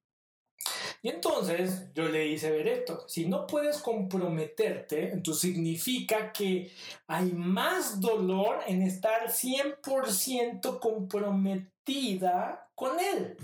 Y 1.03 1.09
entonces 1.09 1.91
yo 1.95 2.07
le 2.09 2.27
hice 2.27 2.51
ver 2.51 2.67
esto. 2.67 3.05
Si 3.07 3.25
no 3.25 3.47
puedes 3.47 3.79
comprometerte, 3.79 5.11
entonces 5.11 5.51
significa 5.51 6.31
que 6.31 6.71
hay 7.07 7.31
más 7.31 7.99
dolor 7.99 8.59
en 8.67 8.83
estar 8.83 9.27
100% 9.27 10.79
comprometida 10.79 12.69
con 12.75 12.99
él. 12.99 13.35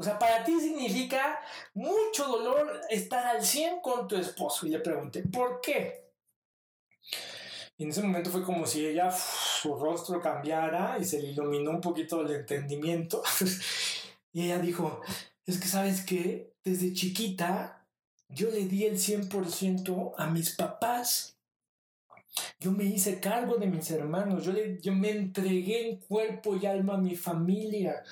O 0.00 0.04
sea, 0.04 0.16
para 0.16 0.44
ti 0.44 0.58
significa 0.60 1.40
mucho 1.74 2.24
dolor 2.28 2.80
estar 2.88 3.26
al 3.26 3.44
100 3.44 3.80
con 3.80 4.06
tu 4.06 4.16
esposo. 4.16 4.66
Y 4.66 4.70
le 4.70 4.78
pregunté, 4.78 5.22
¿por 5.22 5.60
qué? 5.60 6.12
Y 7.76 7.84
en 7.84 7.90
ese 7.90 8.02
momento 8.02 8.30
fue 8.30 8.44
como 8.44 8.64
si 8.66 8.86
ella, 8.86 9.10
su 9.10 9.74
rostro 9.74 10.20
cambiara 10.20 10.98
y 11.00 11.04
se 11.04 11.20
le 11.20 11.28
iluminó 11.28 11.72
un 11.72 11.80
poquito 11.80 12.20
el 12.20 12.30
entendimiento. 12.30 13.22
y 14.32 14.44
ella 14.44 14.58
dijo, 14.60 15.00
es 15.46 15.58
que 15.58 15.66
sabes 15.66 16.04
que 16.04 16.54
desde 16.62 16.92
chiquita 16.92 17.84
yo 18.28 18.50
le 18.50 18.66
di 18.66 18.84
el 18.84 18.98
100% 18.98 20.14
a 20.16 20.26
mis 20.28 20.54
papás 20.54 21.37
yo 22.60 22.72
me 22.72 22.84
hice 22.84 23.20
cargo 23.20 23.56
de 23.56 23.66
mis 23.66 23.90
hermanos, 23.90 24.44
yo, 24.44 24.52
yo 24.80 24.92
me 24.92 25.10
entregué 25.10 25.88
en 25.88 25.96
cuerpo 25.98 26.56
y 26.56 26.66
alma 26.66 26.94
a 26.94 26.98
mi 26.98 27.16
familia. 27.16 28.02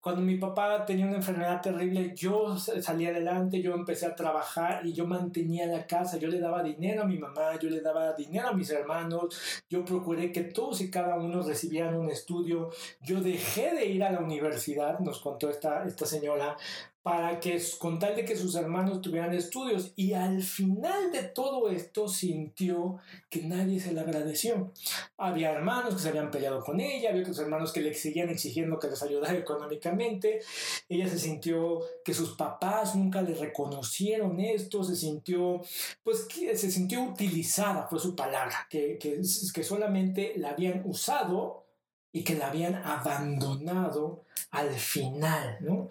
Cuando 0.00 0.20
mi 0.20 0.36
papá 0.36 0.84
tenía 0.84 1.06
una 1.06 1.16
enfermedad 1.16 1.62
terrible, 1.62 2.12
yo 2.14 2.58
salí 2.58 3.06
adelante, 3.06 3.62
yo 3.62 3.74
empecé 3.74 4.06
a 4.06 4.14
trabajar 4.14 4.84
y 4.84 4.92
yo 4.92 5.06
mantenía 5.06 5.66
la 5.66 5.86
casa, 5.86 6.18
yo 6.18 6.28
le 6.28 6.40
daba 6.40 6.62
dinero 6.62 7.02
a 7.02 7.06
mi 7.06 7.18
mamá, 7.18 7.58
yo 7.60 7.70
le 7.70 7.80
daba 7.80 8.12
dinero 8.12 8.48
a 8.48 8.52
mis 8.52 8.70
hermanos, 8.70 9.62
yo 9.68 9.84
procuré 9.84 10.30
que 10.30 10.42
todos 10.42 10.80
y 10.80 10.90
cada 10.90 11.16
uno 11.16 11.42
recibieran 11.42 11.96
un 11.96 12.10
estudio, 12.10 12.70
yo 13.00 13.20
dejé 13.20 13.74
de 13.74 13.86
ir 13.86 14.04
a 14.04 14.12
la 14.12 14.20
universidad, 14.20 14.98
nos 14.98 15.20
contó 15.20 15.48
esta, 15.48 15.84
esta 15.84 16.04
señora, 16.04 16.56
para 17.04 17.38
que 17.38 17.62
con 17.78 17.98
tal 17.98 18.16
de 18.16 18.24
que 18.24 18.34
sus 18.34 18.54
hermanos 18.54 19.02
tuvieran 19.02 19.34
estudios 19.34 19.92
y 19.94 20.14
al 20.14 20.42
final 20.42 21.12
de 21.12 21.22
todo 21.24 21.68
esto 21.68 22.08
sintió 22.08 22.96
que 23.28 23.42
nadie 23.42 23.78
se 23.78 23.92
le 23.92 24.00
agradeció. 24.00 24.72
Había 25.18 25.52
hermanos 25.52 25.94
que 25.94 26.00
se 26.00 26.08
habían 26.08 26.30
peleado 26.30 26.64
con 26.64 26.80
ella, 26.80 27.10
había 27.10 27.20
otros 27.20 27.38
hermanos 27.38 27.74
que 27.74 27.82
le 27.82 27.92
seguían 27.92 28.30
exigiendo 28.30 28.78
que 28.78 28.88
les 28.88 29.02
ayudara 29.02 29.36
económicamente. 29.36 30.40
Ella 30.88 31.06
se 31.06 31.18
sintió 31.18 31.82
que 32.02 32.14
sus 32.14 32.36
papás 32.38 32.96
nunca 32.96 33.20
le 33.20 33.34
reconocieron 33.34 34.40
esto, 34.40 34.82
se 34.82 34.96
sintió, 34.96 35.60
pues 36.02 36.26
se 36.54 36.70
sintió 36.70 37.02
utilizada, 37.02 37.86
fue 37.86 37.98
su 37.98 38.16
palabra, 38.16 38.66
que, 38.70 38.96
que, 38.96 39.20
que 39.52 39.62
solamente 39.62 40.32
la 40.38 40.52
habían 40.52 40.80
usado 40.86 41.66
y 42.14 42.24
que 42.24 42.36
la 42.36 42.46
habían 42.46 42.76
abandonado 42.76 44.24
al 44.52 44.70
final, 44.70 45.58
¿no? 45.60 45.90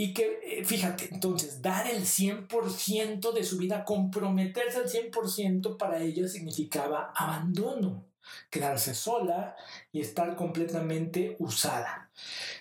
Y 0.00 0.14
que, 0.14 0.38
eh, 0.44 0.64
fíjate, 0.64 1.08
entonces, 1.10 1.60
dar 1.60 1.88
el 1.88 2.06
100% 2.06 3.32
de 3.32 3.42
su 3.42 3.58
vida, 3.58 3.84
comprometerse 3.84 4.78
al 4.78 4.88
100% 4.88 5.76
para 5.76 6.00
ella 6.00 6.28
significaba 6.28 7.12
abandono, 7.16 8.04
quedarse 8.48 8.94
sola 8.94 9.56
y 9.90 10.00
estar 10.00 10.36
completamente 10.36 11.34
usada. 11.40 12.12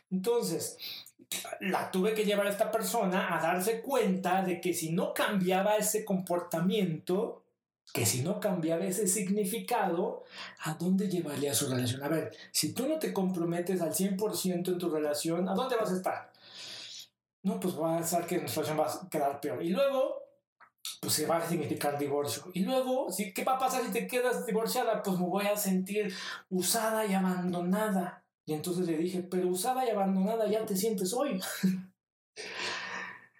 Entonces, 0.09 0.79
la 1.59 1.91
tuve 1.91 2.15
que 2.15 2.25
llevar 2.25 2.47
a 2.47 2.49
esta 2.49 2.71
persona 2.71 3.37
a 3.37 3.39
darse 3.39 3.81
cuenta 3.81 4.41
de 4.41 4.59
que 4.59 4.73
si 4.73 4.91
no 4.91 5.13
cambiaba 5.13 5.77
ese 5.77 6.03
comportamiento, 6.03 7.43
que 7.93 8.07
si 8.07 8.23
no 8.23 8.39
cambiaba 8.39 8.83
ese 8.85 9.07
significado, 9.07 10.23
¿a 10.63 10.73
dónde 10.73 11.07
llevaría 11.07 11.53
su 11.53 11.69
relación? 11.69 12.01
A 12.01 12.07
ver, 12.07 12.35
si 12.51 12.73
tú 12.73 12.87
no 12.87 12.97
te 12.97 13.13
comprometes 13.13 13.79
al 13.81 13.93
100% 13.93 14.71
en 14.71 14.79
tu 14.79 14.89
relación, 14.89 15.47
¿a 15.47 15.53
dónde 15.53 15.75
vas 15.75 15.91
a 15.91 15.97
estar? 15.97 16.36
No, 17.47 17.59
pues 17.59 17.79
va 17.79 17.97
a 17.97 18.03
ser 18.03 18.25
que 18.25 18.37
nuestra 18.37 18.63
relación 18.63 18.85
va 18.85 18.91
a 18.91 19.09
quedar 19.09 19.39
peor. 19.39 19.63
Y 19.63 19.69
luego, 19.69 20.21
pues 21.01 21.13
se 21.13 21.25
va 21.25 21.37
a 21.37 21.47
significar 21.47 21.97
divorcio. 21.97 22.43
Y 22.53 22.61
luego, 22.61 23.07
¿qué 23.33 23.43
va 23.43 23.55
a 23.55 23.59
pasar 23.59 23.83
si 23.83 23.91
te 23.91 24.05
quedas 24.07 24.45
divorciada? 24.45 25.01
Pues 25.01 25.17
me 25.17 25.27
voy 25.27 25.47
a 25.47 25.55
sentir 25.55 26.13
usada 26.49 27.05
y 27.05 27.13
abandonada. 27.13 28.25
Y 28.45 28.53
entonces 28.53 28.85
le 28.85 28.97
dije, 28.97 29.23
pero 29.23 29.47
usada 29.47 29.85
y 29.85 29.89
abandonada 29.89 30.47
ya 30.47 30.65
te 30.65 30.75
sientes 30.75 31.13
hoy. 31.13 31.39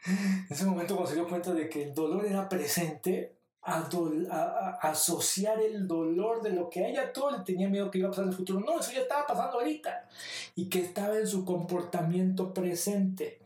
en 0.06 0.48
ese 0.50 0.66
momento 0.66 0.96
cuando 0.96 1.10
se 1.10 1.16
dio 1.16 1.28
cuenta 1.28 1.54
de 1.54 1.70
que 1.70 1.84
el 1.84 1.94
dolor 1.94 2.26
era 2.26 2.48
presente, 2.48 3.38
a, 3.68 4.80
asociar 4.82 5.60
el 5.60 5.88
dolor 5.88 6.42
de 6.42 6.52
lo 6.52 6.70
que 6.70 6.86
a 6.86 6.88
ella 6.88 7.12
todo 7.12 7.32
le 7.32 7.44
tenía 7.44 7.68
miedo 7.68 7.92
que 7.92 7.98
iba 8.00 8.08
a 8.08 8.12
pasar 8.12 8.24
en 8.24 8.30
el 8.32 8.36
futuro. 8.36 8.60
No, 8.62 8.80
eso 8.80 8.92
ya 8.94 9.02
estaba 9.02 9.28
pasando 9.28 9.60
ahorita. 9.60 10.08
Y 10.56 10.70
que 10.70 10.80
estaba 10.82 11.18
en 11.18 11.28
su 11.28 11.44
comportamiento 11.44 12.54
presente 12.54 13.40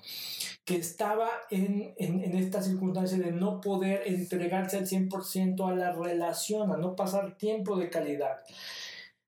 que 0.65 0.75
estaba 0.75 1.29
en, 1.49 1.93
en, 1.97 2.23
en, 2.23 2.35
esta 2.35 2.61
circunstancia 2.61 3.17
de 3.17 3.31
no 3.31 3.61
poder 3.61 4.03
entregarse 4.05 4.77
al 4.77 4.87
100% 4.87 5.67
a 5.67 5.75
la 5.75 5.91
relación, 5.91 6.71
a 6.71 6.77
no 6.77 6.95
pasar 6.95 7.35
tiempo 7.37 7.77
de 7.77 7.89
calidad. 7.89 8.37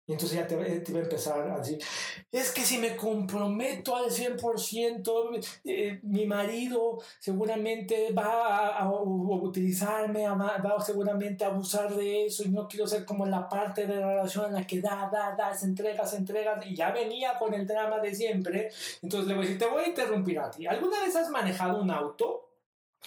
Y 0.06 0.12
entonces 0.12 0.38
ya 0.38 0.46
te, 0.46 0.56
te, 0.82 0.92
va 0.92 1.00
a 1.00 1.04
empezar 1.04 1.50
a 1.50 1.58
decir, 1.58 1.82
es 2.30 2.52
que 2.52 2.62
si 2.64 2.78
me 2.78 2.98
comprometo 2.98 3.96
al 3.96 4.10
100%, 4.10 5.46
eh, 5.64 6.00
mi 6.04 6.26
marido 6.26 7.02
seguramente 7.20 8.12
va 8.12 8.68
a, 8.68 8.92
utilizarme, 8.92 10.28
va 10.28 10.76
seguramente 10.86 11.46
a 11.46 11.48
abusar 11.48 11.96
de 11.96 12.26
eso 12.26 12.44
y 12.44 12.50
no 12.50 12.68
quiero 12.68 12.86
ser 12.86 13.06
como 13.06 13.26
la 13.26 13.48
parte 13.48 13.88
de 13.88 13.96
la 13.96 14.10
relación 14.10 14.48
en 14.48 14.54
la 14.56 14.68
que 14.68 14.82
da, 14.82 15.10
da, 15.10 15.36
da, 15.38 15.54
se 15.54 15.68
entrega, 15.68 16.06
se 16.06 16.18
entrega 16.18 16.60
y 16.66 16.76
ya 16.76 16.92
venía 16.92 17.38
con 17.40 17.54
el 17.54 17.66
drama 17.66 18.00
de 18.00 18.14
siempre. 18.14 18.72
Entonces 19.02 19.30
le 19.30 19.36
voy 19.36 19.46
a 19.46 19.48
decir, 19.48 19.60
te 19.60 19.72
voy 19.72 19.84
a 19.84 19.88
interrumpir 19.88 20.38
a 20.40 20.52
ti. 20.52 20.68
¿Alguna 20.68 21.00
vez 21.00 21.16
has 21.16 21.30
manejado 21.30 21.82
un 21.82 21.90
auto 21.90 22.50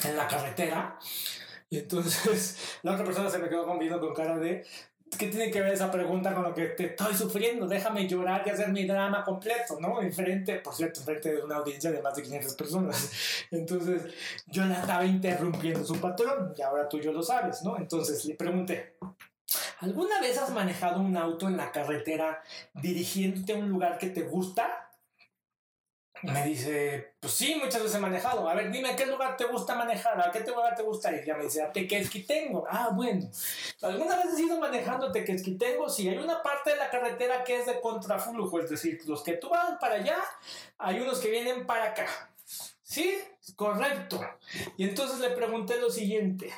en 0.02 0.16
la 0.16 0.26
carretera? 0.26 0.98
Y 1.68 1.78
entonces 1.78 2.78
la 2.82 2.92
otra 2.92 3.04
persona 3.04 3.28
se 3.28 3.38
me 3.38 3.50
quedó 3.50 3.66
conviendo 3.66 4.00
con 4.00 4.14
cara 4.14 4.38
de, 4.38 4.64
¿Qué 5.10 5.28
tiene 5.28 5.50
que 5.50 5.60
ver 5.60 5.72
esa 5.72 5.90
pregunta 5.90 6.34
con 6.34 6.42
lo 6.42 6.52
que 6.52 6.66
te 6.66 6.86
estoy 6.86 7.14
sufriendo? 7.14 7.66
Déjame 7.66 8.08
llorar 8.08 8.42
y 8.44 8.50
hacer 8.50 8.68
mi 8.70 8.86
drama 8.86 9.24
completo, 9.24 9.78
¿no? 9.80 10.02
Enfrente, 10.02 10.56
por 10.56 10.74
cierto, 10.74 11.00
enfrente 11.00 11.32
de 11.32 11.42
una 11.42 11.56
audiencia 11.56 11.90
de 11.90 12.02
más 12.02 12.14
de 12.16 12.22
500 12.22 12.54
personas. 12.54 13.10
Entonces, 13.50 14.02
yo 14.48 14.64
la 14.64 14.80
estaba 14.80 15.06
interrumpiendo 15.06 15.84
su 15.84 16.00
patrón 16.00 16.52
y 16.56 16.62
ahora 16.62 16.88
tú 16.88 17.00
yo 17.00 17.12
lo 17.12 17.22
sabes, 17.22 17.62
¿no? 17.62 17.78
Entonces 17.78 18.24
le 18.24 18.34
pregunté, 18.34 18.96
¿alguna 19.78 20.20
vez 20.20 20.38
has 20.38 20.50
manejado 20.50 21.00
un 21.00 21.16
auto 21.16 21.48
en 21.48 21.56
la 21.56 21.70
carretera 21.70 22.42
dirigiéndote 22.74 23.54
a 23.54 23.56
un 23.56 23.70
lugar 23.70 23.98
que 23.98 24.08
te 24.08 24.22
gusta? 24.22 24.85
Me 26.32 26.44
dice, 26.44 27.14
pues 27.20 27.32
sí, 27.32 27.54
muchas 27.54 27.82
veces 27.82 27.96
he 27.96 28.00
manejado. 28.00 28.48
A 28.48 28.54
ver, 28.54 28.70
dime, 28.70 28.90
¿a 28.90 28.96
qué 28.96 29.06
lugar 29.06 29.36
te 29.36 29.44
gusta 29.44 29.74
manejar? 29.74 30.20
¿A 30.20 30.30
qué 30.30 30.40
lugar 30.40 30.74
te 30.74 30.82
gusta 30.82 31.12
ir? 31.12 31.24
Ya 31.24 31.34
me 31.34 31.44
dice, 31.44 31.62
a 31.62 31.72
Tequesquitengo. 31.72 32.66
Ah, 32.68 32.90
bueno. 32.92 33.28
¿Alguna 33.82 34.16
vez 34.16 34.26
has 34.26 34.38
ido 34.38 34.58
manejando 34.58 35.12
Tequesquitengo? 35.12 35.88
Sí, 35.88 36.08
hay 36.08 36.18
una 36.18 36.42
parte 36.42 36.70
de 36.70 36.76
la 36.76 36.90
carretera 36.90 37.44
que 37.44 37.56
es 37.56 37.66
de 37.66 37.80
contraflujo, 37.80 38.60
es 38.60 38.70
decir, 38.70 39.00
los 39.06 39.22
que 39.22 39.34
tú 39.34 39.48
vas 39.48 39.78
para 39.80 39.96
allá, 39.96 40.18
hay 40.78 41.00
unos 41.00 41.18
que 41.18 41.30
vienen 41.30 41.66
para 41.66 41.86
acá. 41.86 42.06
Sí, 42.82 43.18
correcto. 43.56 44.20
Y 44.76 44.84
entonces 44.84 45.18
le 45.18 45.30
pregunté 45.30 45.80
lo 45.80 45.90
siguiente. 45.90 46.52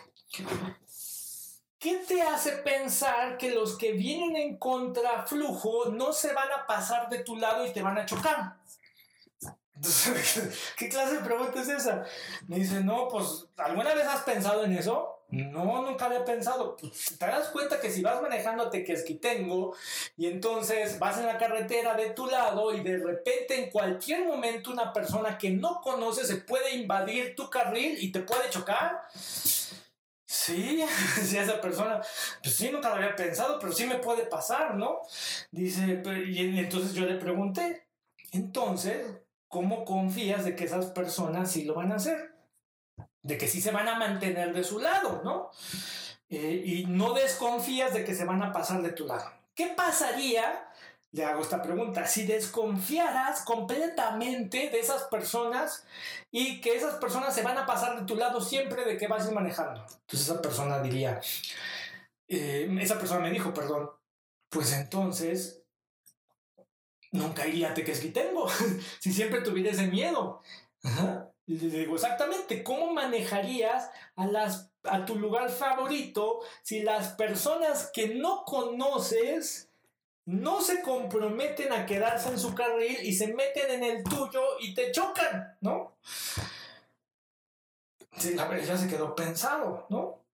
¿Qué 1.79 1.97
te 2.09 2.21
hace 2.23 2.53
pensar 2.59 3.39
que 3.39 3.51
los 3.51 3.79
que 3.79 3.93
vienen 3.93 4.37
en 4.37 4.57
contraflujo 4.59 5.87
no 5.87 6.13
se 6.13 6.33
van 6.33 6.51
a 6.53 6.67
pasar 6.67 7.09
de 7.09 7.21
tu 7.21 7.37
lado 7.37 7.65
y 7.65 7.73
te 7.73 7.83
van 7.83 7.97
a 7.97 8.05
chocar? 8.05 8.58
¿Qué 10.77 10.89
clase 10.89 11.17
de 11.17 11.21
pregunta 11.21 11.61
es 11.61 11.69
esa? 11.69 12.05
Me 12.47 12.57
dice, 12.57 12.81
no, 12.81 13.09
pues, 13.09 13.47
¿alguna 13.57 13.95
vez 13.95 14.07
has 14.07 14.23
pensado 14.23 14.65
en 14.65 14.73
eso? 14.73 15.23
No, 15.31 15.83
nunca 15.83 16.07
había 16.07 16.25
pensado. 16.25 16.77
Pues, 16.77 17.17
te 17.19 17.27
das 17.27 17.49
cuenta 17.49 17.81
que 17.81 17.91
si 17.91 18.03
vas 18.03 18.21
manejando 18.23 18.71
tengo 18.71 19.75
y 20.17 20.27
entonces 20.27 20.99
vas 20.99 21.19
en 21.19 21.27
la 21.27 21.39
carretera 21.39 21.95
de 21.95 22.11
tu 22.11 22.27
lado 22.27 22.75
y 22.75 22.83
de 22.83 22.97
repente 22.97 23.63
en 23.63 23.71
cualquier 23.71 24.25
momento 24.25 24.71
una 24.71 24.93
persona 24.93 25.37
que 25.37 25.51
no 25.51 25.81
conoces 25.83 26.29
se 26.29 26.37
puede 26.37 26.75
invadir 26.75 27.35
tu 27.37 27.51
carril 27.51 27.97
y 28.01 28.11
te 28.11 28.21
puede 28.21 28.49
chocar. 28.49 29.03
Sí, 30.25 30.83
si 31.23 31.37
esa 31.37 31.61
persona, 31.61 32.01
pues 32.43 32.55
sí, 32.55 32.71
nunca 32.71 32.89
lo 32.89 32.97
había 32.97 33.15
pensado, 33.15 33.59
pero 33.59 33.73
sí 33.73 33.87
me 33.87 33.97
puede 33.97 34.25
pasar, 34.27 34.77
¿no? 34.77 35.01
Dice, 35.51 36.03
y 36.27 36.59
entonces 36.59 36.95
yo 36.95 37.05
le 37.05 37.17
pregunté, 37.17 37.87
entonces, 38.33 39.07
¿cómo 39.49 39.85
confías 39.85 40.45
de 40.45 40.55
que 40.55 40.65
esas 40.65 40.87
personas 40.87 41.51
sí 41.51 41.65
lo 41.65 41.75
van 41.75 41.93
a 41.93 41.97
hacer? 41.97 42.35
De 43.23 43.37
que 43.37 43.49
sí 43.49 43.61
se 43.61 43.71
van 43.71 43.89
a 43.89 43.99
mantener 43.99 44.55
de 44.55 44.65
su 44.65 44.79
lado, 44.79 45.23
¿no? 45.25 45.51
Eh, 46.31 46.63
y 46.65 46.87
no 46.87 47.15
desconfías 47.15 47.95
de 47.95 48.05
que 48.05 48.15
se 48.15 48.25
van 48.25 48.43
a 48.43 48.53
pasar 48.53 48.83
de 48.83 48.93
tu 48.93 49.07
lado. 49.07 49.31
¿Qué 49.55 49.69
pasaría? 49.69 50.71
Le 51.11 51.25
hago 51.25 51.41
esta 51.41 51.63
pregunta. 51.63 52.07
Si 52.07 52.27
desconfiaras 52.27 53.41
completamente 53.43 54.69
de 54.71 54.79
esas 54.79 55.05
personas 55.05 55.87
y 56.31 56.61
que 56.61 56.77
esas 56.77 56.97
personas 56.97 57.35
se 57.35 57.43
van 57.43 57.57
a 57.57 57.67
pasar 57.67 57.99
de 57.99 58.07
tu 58.07 58.15
lado 58.15 58.43
siempre 58.43 58.85
de 58.85 58.99
que 58.99 59.09
vas 59.09 59.25
a 59.25 59.29
ir 59.29 59.35
manejando. 59.35 59.81
Entonces 59.81 60.29
esa 60.29 60.43
persona 60.43 60.81
diría, 60.81 61.21
eh, 62.29 62.69
esa 62.81 62.99
persona 62.99 63.21
me 63.21 63.31
dijo, 63.31 63.55
perdón, 63.55 63.91
pues 64.51 64.73
entonces 64.75 65.58
nunca 67.13 67.47
iría 67.47 67.71
a 67.71 67.75
tengo 67.75 68.49
si 69.01 69.13
siempre 69.13 69.41
tuviera 69.41 69.71
ese 69.71 69.87
miedo. 69.87 70.43
Y 71.47 71.59
le 71.59 71.79
digo, 71.79 71.95
exactamente, 71.95 72.63
¿cómo 72.63 72.93
manejarías 72.93 73.91
a, 74.17 74.27
las, 74.27 74.71
a 74.85 75.05
tu 75.05 75.17
lugar 75.17 75.51
favorito 75.51 76.41
si 76.63 76.83
las 76.83 77.15
personas 77.15 77.91
que 77.93 78.15
no 78.15 78.45
conoces 78.45 79.69
no 80.27 80.61
se 80.61 80.83
comprometen 80.83 81.73
a 81.73 81.87
quedarse 81.87 82.29
en 82.29 82.39
su 82.39 82.55
carril 82.55 82.99
y 83.03 83.15
se 83.15 83.33
meten 83.33 83.71
en 83.71 83.83
el 83.83 84.05
tuyo 84.05 84.43
y 84.61 84.75
te 84.75 84.93
chocan, 84.93 85.57
¿no? 85.63 85.97
Sí, 88.19 88.35
la 88.35 88.47
verdad 88.47 88.67
ya 88.67 88.77
se 88.77 88.89
quedó 88.89 89.15
pensado, 89.15 89.87
¿no? 89.89 90.25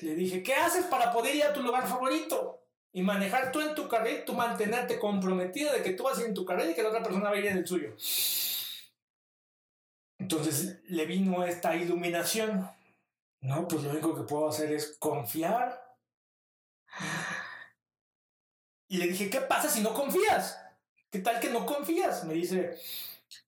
Le 0.00 0.14
dije, 0.16 0.42
¿qué 0.42 0.54
haces 0.54 0.86
para 0.86 1.12
poder 1.12 1.36
ir 1.36 1.44
a 1.44 1.52
tu 1.52 1.62
lugar 1.62 1.86
favorito? 1.86 2.65
Y 2.92 3.02
manejar 3.02 3.52
tú 3.52 3.60
en 3.60 3.74
tu 3.74 3.88
carril, 3.88 4.24
tú 4.24 4.32
mantenerte 4.32 4.98
comprometido 4.98 5.72
de 5.72 5.82
que 5.82 5.92
tú 5.92 6.04
vas 6.04 6.18
a 6.18 6.22
ir 6.22 6.28
en 6.28 6.34
tu 6.34 6.44
carril 6.44 6.70
y 6.70 6.74
que 6.74 6.82
la 6.82 6.88
otra 6.88 7.02
persona 7.02 7.30
va 7.30 7.36
a 7.36 7.38
ir 7.38 7.46
en 7.46 7.58
el 7.58 7.66
suyo. 7.66 7.94
Entonces 10.18 10.80
le 10.88 11.06
vino 11.06 11.44
esta 11.44 11.76
iluminación. 11.76 12.70
No, 13.40 13.68
pues 13.68 13.82
lo 13.82 13.90
único 13.90 14.14
que 14.14 14.22
puedo 14.22 14.48
hacer 14.48 14.72
es 14.72 14.96
confiar. 14.98 15.96
Y 18.88 18.98
le 18.98 19.08
dije, 19.08 19.28
¿qué 19.28 19.40
pasa 19.40 19.68
si 19.68 19.82
no 19.82 19.92
confías? 19.92 20.58
¿Qué 21.10 21.18
tal 21.18 21.40
que 21.40 21.50
no 21.50 21.66
confías? 21.66 22.24
Me 22.24 22.34
dice, 22.34 22.78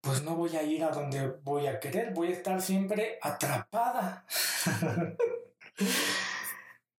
pues 0.01 0.23
no 0.23 0.37
voy 0.37 0.57
a 0.57 0.63
ir 0.63 0.85
a 0.85 0.91
donde 0.91 1.29
voy 1.43 1.67
a 1.67 1.81
querer, 1.81 2.13
voy 2.13 2.29
a 2.29 2.33
estar 2.33 2.61
siempre 2.61 3.19
atrapada. 3.23 4.25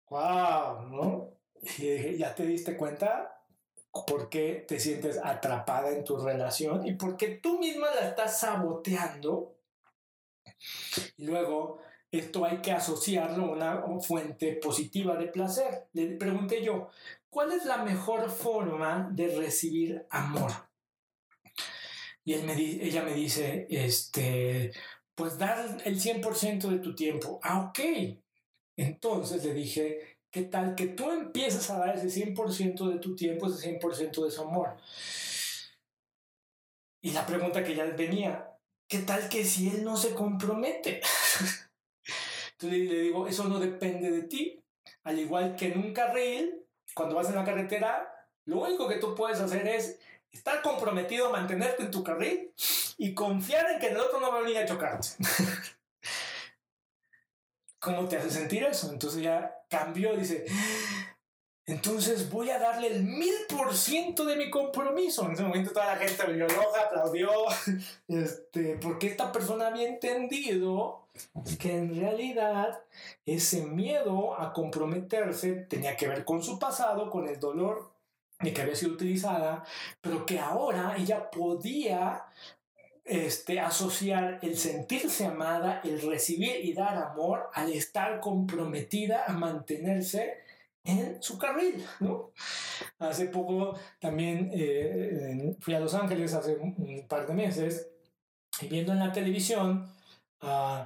wow, 0.09 0.81
¿no? 0.89 1.28
Y 1.62 1.84
dije, 1.84 2.18
¿ya 2.18 2.34
te 2.36 2.45
diste 2.45 2.78
cuenta 2.78 3.43
por 4.07 4.30
qué 4.30 4.66
te 4.68 4.80
sientes 4.80 5.20
atrapada 5.24 5.91
en 5.91 6.03
tu 6.03 6.18
relación 6.18 6.86
y 6.88 6.93
por 6.93 7.18
qué 7.18 7.39
tú 7.41 7.60
misma 7.60 7.88
la 7.95 8.07
estás 8.07 8.39
saboteando? 8.39 9.55
Y 11.18 11.26
luego, 11.26 11.80
esto 12.12 12.45
hay 12.45 12.57
que 12.62 12.72
asociarlo 12.72 13.45
a 13.62 13.86
una 13.86 13.99
fuente 14.01 14.53
positiva 14.53 15.16
de 15.16 15.28
placer. 15.28 15.88
Le 15.93 16.18
pregunté 16.18 16.64
yo, 16.64 16.89
¿cuál 17.30 17.51
es 17.51 17.66
la 17.66 17.78
mejor 17.78 18.30
forma 18.30 19.10
de 19.12 19.36
recibir 19.36 20.05
amor? 20.10 20.51
Y 22.24 22.34
él 22.34 22.43
me 22.43 22.53
ella 22.53 23.03
me 23.03 23.14
dice, 23.14 23.68
este, 23.70 24.72
pues 25.16 25.38
dar 25.38 25.82
el 25.86 25.99
100% 25.99 26.70
de 26.70 26.80
tu 26.80 26.95
tiempo. 26.95 27.39
Ah, 27.43 27.70
ok. 27.70 27.80
Entonces 28.76 29.43
le 29.43 29.53
dije, 29.53 30.09
¿Qué 30.32 30.43
tal 30.43 30.75
que 30.75 30.88
tú 30.88 31.09
empiezas 31.09 31.69
a 31.71 31.80
dar 31.80 31.97
ese 31.97 32.09
100% 32.09 32.88
de 32.88 32.99
tu 32.99 33.15
tiempo, 33.15 33.47
ese 33.47 33.80
100% 33.80 34.25
de 34.25 34.32
su 34.32 34.41
amor? 34.41 34.77
Y 37.01 37.11
la 37.11 37.25
pregunta 37.25 37.63
que 37.63 37.73
ya 37.73 37.86
venía, 37.86 38.55
¿qué 38.88 38.99
tal 38.99 39.27
que 39.27 39.43
si 39.43 39.69
él 39.69 39.84
no 39.84 39.97
se 39.97 40.13
compromete? 40.13 41.01
Entonces 42.51 42.89
le 42.89 43.01
digo, 43.01 43.27
eso 43.27 43.45
no 43.45 43.57
depende 43.57 44.11
de 44.11 44.23
ti. 44.23 44.63
Al 45.03 45.17
igual 45.17 45.55
que 45.55 45.71
en 45.71 45.80
un 45.80 45.93
carril, 45.93 46.63
cuando 46.93 47.15
vas 47.15 47.30
en 47.30 47.36
la 47.36 47.45
carretera, 47.45 48.13
lo 48.45 48.61
único 48.61 48.88
que 48.88 48.97
tú 48.97 49.15
puedes 49.15 49.39
hacer 49.39 49.67
es 49.67 49.97
estar 50.32 50.61
comprometido 50.61 51.27
a 51.27 51.32
mantenerte 51.32 51.84
en 51.84 51.91
tu 51.91 52.03
carril 52.03 52.53
y 52.97 53.15
confiar 53.15 53.71
en 53.71 53.80
que 53.80 53.88
el 53.88 53.97
otro 53.97 54.19
no 54.19 54.32
va 54.32 54.39
a 54.39 54.41
venir 54.41 54.59
a 54.59 54.65
chocarte. 54.65 55.07
¿Cómo 57.80 58.07
te 58.07 58.17
hace 58.17 58.30
sentir 58.30 58.63
eso? 58.63 58.91
Entonces 58.91 59.21
ya 59.21 59.63
cambió, 59.69 60.15
dice, 60.15 60.45
entonces 61.65 62.32
voy 62.32 62.49
a 62.49 62.57
darle 62.57 62.88
el 62.88 63.03
mil 63.03 63.34
por 63.47 63.75
ciento 63.75 64.25
de 64.25 64.36
mi 64.36 64.49
compromiso. 64.49 65.25
En 65.25 65.34
ese 65.34 65.43
momento 65.43 65.71
toda 65.71 65.95
la 65.95 65.97
gente 65.97 66.27
me 66.27 66.34
loca, 66.34 66.55
aplaudió, 66.88 67.30
este, 68.07 68.75
porque 68.82 69.07
esta 69.07 69.32
persona 69.32 69.67
había 69.67 69.88
entendido 69.88 71.07
que 71.59 71.75
en 71.75 71.95
realidad 71.95 72.82
ese 73.25 73.65
miedo 73.65 74.39
a 74.39 74.51
comprometerse 74.51 75.53
tenía 75.69 75.95
que 75.95 76.07
ver 76.07 76.25
con 76.25 76.41
su 76.41 76.57
pasado, 76.57 77.09
con 77.09 77.27
el 77.27 77.39
dolor 77.39 77.91
de 78.39 78.53
que 78.53 78.61
había 78.61 78.75
sido 78.75 78.93
utilizada, 78.93 79.63
pero 80.01 80.25
que 80.25 80.39
ahora 80.39 80.95
ella 80.97 81.30
podía 81.30 82.25
este, 83.10 83.60
asociar 83.60 84.39
el 84.41 84.57
sentirse 84.57 85.26
amada, 85.26 85.82
el 85.84 86.01
recibir 86.01 86.64
y 86.64 86.74
dar 86.74 86.97
amor 86.97 87.49
al 87.53 87.72
estar 87.72 88.20
comprometida 88.20 89.26
a 89.26 89.34
mantenerse 89.34 90.38
en 90.84 91.22
su 91.22 91.38
carril, 91.38 91.84
¿no? 91.99 92.32
Hace 92.99 93.26
poco 93.26 93.78
también 93.99 94.49
eh, 94.53 95.55
fui 95.60 95.74
a 95.74 95.80
Los 95.80 95.93
Ángeles 95.93 96.34
hace 96.34 96.55
un, 96.55 97.05
par 97.07 97.28
de 97.28 97.34
meses 97.34 97.88
y 98.62 98.68
viendo 98.68 98.93
en 98.93 98.99
la 98.99 99.12
televisión 99.12 99.91
uh, 100.41 100.84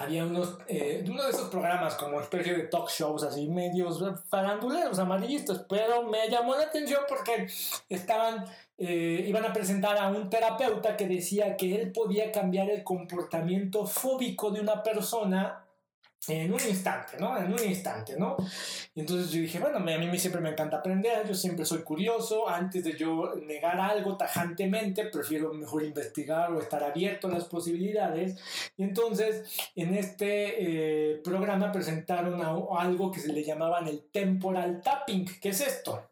había 0.00 0.24
unos, 0.24 0.58
eh, 0.68 1.04
uno 1.08 1.22
de 1.24 1.30
esos 1.30 1.48
programas 1.48 1.94
como 1.94 2.20
especie 2.20 2.54
de 2.54 2.62
talk 2.64 2.88
shows 2.88 3.22
así 3.22 3.48
medios 3.48 4.02
faranduleros, 4.28 4.98
amarillistas, 4.98 5.64
pero 5.68 6.04
me 6.04 6.28
llamó 6.28 6.54
la 6.54 6.64
atención 6.64 7.02
porque 7.08 7.46
estaban, 7.88 8.44
eh, 8.78 9.24
iban 9.26 9.44
a 9.44 9.52
presentar 9.52 9.98
a 9.98 10.08
un 10.08 10.30
terapeuta 10.30 10.96
que 10.96 11.06
decía 11.06 11.56
que 11.56 11.74
él 11.74 11.92
podía 11.92 12.32
cambiar 12.32 12.70
el 12.70 12.82
comportamiento 12.84 13.86
fóbico 13.86 14.50
de 14.50 14.60
una 14.60 14.82
persona 14.82 15.61
en 16.28 16.52
un 16.52 16.60
instante, 16.60 17.16
¿no? 17.18 17.36
En 17.36 17.52
un 17.52 17.64
instante, 17.64 18.16
¿no? 18.16 18.36
Y 18.94 19.00
entonces 19.00 19.30
yo 19.30 19.40
dije, 19.40 19.58
bueno, 19.58 19.78
a 19.78 19.80
mí 19.80 20.18
siempre 20.18 20.40
me 20.40 20.50
encanta 20.50 20.76
aprender, 20.76 21.26
yo 21.26 21.34
siempre 21.34 21.64
soy 21.64 21.82
curioso, 21.82 22.48
antes 22.48 22.84
de 22.84 22.96
yo 22.96 23.34
negar 23.34 23.80
algo 23.80 24.16
tajantemente, 24.16 25.06
prefiero 25.06 25.52
mejor 25.52 25.82
investigar 25.82 26.52
o 26.52 26.60
estar 26.60 26.84
abierto 26.84 27.26
a 27.26 27.30
las 27.30 27.44
posibilidades. 27.46 28.38
Y 28.76 28.84
entonces, 28.84 29.70
en 29.74 29.94
este 29.94 31.12
eh, 31.12 31.16
programa 31.24 31.72
presentaron 31.72 32.40
algo 32.42 33.10
que 33.10 33.20
se 33.20 33.32
le 33.32 33.42
llamaban 33.42 33.88
el 33.88 34.04
temporal 34.10 34.80
tapping, 34.80 35.26
¿qué 35.40 35.48
es 35.48 35.60
esto? 35.60 36.11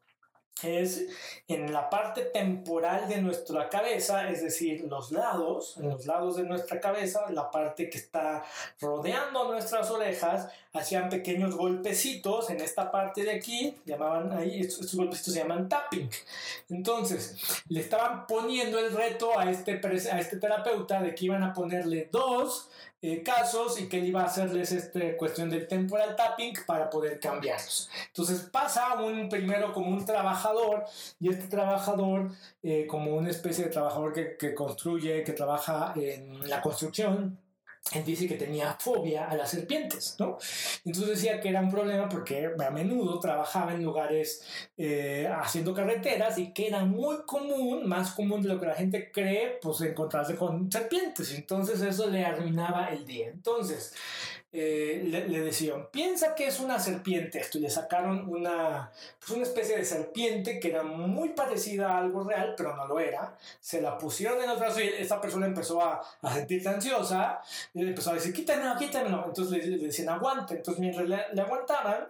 Es 0.63 1.07
en 1.49 1.73
la 1.73 1.91
parte 1.91 2.23
temporal 2.23 3.09
de 3.09 3.21
nuestra 3.21 3.69
cabeza, 3.69 4.29
es 4.31 4.43
decir, 4.43 4.85
los 4.89 5.13
lados, 5.13 5.77
en 5.79 5.91
los 5.91 6.07
lados 6.07 6.37
de 6.37 6.45
nuestra 6.45 6.81
cabeza, 6.81 7.31
la 7.31 7.51
parte 7.51 7.91
que 7.91 7.99
está 7.99 8.45
rodeando 8.81 9.51
nuestras 9.51 9.91
orejas, 9.91 10.49
hacían 10.73 11.09
pequeños 11.09 11.57
golpecitos 11.57 12.51
en 12.51 12.61
esta 12.61 12.91
parte 12.91 13.25
de 13.25 13.33
aquí, 13.33 13.77
llamaban 13.85 14.33
ahí, 14.33 14.61
estos, 14.61 14.95
golpecitos 14.95 15.35
se 15.35 15.41
llaman 15.41 15.69
tapping. 15.69 16.09
Entonces, 16.69 17.37
le 17.69 17.81
estaban 17.81 18.27
poniendo 18.27 18.79
el 18.79 18.93
reto 18.93 19.39
a 19.39 19.51
este, 19.51 19.81
a 20.13 20.21
este 20.21 20.37
terapeuta 20.37 21.03
de 21.03 21.15
que 21.15 21.25
iban 21.25 21.43
a 21.43 21.53
ponerle 21.53 22.09
dos 22.13 22.69
eh, 23.03 23.23
casos 23.23 23.81
y 23.81 23.89
que 23.89 23.99
él 23.99 24.07
iba 24.07 24.23
a 24.23 24.27
hacerles 24.27 24.73
esta 24.73 25.17
cuestión 25.17 25.49
del 25.49 25.67
temporal 25.67 26.17
tapping 26.17 26.55
para 26.67 26.91
poder 26.91 27.19
cambiarlos. 27.19 27.89
Entonces 28.09 28.41
pasa 28.51 28.95
un 29.01 29.29
primero 29.29 29.73
como 29.73 29.89
un 29.91 30.05
trabajador 30.05 30.85
y 31.19 31.31
este 31.31 31.47
trabajador 31.49 32.31
eh, 32.63 32.87
como 32.87 33.17
una 33.17 33.31
especie 33.31 33.65
de 33.65 33.71
trabajador 33.71 34.13
que, 34.13 34.37
que 34.37 34.55
construye, 34.55 35.25
que 35.25 35.33
trabaja 35.33 35.95
en 35.97 36.49
la 36.49 36.61
construcción, 36.61 37.39
él 37.93 38.05
dice 38.05 38.29
que 38.29 38.37
tenía 38.37 38.77
fobia 38.79 39.29
a 39.29 39.35
las 39.35 39.51
serpientes, 39.51 40.17
¿no? 40.19 40.39
Entonces 40.85 41.17
decía 41.17 41.41
que 41.41 41.49
era 41.49 41.61
un 41.61 41.71
problema 41.71 42.09
porque 42.09 42.51
a 42.59 42.71
menudo 42.71 43.19
trabajaba 43.19 43.75
en 43.75 43.83
lugares 43.83 44.43
eh, 44.77 45.29
haciendo 45.41 45.75
carreteras 45.75 46.39
y 46.39 46.53
que 46.53 46.69
era 46.69 46.85
muy 46.85 47.23
común, 47.27 47.89
más 47.89 48.13
común 48.13 48.43
de 48.43 48.49
lo 48.49 48.61
que 48.61 48.67
la 48.67 48.75
gente 48.75 49.11
cree, 49.11 49.59
pues 49.61 49.81
encontrarse 49.81 50.37
con 50.37 50.71
serpientes. 50.71 51.35
Entonces 51.35 51.81
eso 51.81 52.09
le 52.09 52.25
arruinaba 52.25 52.91
el 52.91 53.05
día. 53.05 53.29
Entonces, 53.29 53.93
eh, 54.53 55.03
le, 55.05 55.41
decían, 55.43 55.87
piensa 55.93 56.35
que 56.35 56.49
es 56.49 56.59
una 56.59 56.81
serpiente 56.81 57.39
esto, 57.39 57.59
y 57.59 57.61
le 57.61 57.71
sacaron 57.71 58.29
una, 58.29 58.91
pues 59.21 59.31
una 59.31 59.45
especie 59.45 59.77
de 59.77 59.85
serpiente 59.85 60.59
que 60.59 60.71
era 60.71 60.83
muy 60.83 61.29
parecida 61.29 61.93
a 61.93 61.99
algo 61.99 62.25
real, 62.25 62.55
pero 62.57 62.75
no 62.75 62.85
lo 62.89 62.99
era, 62.99 63.37
se 63.61 63.81
la 63.81 63.97
pusieron 63.97 64.43
en 64.43 64.51
el 64.51 64.59
brazo 64.59 64.81
y 64.81 64.89
esta 64.89 65.21
persona 65.21 65.47
empezó 65.47 65.81
a, 65.81 66.03
a 66.23 66.35
sentirse 66.35 66.69
ansiosa, 66.69 67.41
y 67.75 67.83
le 67.83 67.91
empezó 67.91 68.11
a 68.11 68.15
decir, 68.15 68.33
quítamelo, 68.33 68.77
quítamelo, 68.77 69.25
entonces 69.27 69.67
le, 69.67 69.79
decían, 69.79 70.09
aguante, 70.09 70.55
entonces 70.55 70.81
mientras 70.81 71.09
le, 71.09 71.19
le, 71.33 71.43
aguantaban, 71.43 72.09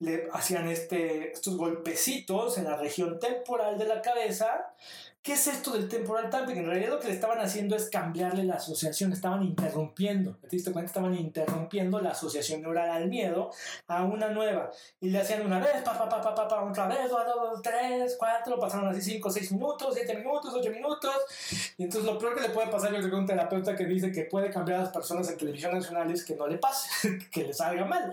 le 0.00 0.28
hacían 0.34 0.68
este, 0.68 1.32
estos 1.32 1.56
golpecitos 1.56 2.58
en 2.58 2.64
la 2.64 2.76
región 2.76 3.18
temporal 3.18 3.78
de 3.78 3.86
la 3.86 4.02
cabeza, 4.02 4.74
¿Qué 5.22 5.34
es 5.34 5.46
esto 5.48 5.72
del 5.72 5.86
temporal 5.86 6.30
tapping? 6.30 6.56
En 6.56 6.66
realidad 6.66 6.92
lo 6.92 6.98
que 6.98 7.08
le 7.08 7.12
estaban 7.12 7.38
haciendo 7.40 7.76
es 7.76 7.90
cambiarle 7.90 8.42
la 8.44 8.54
asociación, 8.54 9.12
estaban 9.12 9.42
interrumpiendo, 9.42 10.36
¿te 10.36 10.48
diste 10.48 10.72
cuenta? 10.72 10.86
Estaban 10.86 11.14
interrumpiendo 11.14 12.00
la 12.00 12.12
asociación 12.12 12.62
neural 12.62 12.88
al 12.88 13.06
miedo 13.06 13.50
a 13.86 14.02
una 14.04 14.30
nueva. 14.30 14.70
Y 14.98 15.10
le 15.10 15.18
hacían 15.18 15.44
una 15.44 15.58
vez, 15.58 15.82
pa, 15.84 15.98
pa, 15.98 16.08
pa, 16.08 16.34
pa, 16.34 16.48
pa, 16.48 16.64
otra 16.64 16.88
vez, 16.88 17.10
dos, 17.10 17.20
dos, 17.26 17.60
tres, 17.60 18.16
cuatro, 18.18 18.58
pasaron 18.58 18.88
así 18.88 19.02
cinco, 19.02 19.30
seis 19.30 19.52
minutos, 19.52 19.92
siete 19.94 20.16
minutos, 20.16 20.54
ocho 20.54 20.70
minutos. 20.70 21.14
Y 21.76 21.84
entonces 21.84 22.10
lo 22.10 22.18
peor 22.18 22.34
que 22.36 22.40
le 22.40 22.48
puede 22.48 22.68
pasar, 22.68 22.90
yo 22.90 22.96
creo 22.96 23.10
que 23.10 23.16
un 23.16 23.26
terapeuta 23.26 23.76
que 23.76 23.84
dice 23.84 24.10
que 24.10 24.24
puede 24.24 24.48
cambiar 24.48 24.78
a 24.78 24.82
las 24.84 24.92
personas 24.92 25.28
en 25.28 25.36
televisión 25.36 25.74
nacional 25.74 26.10
es 26.10 26.24
que 26.24 26.34
no 26.34 26.46
le 26.46 26.56
pase, 26.56 27.18
que 27.30 27.44
le 27.44 27.52
salga 27.52 27.84
mal. 27.84 28.10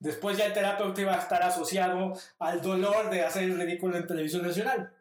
Después 0.00 0.36
ya 0.36 0.46
el 0.46 0.52
terapeuta 0.52 1.00
iba 1.02 1.14
a 1.14 1.20
estar 1.20 1.40
asociado 1.40 2.14
al 2.40 2.60
dolor 2.60 3.10
de 3.10 3.22
hacer 3.22 3.44
el 3.44 3.56
ridículo 3.56 3.96
en 3.96 4.08
televisión 4.08 4.42
nacional. 4.42 4.92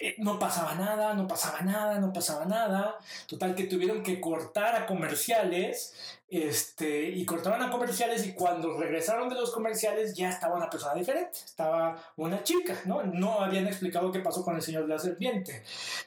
Eh, 0.00 0.14
no 0.18 0.38
pasaba 0.38 0.74
nada, 0.74 1.14
no 1.14 1.26
pasaba 1.26 1.60
nada, 1.60 1.98
no 1.98 2.12
pasaba 2.12 2.44
nada. 2.44 2.98
Total 3.26 3.54
que 3.54 3.64
tuvieron 3.64 4.02
que 4.02 4.20
cortar 4.20 4.74
a 4.74 4.86
comerciales, 4.86 5.94
este, 6.28 7.08
y 7.10 7.24
cortaron 7.24 7.62
a 7.62 7.70
comerciales 7.70 8.26
y 8.26 8.32
cuando 8.32 8.76
regresaron 8.76 9.28
de 9.28 9.36
los 9.36 9.52
comerciales 9.52 10.14
ya 10.14 10.28
estaba 10.28 10.56
una 10.56 10.68
persona 10.68 10.94
diferente, 10.94 11.38
estaba 11.44 11.96
una 12.16 12.42
chica, 12.42 12.76
¿no? 12.84 13.04
No 13.04 13.40
habían 13.40 13.66
explicado 13.66 14.10
qué 14.10 14.20
pasó 14.20 14.44
con 14.44 14.56
el 14.56 14.62
señor 14.62 14.82
de 14.86 14.94
la 14.94 14.98
serpiente. 14.98 15.62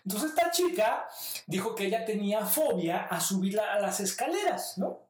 Entonces 0.06 0.32
esta 0.32 0.52
chica 0.52 1.08
dijo 1.48 1.74
que 1.74 1.86
ella 1.86 2.06
tenía 2.06 2.46
fobia 2.46 3.06
a 3.06 3.20
subir 3.22 3.60
a 3.60 3.80
las 3.80 4.02
escaleras, 4.02 4.78
¿no? 4.78 5.09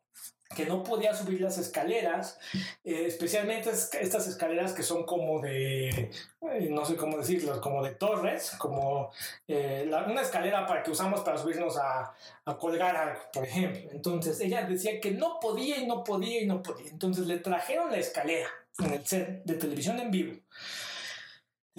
Que 0.55 0.65
no 0.65 0.83
podía 0.83 1.13
subir 1.13 1.41
las 1.41 1.59
escaleras, 1.59 2.39
eh, 2.83 3.05
especialmente 3.05 3.69
estas 3.69 4.27
escaleras 4.27 4.73
que 4.73 4.81
son 4.81 5.05
como 5.05 5.39
de, 5.41 5.89
eh, 5.89 6.67
no 6.71 6.85
sé 6.85 6.95
cómo 6.95 7.17
decirlo, 7.17 7.61
como 7.61 7.83
de 7.83 7.91
torres, 7.91 8.55
como 8.57 9.11
eh, 9.47 9.89
una 10.07 10.21
escalera 10.21 10.65
para 10.65 10.81
que 10.81 10.89
usamos 10.89 11.21
para 11.21 11.37
subirnos 11.37 11.77
a, 11.77 12.13
a, 12.45 12.57
colgar 12.57 12.95
algo, 12.95 13.19
por 13.31 13.45
ejemplo. 13.45 13.91
Entonces 13.91 14.39
ella 14.41 14.63
decía 14.63 14.99
que 14.99 15.11
no 15.11 15.39
podía 15.39 15.77
y 15.77 15.85
no 15.85 16.03
podía 16.03 16.41
y 16.41 16.47
no 16.47 16.63
podía. 16.63 16.89
Entonces 16.89 17.27
le 17.27 17.37
trajeron 17.37 17.91
la 17.91 17.97
escalera 17.97 18.49
en 18.79 18.93
el 18.93 19.05
set 19.05 19.43
de 19.43 19.53
televisión 19.53 19.99
en 19.99 20.09
vivo. 20.09 20.39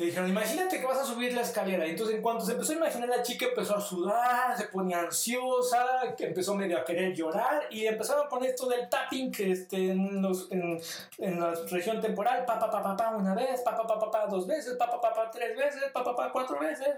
Le 0.01 0.07
dijeron, 0.07 0.31
imagínate 0.31 0.81
que 0.81 0.87
vas 0.87 0.97
a 0.97 1.05
subir 1.05 1.35
la 1.35 1.43
escalera. 1.43 1.87
Y 1.87 1.91
entonces, 1.91 2.17
en 2.17 2.23
cuanto 2.23 2.43
se 2.43 2.53
empezó 2.53 2.73
a 2.73 2.77
imaginar, 2.77 3.07
la 3.11 3.23
chica 3.23 3.45
empezó 3.45 3.77
a 3.77 3.83
sudar, 3.83 4.57
se 4.57 4.69
ponía 4.69 4.99
ansiosa, 5.01 5.85
empezó 6.19 6.55
medio 6.55 6.79
a 6.79 6.85
querer 6.87 7.13
llorar. 7.15 7.65
Y 7.71 7.85
empezaron 7.85 8.27
con 8.27 8.43
esto 8.43 8.67
del 8.67 8.89
tapping 8.89 9.31
que 9.31 9.53
este, 9.53 9.91
en, 9.91 10.23
los, 10.23 10.51
en, 10.51 10.81
en, 11.19 11.39
la 11.39 11.53
región 11.71 12.01
temporal: 12.01 12.47
pa, 12.47 12.59
pa, 12.59 12.71
pa, 12.71 12.83
pa, 12.83 12.97
pa, 12.97 13.15
una 13.15 13.35
vez, 13.35 13.61
pa, 13.61 13.77
pa, 13.77 13.87
pa, 13.87 13.99
pa, 13.99 14.11
pa 14.11 14.27
dos 14.27 14.47
veces, 14.47 14.75
pa, 14.79 14.91
pa, 14.91 14.99
pa, 15.03 15.13
pa, 15.13 15.31
tres 15.31 15.55
veces, 15.55 15.83
pa, 15.93 16.03
pa, 16.03 16.17
pa, 16.17 16.33
cuatro 16.33 16.59
veces, 16.59 16.89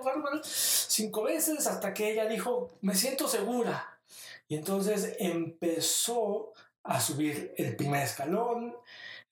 cinco 0.87 1.25
veces, 1.25 1.67
hasta 1.67 1.93
que 1.93 2.13
ella 2.13 2.27
dijo: 2.27 2.71
Me 2.83 2.95
siento 2.95 3.27
segura. 3.27 3.99
Y 4.47 4.55
entonces 4.55 5.17
empezó 5.19 6.53
a 6.85 7.01
subir 7.01 7.53
el 7.57 7.75
primer 7.75 8.05
escalón, 8.05 8.77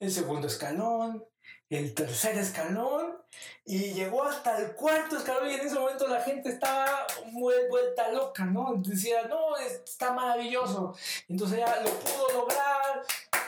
el 0.01 0.11
segundo 0.11 0.49
escalón, 0.49 1.25
el 1.71 1.95
tercer 1.95 2.37
escalón 2.37 3.17
y 3.65 3.93
llegó 3.93 4.25
hasta 4.25 4.59
el 4.59 4.75
cuarto 4.75 5.17
escalón 5.17 5.49
y 5.49 5.55
en 5.55 5.61
ese 5.61 5.79
momento 5.79 6.09
la 6.09 6.21
gente 6.21 6.49
estaba 6.49 7.07
muy 7.31 7.55
vuelta 7.71 8.11
loca, 8.11 8.45
¿no? 8.45 8.75
Decía, 8.85 9.29
no, 9.29 9.57
está 9.57 10.13
maravilloso. 10.13 10.97
Entonces 11.29 11.59
ya 11.59 11.81
lo 11.81 11.91
pudo 11.91 12.41
lograr, 12.41 13.05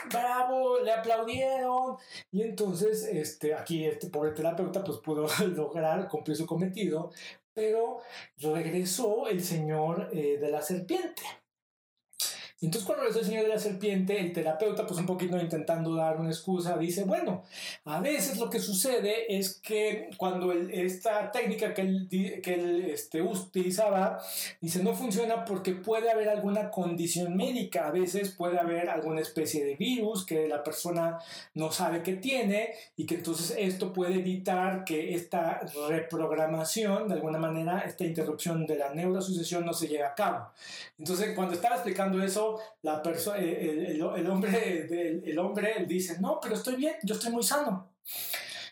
bravo, 0.09 0.79
le 0.79 0.93
aplaudieron 0.93 1.97
y 2.31 2.43
entonces 2.43 3.03
este, 3.03 3.53
aquí 3.53 3.85
este 3.85 4.07
pobre 4.07 4.31
terapeuta 4.31 4.83
pues 4.85 4.99
pudo 4.99 5.27
lograr 5.47 6.07
cumplir 6.07 6.37
su 6.37 6.45
cometido, 6.45 7.11
pero 7.53 7.99
regresó 8.37 9.27
el 9.27 9.43
señor 9.43 10.09
eh, 10.13 10.37
de 10.39 10.49
la 10.49 10.61
serpiente. 10.61 11.23
Entonces 12.65 12.85
cuando 12.85 13.03
regresó 13.03 13.19
el 13.19 13.25
señor 13.25 13.43
de 13.43 13.49
la 13.49 13.59
serpiente, 13.59 14.19
el 14.19 14.31
terapeuta, 14.31 14.87
pues 14.87 14.99
un 14.99 15.05
poquito 15.05 15.37
intentando 15.37 15.95
dar 15.95 16.19
una 16.19 16.29
excusa, 16.29 16.77
dice, 16.77 17.03
bueno, 17.03 17.43
a 17.83 17.99
veces 17.99 18.37
lo 18.37 18.49
que 18.49 18.59
sucede 18.59 19.35
es 19.37 19.55
que 19.55 20.09
cuando 20.17 20.51
esta 20.53 21.31
técnica 21.31 21.73
que 21.73 21.81
él, 21.81 22.07
que 22.09 22.53
él 22.53 22.85
este, 22.89 23.21
utilizaba, 23.21 24.19
dice, 24.61 24.81
no 24.81 24.93
funciona 24.93 25.43
porque 25.43 25.73
puede 25.73 26.09
haber 26.09 26.29
alguna 26.29 26.71
condición 26.71 27.35
médica, 27.35 27.87
a 27.87 27.91
veces 27.91 28.31
puede 28.31 28.57
haber 28.57 28.89
alguna 28.89 29.19
especie 29.19 29.65
de 29.65 29.75
virus 29.75 30.25
que 30.25 30.47
la 30.47 30.63
persona 30.63 31.19
no 31.55 31.71
sabe 31.71 32.01
que 32.01 32.13
tiene 32.13 32.73
y 32.95 33.05
que 33.05 33.15
entonces 33.15 33.55
esto 33.57 33.91
puede 33.91 34.15
evitar 34.15 34.85
que 34.85 35.15
esta 35.15 35.59
reprogramación, 35.89 37.09
de 37.09 37.15
alguna 37.15 37.39
manera, 37.39 37.79
esta 37.79 38.05
interrupción 38.05 38.65
de 38.65 38.77
la 38.77 38.93
neuroasociación 38.93 39.65
no 39.65 39.73
se 39.73 39.87
lleve 39.89 40.05
a 40.05 40.15
cabo. 40.15 40.47
Entonces 40.97 41.35
cuando 41.35 41.55
estaba 41.55 41.75
explicando 41.75 42.23
eso, 42.23 42.52
la 42.81 43.01
persona, 43.01 43.37
el, 43.37 43.47
el, 43.47 43.95
el, 43.95 44.29
hombre, 44.29 45.21
el, 45.23 45.39
hombre 45.39 45.85
dice, 45.87 46.19
no, 46.19 46.39
pero 46.41 46.55
estoy 46.55 46.75
bien, 46.75 46.95
yo 47.03 47.15
estoy 47.15 47.31
muy 47.31 47.43
sano. 47.43 47.89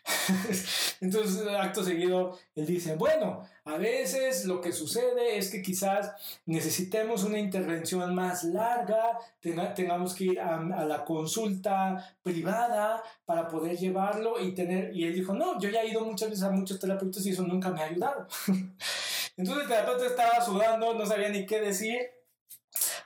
Entonces, 1.00 1.46
acto 1.48 1.82
seguido, 1.82 2.38
él 2.54 2.66
dice, 2.66 2.96
bueno, 2.96 3.42
a 3.64 3.76
veces 3.76 4.44
lo 4.44 4.60
que 4.60 4.72
sucede 4.72 5.38
es 5.38 5.50
que 5.50 5.62
quizás 5.62 6.12
necesitemos 6.46 7.24
una 7.24 7.38
intervención 7.38 8.14
más 8.14 8.44
larga, 8.44 9.18
tengamos 9.40 10.14
que 10.14 10.24
ir 10.24 10.40
a, 10.40 10.56
a, 10.56 10.84
la 10.84 11.04
consulta 11.04 12.16
privada 12.22 13.02
para 13.24 13.48
poder 13.48 13.76
llevarlo 13.76 14.40
y 14.40 14.52
tener, 14.52 14.94
y 14.94 15.04
él 15.04 15.14
dijo, 15.14 15.34
no, 15.34 15.60
yo 15.60 15.68
ya 15.70 15.82
he 15.82 15.88
ido 15.88 16.04
muchas 16.04 16.30
veces 16.30 16.44
a 16.44 16.50
muchos 16.50 16.78
terapeutas 16.80 17.24
y 17.24 17.30
eso 17.30 17.42
nunca 17.42 17.70
me 17.70 17.82
ha 17.82 17.86
ayudado. 17.86 18.26
Entonces 19.36 19.64
el 19.64 19.68
terapeuta 19.68 20.06
estaba 20.06 20.44
sudando, 20.44 20.94
no 20.94 21.06
sabía 21.06 21.28
ni 21.28 21.46
qué 21.46 21.60
decir 21.60 22.00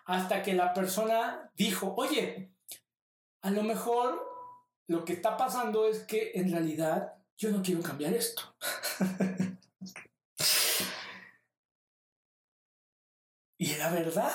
hasta 0.06 0.42
que 0.42 0.54
la 0.54 0.72
persona 0.72 1.50
dijo, 1.56 1.94
oye, 1.96 2.52
a 3.42 3.50
lo 3.50 3.62
mejor 3.64 4.24
lo 4.88 5.04
que 5.04 5.12
está 5.12 5.36
pasando 5.36 5.86
es 5.86 6.04
que 6.04 6.30
en 6.34 6.50
realidad 6.50 7.14
yo 7.36 7.50
no 7.50 7.60
quiero 7.62 7.82
cambiar 7.82 8.14
esto. 8.14 8.42
y 13.58 13.72
era 13.72 13.90
verdad. 13.90 14.32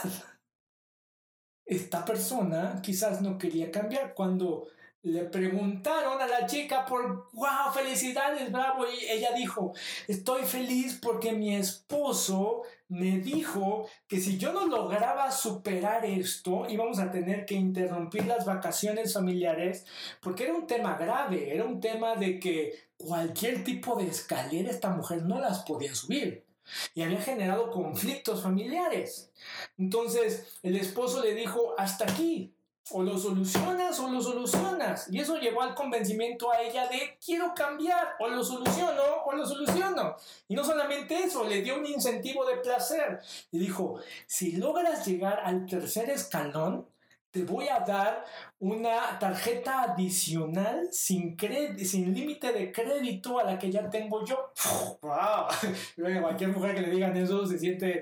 Esta 1.66 2.04
persona 2.04 2.82
quizás 2.84 3.22
no 3.22 3.38
quería 3.38 3.72
cambiar 3.72 4.14
cuando 4.14 4.68
le 5.04 5.24
preguntaron 5.24 6.22
a 6.22 6.28
la 6.28 6.46
chica 6.46 6.86
por, 6.86 7.30
wow, 7.34 7.74
felicidades, 7.74 8.52
bravo, 8.52 8.86
y 8.86 9.06
ella 9.06 9.32
dijo, 9.34 9.74
estoy 10.08 10.44
feliz 10.44 11.00
porque 11.02 11.32
mi 11.32 11.56
esposo 11.56 12.62
me 12.88 13.20
dijo 13.20 13.88
que 14.08 14.20
si 14.20 14.38
yo 14.38 14.54
no 14.54 14.68
lograba 14.68 15.32
superar 15.32 16.06
esto, 16.06 16.68
íbamos 16.70 17.00
a 17.00 17.10
tener 17.10 17.46
que 17.46 17.56
interrumpir 17.56 18.28
las 18.28 18.46
vacaciones 18.46 19.14
familiares, 19.14 19.86
porque 20.22 20.44
era 20.44 20.54
un 20.54 20.68
tema 20.68 20.98
grave, 20.98 21.52
era 21.54 21.66
un 21.66 21.80
tema 21.80 22.16
de 22.16 22.40
que 22.40 22.90
cualquier 22.98 23.64
tipo 23.64 23.96
de 23.96 24.08
escalera 24.08 24.70
esta 24.70 24.90
mujer 24.90 25.24
no 25.24 25.40
las 25.40 25.64
podía 25.64 25.96
subir. 25.96 26.46
Y 26.94 27.02
había 27.02 27.20
generado 27.20 27.72
conflictos 27.72 28.44
familiares. 28.44 29.32
Entonces 29.78 30.60
el 30.62 30.76
esposo 30.76 31.24
le 31.24 31.34
dijo, 31.34 31.74
hasta 31.78 32.06
aquí, 32.06 32.54
o 32.90 33.04
lo 33.04 33.18
solucionas 33.18 34.00
o 34.00 34.10
lo 34.10 34.22
solucionas. 34.22 35.08
Y 35.12 35.20
eso 35.20 35.38
llevó 35.38 35.62
al 35.62 35.76
convencimiento 35.76 36.52
a 36.52 36.62
ella 36.62 36.88
de 36.88 37.18
quiero 37.24 37.54
cambiar, 37.54 38.16
o 38.20 38.28
lo 38.28 38.44
soluciono 38.44 39.02
o 39.26 39.34
lo 39.34 39.46
soluciono. 39.46 40.16
Y 40.48 40.56
no 40.56 40.64
solamente 40.64 41.24
eso, 41.24 41.44
le 41.46 41.62
dio 41.62 41.78
un 41.78 41.86
incentivo 41.86 42.46
de 42.46 42.58
placer. 42.58 43.20
Y 43.52 43.60
dijo, 43.60 44.00
si 44.26 44.54
logras 44.54 45.06
llegar 45.06 45.42
al 45.44 45.66
tercer 45.66 46.10
escalón, 46.10 46.88
te 47.32 47.46
voy 47.46 47.70
a 47.70 47.80
dar 47.80 48.26
una 48.60 49.18
tarjeta 49.18 49.84
adicional 49.84 50.90
sin, 50.92 51.38
sin 51.78 52.14
límite 52.14 52.52
de 52.52 52.74
crédito 52.74 53.40
a 53.40 53.46
la 53.46 53.58
que 53.58 53.72
ya 53.72 53.90
tengo 53.90 54.26
yo. 54.26 54.52
¡Wow! 55.02 55.48
Cualquier 56.22 56.50
mujer 56.50 56.76
que 56.76 56.82
le 56.82 56.90
digan 56.90 57.16
eso 57.16 57.46
se 57.46 57.58
siente 57.58 58.02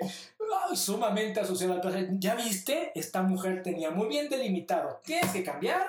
sumamente 0.73 1.39
asociada 1.39 1.75
al 1.75 1.81
placer. 1.81 2.09
¿Ya 2.13 2.35
viste? 2.35 2.91
Esta 2.95 3.21
mujer 3.21 3.63
tenía 3.63 3.91
muy 3.91 4.07
bien 4.07 4.29
delimitado. 4.29 5.01
Tienes 5.03 5.31
que 5.31 5.43
cambiar. 5.43 5.85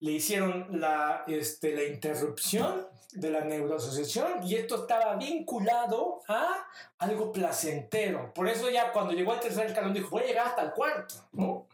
Le 0.00 0.12
hicieron 0.12 0.80
la, 0.80 1.24
este, 1.26 1.74
la 1.74 1.84
interrupción 1.84 2.86
de 3.12 3.30
la 3.30 3.40
neuroasociación 3.40 4.46
y 4.46 4.56
esto 4.56 4.82
estaba 4.82 5.16
vinculado 5.16 6.20
a 6.28 6.66
algo 6.98 7.32
placentero. 7.32 8.32
Por 8.34 8.48
eso 8.48 8.70
ya 8.70 8.92
cuando 8.92 9.12
llegó 9.12 9.32
al 9.32 9.40
tercer 9.40 9.66
escalón 9.66 9.94
dijo, 9.94 10.10
voy 10.10 10.24
a 10.24 10.26
llegar 10.26 10.46
hasta 10.48 10.62
el 10.62 10.72
cuarto, 10.72 11.14
¿no? 11.32 11.66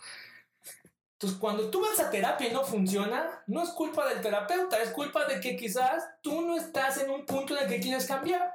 Entonces, 1.14 1.39
cuando 1.39 1.70
tú 1.70 1.80
vas 1.80 2.01
a 2.01 2.11
terapia 2.11 2.49
y 2.49 2.53
no 2.53 2.64
funciona, 2.64 3.45
no 3.47 3.62
es 3.62 3.70
culpa 3.70 4.09
del 4.09 4.20
terapeuta, 4.20 4.83
es 4.83 4.91
culpa 4.91 5.24
de 5.26 5.41
que 5.41 5.57
quizás 5.57 6.05
tú 6.20 6.41
no 6.41 6.57
estás 6.57 6.99
en 6.99 7.11
un 7.11 7.24
punto 7.24 7.57
en 7.57 7.62
el 7.62 7.68
que 7.68 7.80
quieres 7.80 8.07
cambiar. 8.07 8.53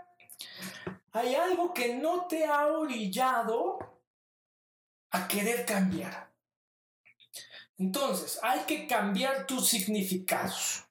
Hay 1.13 1.35
algo 1.35 1.73
que 1.73 1.95
no 1.95 2.27
te 2.27 2.45
ha 2.45 2.67
orillado 2.67 3.79
a 5.11 5.27
querer 5.27 5.65
cambiar. 5.65 6.31
Entonces, 7.77 8.39
hay 8.41 8.61
que 8.61 8.87
cambiar 8.87 9.45
tus 9.45 9.67
significados. 9.67 10.83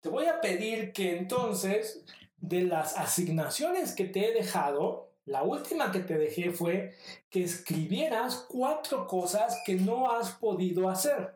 Te 0.00 0.08
voy 0.08 0.26
a 0.26 0.40
pedir 0.40 0.92
que 0.92 1.16
entonces, 1.16 2.04
de 2.36 2.62
las 2.62 2.96
asignaciones 2.96 3.94
que 3.94 4.04
te 4.04 4.28
he 4.28 4.32
dejado, 4.32 5.12
la 5.26 5.42
última 5.42 5.90
que 5.90 6.00
te 6.00 6.16
dejé 6.16 6.52
fue 6.52 6.94
que 7.28 7.42
escribieras 7.42 8.46
cuatro 8.48 9.06
cosas 9.06 9.60
que 9.66 9.74
no 9.74 10.10
has 10.10 10.32
podido 10.32 10.88
hacer. 10.88 11.34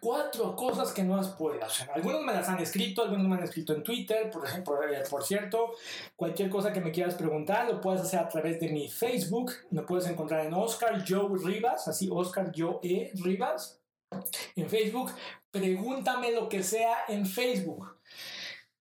Cuatro 0.00 0.54
cosas 0.54 0.92
que 0.92 1.02
no 1.02 1.16
has 1.16 1.28
podido 1.28 1.64
hacer. 1.64 1.90
Algunos 1.90 2.22
me 2.22 2.34
las 2.34 2.46
han 2.48 2.60
escrito, 2.60 3.02
algunos 3.02 3.26
me 3.26 3.36
han 3.36 3.44
escrito 3.44 3.72
en 3.72 3.82
Twitter, 3.82 4.30
por 4.30 4.46
ejemplo, 4.46 4.82
eh, 4.82 5.02
por 5.08 5.24
cierto. 5.24 5.72
Cualquier 6.14 6.50
cosa 6.50 6.72
que 6.72 6.80
me 6.80 6.92
quieras 6.92 7.14
preguntar 7.14 7.66
lo 7.66 7.80
puedes 7.80 8.02
hacer 8.02 8.20
a 8.20 8.28
través 8.28 8.60
de 8.60 8.68
mi 8.68 8.88
Facebook. 8.88 9.52
Me 9.70 9.82
puedes 9.82 10.06
encontrar 10.06 10.44
en 10.44 10.52
Oscar 10.52 11.02
Joe 11.08 11.38
Rivas, 11.42 11.88
así 11.88 12.08
Oscar 12.12 12.52
Joe 12.54 12.78
E. 12.82 13.12
Rivas. 13.14 13.80
En 14.56 14.68
Facebook, 14.68 15.10
pregúntame 15.50 16.32
lo 16.32 16.48
que 16.48 16.62
sea 16.62 17.04
en 17.08 17.24
Facebook. 17.26 17.96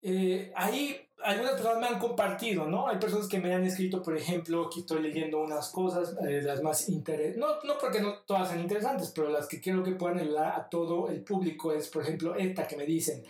Eh, 0.02 0.52
ahí 0.56 1.09
algunas 1.24 1.54
personas 1.54 1.80
me 1.80 1.88
han 1.88 2.00
compartido, 2.00 2.68
¿no? 2.68 2.88
Hay 2.88 2.98
personas 2.98 3.28
que 3.28 3.40
me 3.40 3.54
han 3.54 3.66
escrito, 3.66 4.02
por 4.02 4.16
ejemplo, 4.16 4.66
aquí 4.68 4.82
estoy 4.82 5.02
leyendo 5.02 5.42
unas 5.42 5.70
cosas, 5.70 6.16
eh, 6.28 6.42
las 6.42 6.62
más 6.62 6.88
interesantes, 6.90 7.38
no, 7.38 7.62
no 7.64 7.78
porque 7.80 8.02
no 8.02 8.20
todas 8.26 8.50
sean 8.50 8.62
interesantes, 8.62 9.12
pero 9.14 9.30
las 9.30 9.48
que 9.48 9.60
quiero 9.60 9.84
que 9.84 9.92
puedan 9.92 10.20
ayudar 10.20 10.56
a 10.56 10.70
todo 10.70 11.10
el 11.10 11.22
público 11.22 11.74
es, 11.74 11.90
por 11.90 12.04
ejemplo, 12.04 12.36
esta 12.36 12.68
que 12.68 12.78
me 12.78 12.86
dicen, 12.86 13.24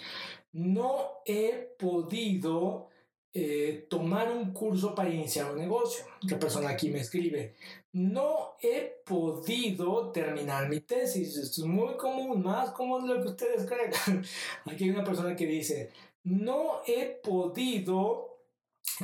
no 0.51 1.21
he 1.25 1.75
podido 1.77 2.89
eh, 3.31 3.85
tomar 3.87 4.31
un 4.31 4.53
curso 4.53 4.95
para 4.95 5.09
iniciar 5.09 5.51
un 5.51 5.59
negocio. 5.59 6.03
Otra 6.23 6.39
persona 6.39 6.69
aquí 6.69 6.89
me 6.89 6.99
escribe, 6.99 7.53
no 7.91 8.55
he 8.59 9.01
podido 9.05 10.11
terminar 10.11 10.67
mi 10.67 10.79
tesis. 10.79 11.37
Esto 11.37 11.61
es 11.61 11.67
muy 11.67 11.95
común, 11.95 12.41
más 12.41 12.71
común 12.71 13.07
de 13.07 13.13
lo 13.13 13.21
que 13.21 13.29
ustedes 13.29 13.67
creen. 13.67 14.23
aquí 14.65 14.85
hay 14.85 14.89
una 14.89 15.03
persona 15.03 15.35
que 15.35 15.45
dice, 15.45 15.91
no 16.29 16.81
he 16.85 17.05
podido 17.23 18.37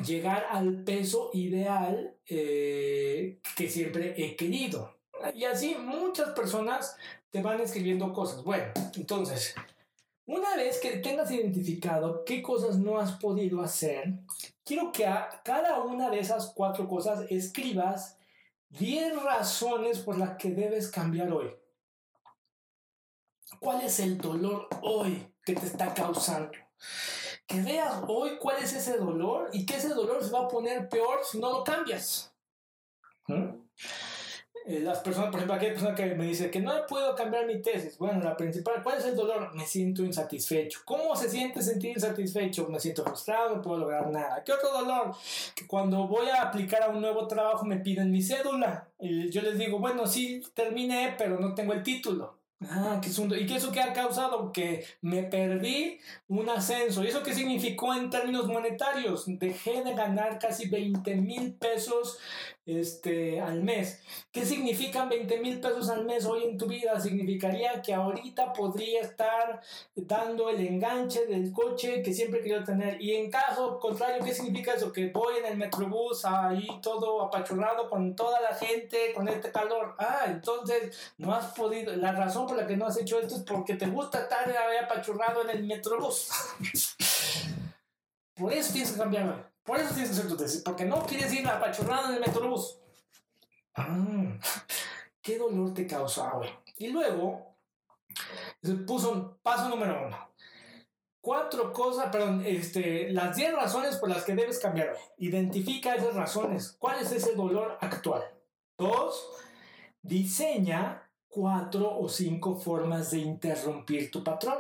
llegar 0.06 0.46
al 0.50 0.84
peso 0.84 1.32
ideal 1.34 2.16
eh, 2.28 3.40
que 3.56 3.70
siempre 3.70 4.14
he 4.18 4.36
querido. 4.36 4.96
Y 5.34 5.46
así 5.46 5.76
muchas 5.76 6.30
personas 6.30 6.96
te 7.32 7.42
van 7.42 7.60
escribiendo 7.60 8.14
cosas. 8.14 8.44
Bueno, 8.44 8.72
entonces, 8.96 9.56
una 10.26 10.56
vez 10.56 10.80
que 10.80 10.98
tengas 10.98 11.32
identificado 11.32 12.24
qué 12.26 12.42
cosas 12.42 12.78
no 12.78 13.00
has 13.00 13.14
podido 13.14 13.62
hacer, 13.62 14.14
quiero 14.64 14.92
que 14.92 15.08
a 15.08 15.42
cada 15.44 15.82
una 15.82 16.10
de 16.10 16.20
esas 16.20 16.54
cuatro 16.56 16.88
cosas 16.88 17.26
escribas 17.32 18.18
10 18.70 19.24
razones 19.24 20.00
por 20.00 20.18
las 20.18 20.38
que 20.38 20.52
debes 20.52 20.90
cambiar 20.90 21.32
hoy. 21.32 21.50
¿Cuál 23.60 23.82
es 23.82 24.00
el 24.00 24.18
dolor 24.18 24.68
hoy 24.82 25.26
que 25.44 25.56
te 25.56 25.66
está 25.66 25.94
causando? 25.94 26.65
Que 27.48 27.62
veas 27.62 28.04
hoy 28.08 28.38
cuál 28.40 28.58
es 28.64 28.74
ese 28.74 28.98
dolor 28.98 29.50
y 29.54 29.66
que 29.66 29.76
ese 29.76 29.90
dolor 29.90 30.24
se 30.24 30.32
va 30.32 30.42
a 30.42 30.48
poner 30.48 30.90
peor 30.90 31.20
si 31.24 31.40
no 31.40 31.52
lo 31.52 31.64
cambias. 31.64 32.34
¿Mm? 33.28 33.66
Eh, 34.68 34.80
las 34.80 35.00
personas, 35.00 35.30
por 35.30 35.36
ejemplo, 35.36 35.54
aquella 35.54 35.74
persona 35.74 35.94
que 35.94 36.16
me 36.16 36.26
dice 36.26 36.50
que 36.50 36.60
no 36.60 36.74
puedo 36.88 37.14
cambiar 37.16 37.46
mi 37.46 37.62
tesis. 37.62 38.00
Bueno, 38.00 38.24
la 38.24 38.36
principal, 38.36 38.82
¿cuál 38.82 38.98
es 38.98 39.06
el 39.06 39.16
dolor? 39.16 39.54
Me 39.54 39.64
siento 39.64 40.04
insatisfecho. 40.04 40.80
¿Cómo 40.86 41.16
se 41.16 41.30
siente 41.30 41.62
sentir 41.62 41.92
insatisfecho? 41.92 42.68
Me 42.68 42.80
siento 42.80 43.04
frustrado, 43.04 43.56
no 43.56 43.62
puedo 43.62 43.78
lograr 43.78 44.10
nada. 44.10 44.44
¿Qué 44.44 44.52
otro 44.52 44.72
dolor? 44.72 45.16
Que 45.56 45.68
cuando 45.68 46.08
voy 46.08 46.30
a 46.30 46.42
aplicar 46.42 46.82
a 46.82 46.90
un 46.90 47.00
nuevo 47.00 47.28
trabajo 47.28 47.64
me 47.64 47.78
piden 47.78 48.10
mi 48.12 48.24
cédula. 48.24 48.90
Y 49.00 49.30
yo 49.30 49.44
les 49.44 49.60
digo, 49.60 49.78
bueno, 49.78 50.08
sí, 50.08 50.42
terminé, 50.56 51.14
pero 51.16 51.40
no 51.40 51.54
tengo 51.54 51.74
el 51.74 51.84
título. 51.84 52.40
Ah, 52.62 53.02
qué 53.04 53.10
¿Y 53.38 53.46
qué 53.46 53.58
eso 53.58 53.72
que 53.72 53.82
ha 53.82 53.94
causado? 53.94 54.52
Que 54.52 54.86
me 55.02 55.24
perdí 55.24 56.00
un 56.28 56.50
ascenso. 56.50 57.04
¿Y 57.04 57.08
eso 57.08 57.22
qué 57.22 57.34
significó 57.34 57.94
en 57.94 58.10
términos 58.10 58.48
monetarios? 58.48 59.26
Dejé 59.28 59.84
de 59.84 59.94
ganar 59.94 60.40
casi 60.40 60.70
20 60.70 61.16
mil 61.16 61.54
pesos 61.54 62.18
este, 62.66 63.40
al 63.40 63.62
mes. 63.62 64.02
¿Qué 64.32 64.46
significan 64.46 65.08
20 65.08 65.40
mil 65.40 65.60
pesos 65.60 65.90
al 65.90 66.06
mes 66.06 66.26
hoy 66.26 66.44
en 66.44 66.58
tu 66.58 66.66
vida? 66.68 67.00
Significaría 67.00 67.82
que 67.82 67.94
ahorita 67.94 68.54
podría 68.54 69.02
estar 69.02 69.62
dando 69.96 70.50
el 70.50 70.66
enganche 70.66 71.26
del 71.28 71.52
coche 71.52 72.02
que 72.02 72.14
siempre 72.14 72.42
quería 72.42 72.64
tener. 72.64 73.02
Y 73.02 73.16
en 73.16 73.30
caso 73.30 73.80
contrario, 73.80 74.24
¿qué 74.24 74.34
significa 74.34 74.74
eso? 74.74 74.92
Que 74.92 75.10
voy 75.10 75.38
en 75.38 75.46
el 75.46 75.58
metrobús 75.58 76.26
ahí 76.26 76.68
todo 76.82 77.22
apachurrado 77.22 77.90
con 77.90 78.16
toda 78.16 78.42
la 78.42 78.56
gente, 78.56 79.14
con 79.14 79.28
este 79.28 79.52
calor. 79.52 79.96
Ah, 80.00 80.24
entonces 80.28 81.14
no 81.18 81.34
has 81.34 81.54
podido. 81.54 81.96
La 81.96 82.12
razón 82.14 82.48
por 82.48 82.58
la 82.58 82.66
que 82.66 82.78
no 82.78 82.88
has 82.88 82.98
hecho 82.98 83.20
esto 83.20 83.36
es 83.36 83.44
porque 83.44 83.76
te 83.76 83.88
gusta 83.88 84.22
estar 84.22 84.50
ahí 84.50 84.78
apachurrado 84.84 85.44
en 85.44 85.50
el 85.52 85.64
metrobús. 85.64 86.30
por 88.36 88.52
eso 88.52 88.74
tienes 88.74 88.92
que 88.92 89.00
cambiarlo. 89.00 89.55
Por 89.66 89.80
eso 89.80 89.94
tienes 89.94 90.12
que 90.12 90.18
hacer 90.18 90.30
tu 90.30 90.38
tesis, 90.38 90.62
porque 90.62 90.86
no 90.86 91.06
quieres 91.06 91.34
ir 91.34 91.48
apachurrado 91.48 92.10
en 92.10 92.16
el 92.16 92.20
metrobús. 92.22 92.78
Ah, 93.74 94.38
¿Qué 95.22 95.40
dolor 95.40 95.74
te 95.74 95.88
causa 95.88 96.34
hoy? 96.36 96.48
Y 96.78 96.90
luego, 96.90 97.58
puso 98.86 99.40
paso 99.42 99.68
número 99.70 100.06
uno. 100.06 100.18
Cuatro 101.20 101.74
cosas, 101.74 102.12
perdón, 102.12 102.44
este, 102.46 103.10
las 103.10 103.36
diez 103.36 103.52
razones 103.52 103.98
por 103.98 104.10
las 104.10 104.24
que 104.24 104.36
debes 104.36 104.60
cambiar. 104.60 104.96
Identifica 105.18 105.96
esas 105.96 106.14
razones. 106.14 106.76
¿Cuál 106.78 107.00
es 107.00 107.12
ese 107.12 107.34
dolor 107.34 107.80
actual? 107.82 108.24
Dos, 108.78 109.28
diseña 110.04 111.10
cuatro 111.28 111.98
o 111.98 112.08
cinco 112.08 112.56
formas 112.56 113.10
de 113.12 113.18
interrumpir 113.18 114.12
tu 114.12 114.24
patrón. 114.24 114.60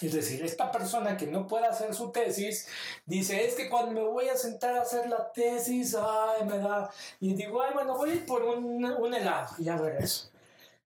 Es 0.00 0.12
decir, 0.12 0.44
esta 0.44 0.70
persona 0.70 1.16
que 1.16 1.26
no 1.26 1.46
puede 1.46 1.66
hacer 1.66 1.92
su 1.94 2.12
tesis 2.12 2.68
dice, 3.04 3.44
es 3.44 3.54
que 3.54 3.68
cuando 3.68 3.92
me 3.92 4.02
voy 4.02 4.28
a 4.28 4.36
sentar 4.36 4.76
a 4.76 4.82
hacer 4.82 5.08
la 5.08 5.32
tesis, 5.32 5.96
ay, 5.96 6.44
me 6.46 6.58
da... 6.58 6.90
Y 7.20 7.34
digo, 7.34 7.60
ay, 7.62 7.72
bueno, 7.74 7.96
voy 7.96 8.10
a 8.10 8.14
ir 8.14 8.26
por 8.26 8.42
un, 8.42 9.14
helado 9.14 9.54
y 9.58 9.64
ya 9.64 9.76
regreso. 9.76 10.30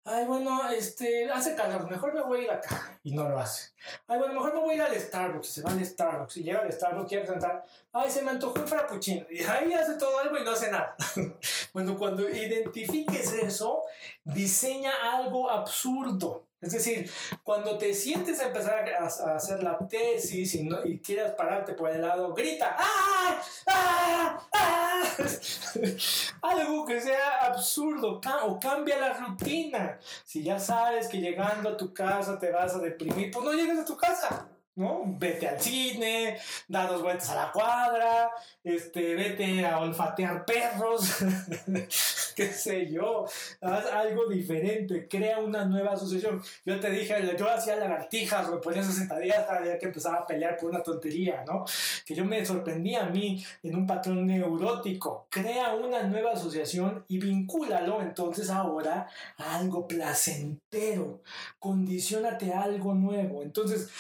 Ay, 0.04 0.24
bueno, 0.24 0.70
este, 0.70 1.30
hace 1.30 1.54
calor, 1.54 1.90
mejor 1.90 2.14
me 2.14 2.22
voy 2.22 2.40
a 2.40 2.42
ir 2.44 2.50
acá. 2.50 2.98
Y 3.02 3.12
no 3.12 3.28
lo 3.28 3.38
hace. 3.38 3.72
Ay, 4.06 4.18
bueno, 4.18 4.34
mejor 4.34 4.54
me 4.54 4.60
voy 4.60 4.72
a 4.72 4.74
ir 4.76 4.82
al 4.82 4.98
Starbucks. 4.98 5.48
Se 5.48 5.62
va 5.62 5.70
al 5.72 5.84
Starbucks 5.84 6.36
y 6.38 6.42
llega 6.44 6.60
al 6.60 6.72
Starbucks, 6.72 7.08
quiere 7.08 7.26
sentar. 7.26 7.64
Ay, 7.92 8.10
se 8.10 8.22
me 8.22 8.30
antojó 8.30 8.60
un 8.60 8.68
frappuccino. 8.68 9.26
Y 9.30 9.42
ahí 9.42 9.72
hace 9.74 9.94
todo 9.94 10.18
algo 10.18 10.38
y 10.38 10.44
no 10.44 10.52
hace 10.52 10.70
nada. 10.70 10.96
bueno, 11.74 11.98
cuando 11.98 12.28
identifiques 12.28 13.32
eso, 13.34 13.82
diseña 14.24 14.92
algo 15.12 15.50
absurdo. 15.50 16.49
Es 16.60 16.72
decir, 16.72 17.10
cuando 17.42 17.78
te 17.78 17.94
sientes 17.94 18.38
a 18.40 18.48
empezar 18.48 18.86
a, 18.90 19.06
hacer 19.34 19.62
la 19.62 19.78
tesis 19.88 20.54
y, 20.54 20.68
y, 20.84 20.98
quieres 21.00 21.32
pararte 21.32 21.72
por 21.72 21.90
el 21.90 22.02
lado, 22.02 22.34
grita, 22.34 22.76
¡ah! 22.78 23.42
¡ah! 23.66 24.48
¡ah! 24.52 25.02
Algo 26.42 26.84
que 26.84 27.00
sea 27.00 27.46
absurdo 27.46 28.20
o 28.44 28.60
cambia 28.60 28.98
la 28.98 29.14
rutina. 29.14 29.98
Si 30.24 30.42
ya 30.42 30.58
sabes 30.58 31.08
que 31.08 31.18
llegando 31.18 31.70
a 31.70 31.76
tu 31.76 31.94
casa 31.94 32.38
te 32.38 32.50
vas 32.50 32.74
a 32.74 32.78
deprimir, 32.78 33.30
pues 33.30 33.44
no 33.44 33.52
llegues 33.52 33.78
a 33.78 33.84
tu 33.84 33.96
casa. 33.96 34.48
¿No? 34.80 35.02
Vete 35.18 35.46
al 35.46 35.60
cine, 35.60 36.38
da 36.66 36.86
dos 36.86 37.02
vueltas 37.02 37.30
a 37.30 37.34
la 37.34 37.52
cuadra, 37.52 38.30
este, 38.64 39.14
vete 39.14 39.64
a 39.66 39.78
olfatear 39.78 40.44
perros, 40.44 41.18
qué 42.34 42.46
sé 42.48 42.90
yo, 42.90 43.26
haz 43.60 43.86
algo 43.86 44.26
diferente, 44.26 45.06
crea 45.06 45.38
una 45.38 45.64
nueva 45.66 45.92
asociación. 45.92 46.42
Yo 46.64 46.80
te 46.80 46.90
dije, 46.90 47.14
yo 47.38 47.50
hacía 47.50 47.76
lagartijas, 47.76 48.50
me 48.50 48.56
ponía 48.56 48.82
60 48.82 49.18
días 49.18 49.46
día 49.62 49.78
que 49.78 49.86
empezaba 49.86 50.18
a 50.18 50.26
pelear 50.26 50.56
por 50.56 50.70
una 50.70 50.82
tontería, 50.82 51.44
¿no? 51.46 51.64
Que 52.04 52.14
yo 52.14 52.24
me 52.24 52.44
sorprendía 52.44 53.04
a 53.04 53.10
mí 53.10 53.44
en 53.62 53.76
un 53.76 53.86
patrón 53.86 54.26
neurótico. 54.26 55.26
Crea 55.28 55.74
una 55.74 56.02
nueva 56.04 56.32
asociación 56.32 57.04
y 57.08 57.18
vincúlalo 57.18 58.00
entonces 58.00 58.50
ahora 58.50 59.08
a 59.36 59.58
algo 59.58 59.86
placentero. 59.86 61.22
Condiciónate 61.58 62.52
a 62.52 62.62
algo 62.62 62.94
nuevo. 62.94 63.42
Entonces, 63.42 63.90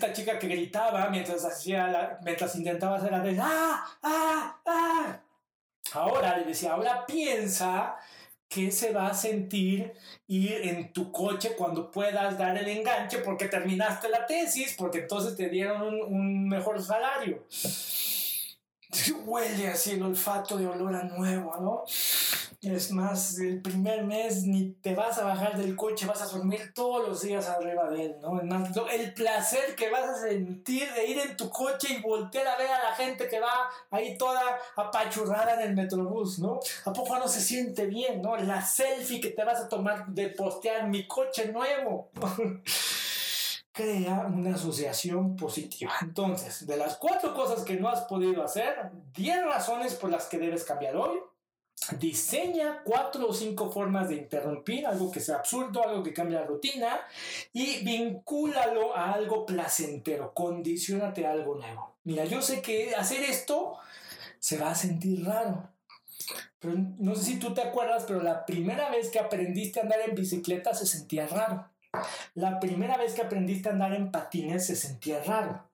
esta 0.00 0.12
chica 0.14 0.38
que 0.38 0.48
gritaba 0.48 1.10
mientras 1.10 1.44
hacía 1.44 1.86
la, 1.88 2.18
mientras 2.24 2.56
intentaba 2.56 2.96
hacer 2.96 3.12
la 3.12 3.44
¡ah! 3.44 3.84
¡ah! 4.02 4.60
¡ah! 4.64 5.20
Ahora 5.92 6.38
le 6.38 6.44
decía, 6.46 6.72
ahora 6.72 7.04
piensa 7.04 7.96
que 8.48 8.72
se 8.72 8.92
va 8.92 9.08
a 9.08 9.14
sentir 9.14 9.92
ir 10.26 10.52
en 10.62 10.92
tu 10.92 11.12
coche 11.12 11.54
cuando 11.56 11.90
puedas 11.90 12.38
dar 12.38 12.56
el 12.56 12.66
enganche 12.68 13.18
porque 13.18 13.48
terminaste 13.48 14.08
la 14.08 14.26
tesis, 14.26 14.74
porque 14.76 15.00
entonces 15.00 15.36
te 15.36 15.48
dieron 15.48 15.82
un, 15.82 16.02
un 16.02 16.48
mejor 16.48 16.82
salario. 16.82 17.46
Huele 19.24 19.68
así 19.68 19.92
el 19.92 20.02
olfato 20.02 20.56
de 20.56 20.66
olor 20.66 20.96
a 20.96 21.04
nuevo, 21.04 21.56
¿no? 21.60 21.84
Es 22.62 22.90
más, 22.90 23.38
el 23.38 23.62
primer 23.62 24.04
mes 24.04 24.42
ni 24.42 24.72
te 24.72 24.94
vas 24.94 25.16
a 25.16 25.24
bajar 25.24 25.56
del 25.56 25.74
coche, 25.74 26.04
vas 26.04 26.20
a 26.20 26.26
dormir 26.26 26.72
todos 26.74 27.08
los 27.08 27.22
días 27.22 27.48
arriba 27.48 27.88
de 27.88 28.04
él, 28.04 28.16
¿no? 28.20 28.32
Más, 28.32 28.76
el 28.92 29.14
placer 29.14 29.74
que 29.74 29.88
vas 29.88 30.04
a 30.04 30.28
sentir 30.28 30.92
de 30.92 31.06
ir 31.06 31.18
en 31.20 31.38
tu 31.38 31.48
coche 31.48 31.88
y 31.94 32.02
voltear 32.02 32.46
a 32.46 32.58
ver 32.58 32.70
a 32.70 32.90
la 32.90 32.94
gente 32.94 33.28
que 33.28 33.40
va 33.40 33.70
ahí 33.90 34.18
toda 34.18 34.42
apachurrada 34.76 35.54
en 35.54 35.70
el 35.70 35.74
metrobús, 35.74 36.38
¿no? 36.38 36.60
¿A 36.84 36.92
poco 36.92 37.18
no 37.18 37.28
se 37.28 37.40
siente 37.40 37.86
bien, 37.86 38.20
¿no? 38.20 38.36
La 38.36 38.60
selfie 38.60 39.22
que 39.22 39.30
te 39.30 39.42
vas 39.42 39.60
a 39.60 39.68
tomar 39.68 40.08
de 40.08 40.28
postear 40.28 40.86
mi 40.86 41.08
coche 41.08 41.50
nuevo. 41.50 42.10
Crea 43.72 44.26
una 44.26 44.56
asociación 44.56 45.34
positiva. 45.34 45.92
Entonces, 46.02 46.66
de 46.66 46.76
las 46.76 46.98
cuatro 46.98 47.32
cosas 47.32 47.64
que 47.64 47.76
no 47.76 47.88
has 47.88 48.02
podido 48.02 48.44
hacer, 48.44 48.90
10 49.14 49.46
razones 49.46 49.94
por 49.94 50.10
las 50.10 50.26
que 50.26 50.36
debes 50.36 50.64
cambiar 50.64 50.96
hoy 50.96 51.20
diseña 51.98 52.82
cuatro 52.84 53.28
o 53.28 53.34
cinco 53.34 53.70
formas 53.70 54.08
de 54.08 54.16
interrumpir 54.16 54.86
algo 54.86 55.10
que 55.10 55.20
sea 55.20 55.36
absurdo, 55.36 55.82
algo 55.82 56.02
que 56.02 56.12
cambie 56.12 56.36
la 56.36 56.44
rutina 56.44 57.00
y 57.52 57.84
vincúlalo 57.84 58.96
a 58.96 59.12
algo 59.12 59.46
placentero, 59.46 60.32
condicionate 60.34 61.26
a 61.26 61.32
algo 61.32 61.56
nuevo. 61.56 61.94
Mira, 62.04 62.24
yo 62.24 62.42
sé 62.42 62.62
que 62.62 62.94
hacer 62.94 63.22
esto 63.22 63.78
se 64.38 64.58
va 64.58 64.70
a 64.70 64.74
sentir 64.74 65.24
raro. 65.24 65.68
Pero 66.58 66.74
no 66.98 67.14
sé 67.14 67.24
si 67.24 67.38
tú 67.38 67.54
te 67.54 67.62
acuerdas, 67.62 68.04
pero 68.06 68.22
la 68.22 68.44
primera 68.44 68.90
vez 68.90 69.08
que 69.08 69.18
aprendiste 69.18 69.80
a 69.80 69.82
andar 69.82 70.00
en 70.06 70.14
bicicleta 70.14 70.74
se 70.74 70.86
sentía 70.86 71.26
raro. 71.26 71.68
La 72.34 72.60
primera 72.60 72.96
vez 72.96 73.14
que 73.14 73.22
aprendiste 73.22 73.68
a 73.68 73.72
andar 73.72 73.94
en 73.94 74.10
patines 74.10 74.66
se 74.66 74.76
sentía 74.76 75.22
raro. 75.24 75.69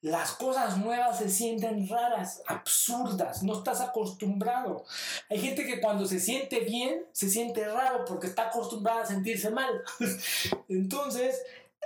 Las 0.00 0.32
cosas 0.32 0.78
nuevas 0.78 1.18
se 1.18 1.30
sienten 1.30 1.88
raras, 1.88 2.42
absurdas, 2.46 3.42
no 3.42 3.58
estás 3.58 3.80
acostumbrado. 3.80 4.84
Hay 5.30 5.38
gente 5.38 5.64
que 5.64 5.80
cuando 5.80 6.06
se 6.06 6.20
siente 6.20 6.60
bien, 6.60 7.06
se 7.12 7.30
siente 7.30 7.64
raro 7.66 8.04
porque 8.04 8.26
está 8.26 8.48
acostumbrada 8.48 9.02
a 9.02 9.06
sentirse 9.06 9.50
mal. 9.50 9.82
Entonces, 10.68 11.42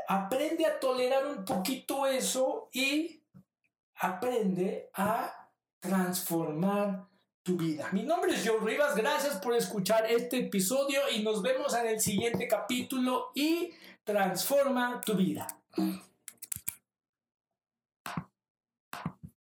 aprende 0.08 0.66
a 0.66 0.80
tolerar 0.80 1.26
un 1.26 1.44
poquito 1.44 2.06
eso 2.06 2.68
y 2.72 3.22
aprende 3.96 4.90
a 4.94 5.50
transformar 5.80 7.06
tu 7.42 7.56
vida. 7.56 7.88
Mi 7.92 8.02
nombre 8.02 8.34
es 8.34 8.46
Joe 8.46 8.60
Rivas, 8.60 8.96
gracias 8.96 9.36
por 9.36 9.54
escuchar 9.54 10.10
este 10.10 10.38
episodio 10.38 11.00
y 11.14 11.22
nos 11.22 11.42
vemos 11.42 11.74
en 11.74 11.86
el 11.86 12.00
siguiente 12.00 12.46
capítulo 12.48 13.30
y 13.34 13.70
transforma 14.04 15.00
tu 15.04 15.14
vida. 15.14 15.46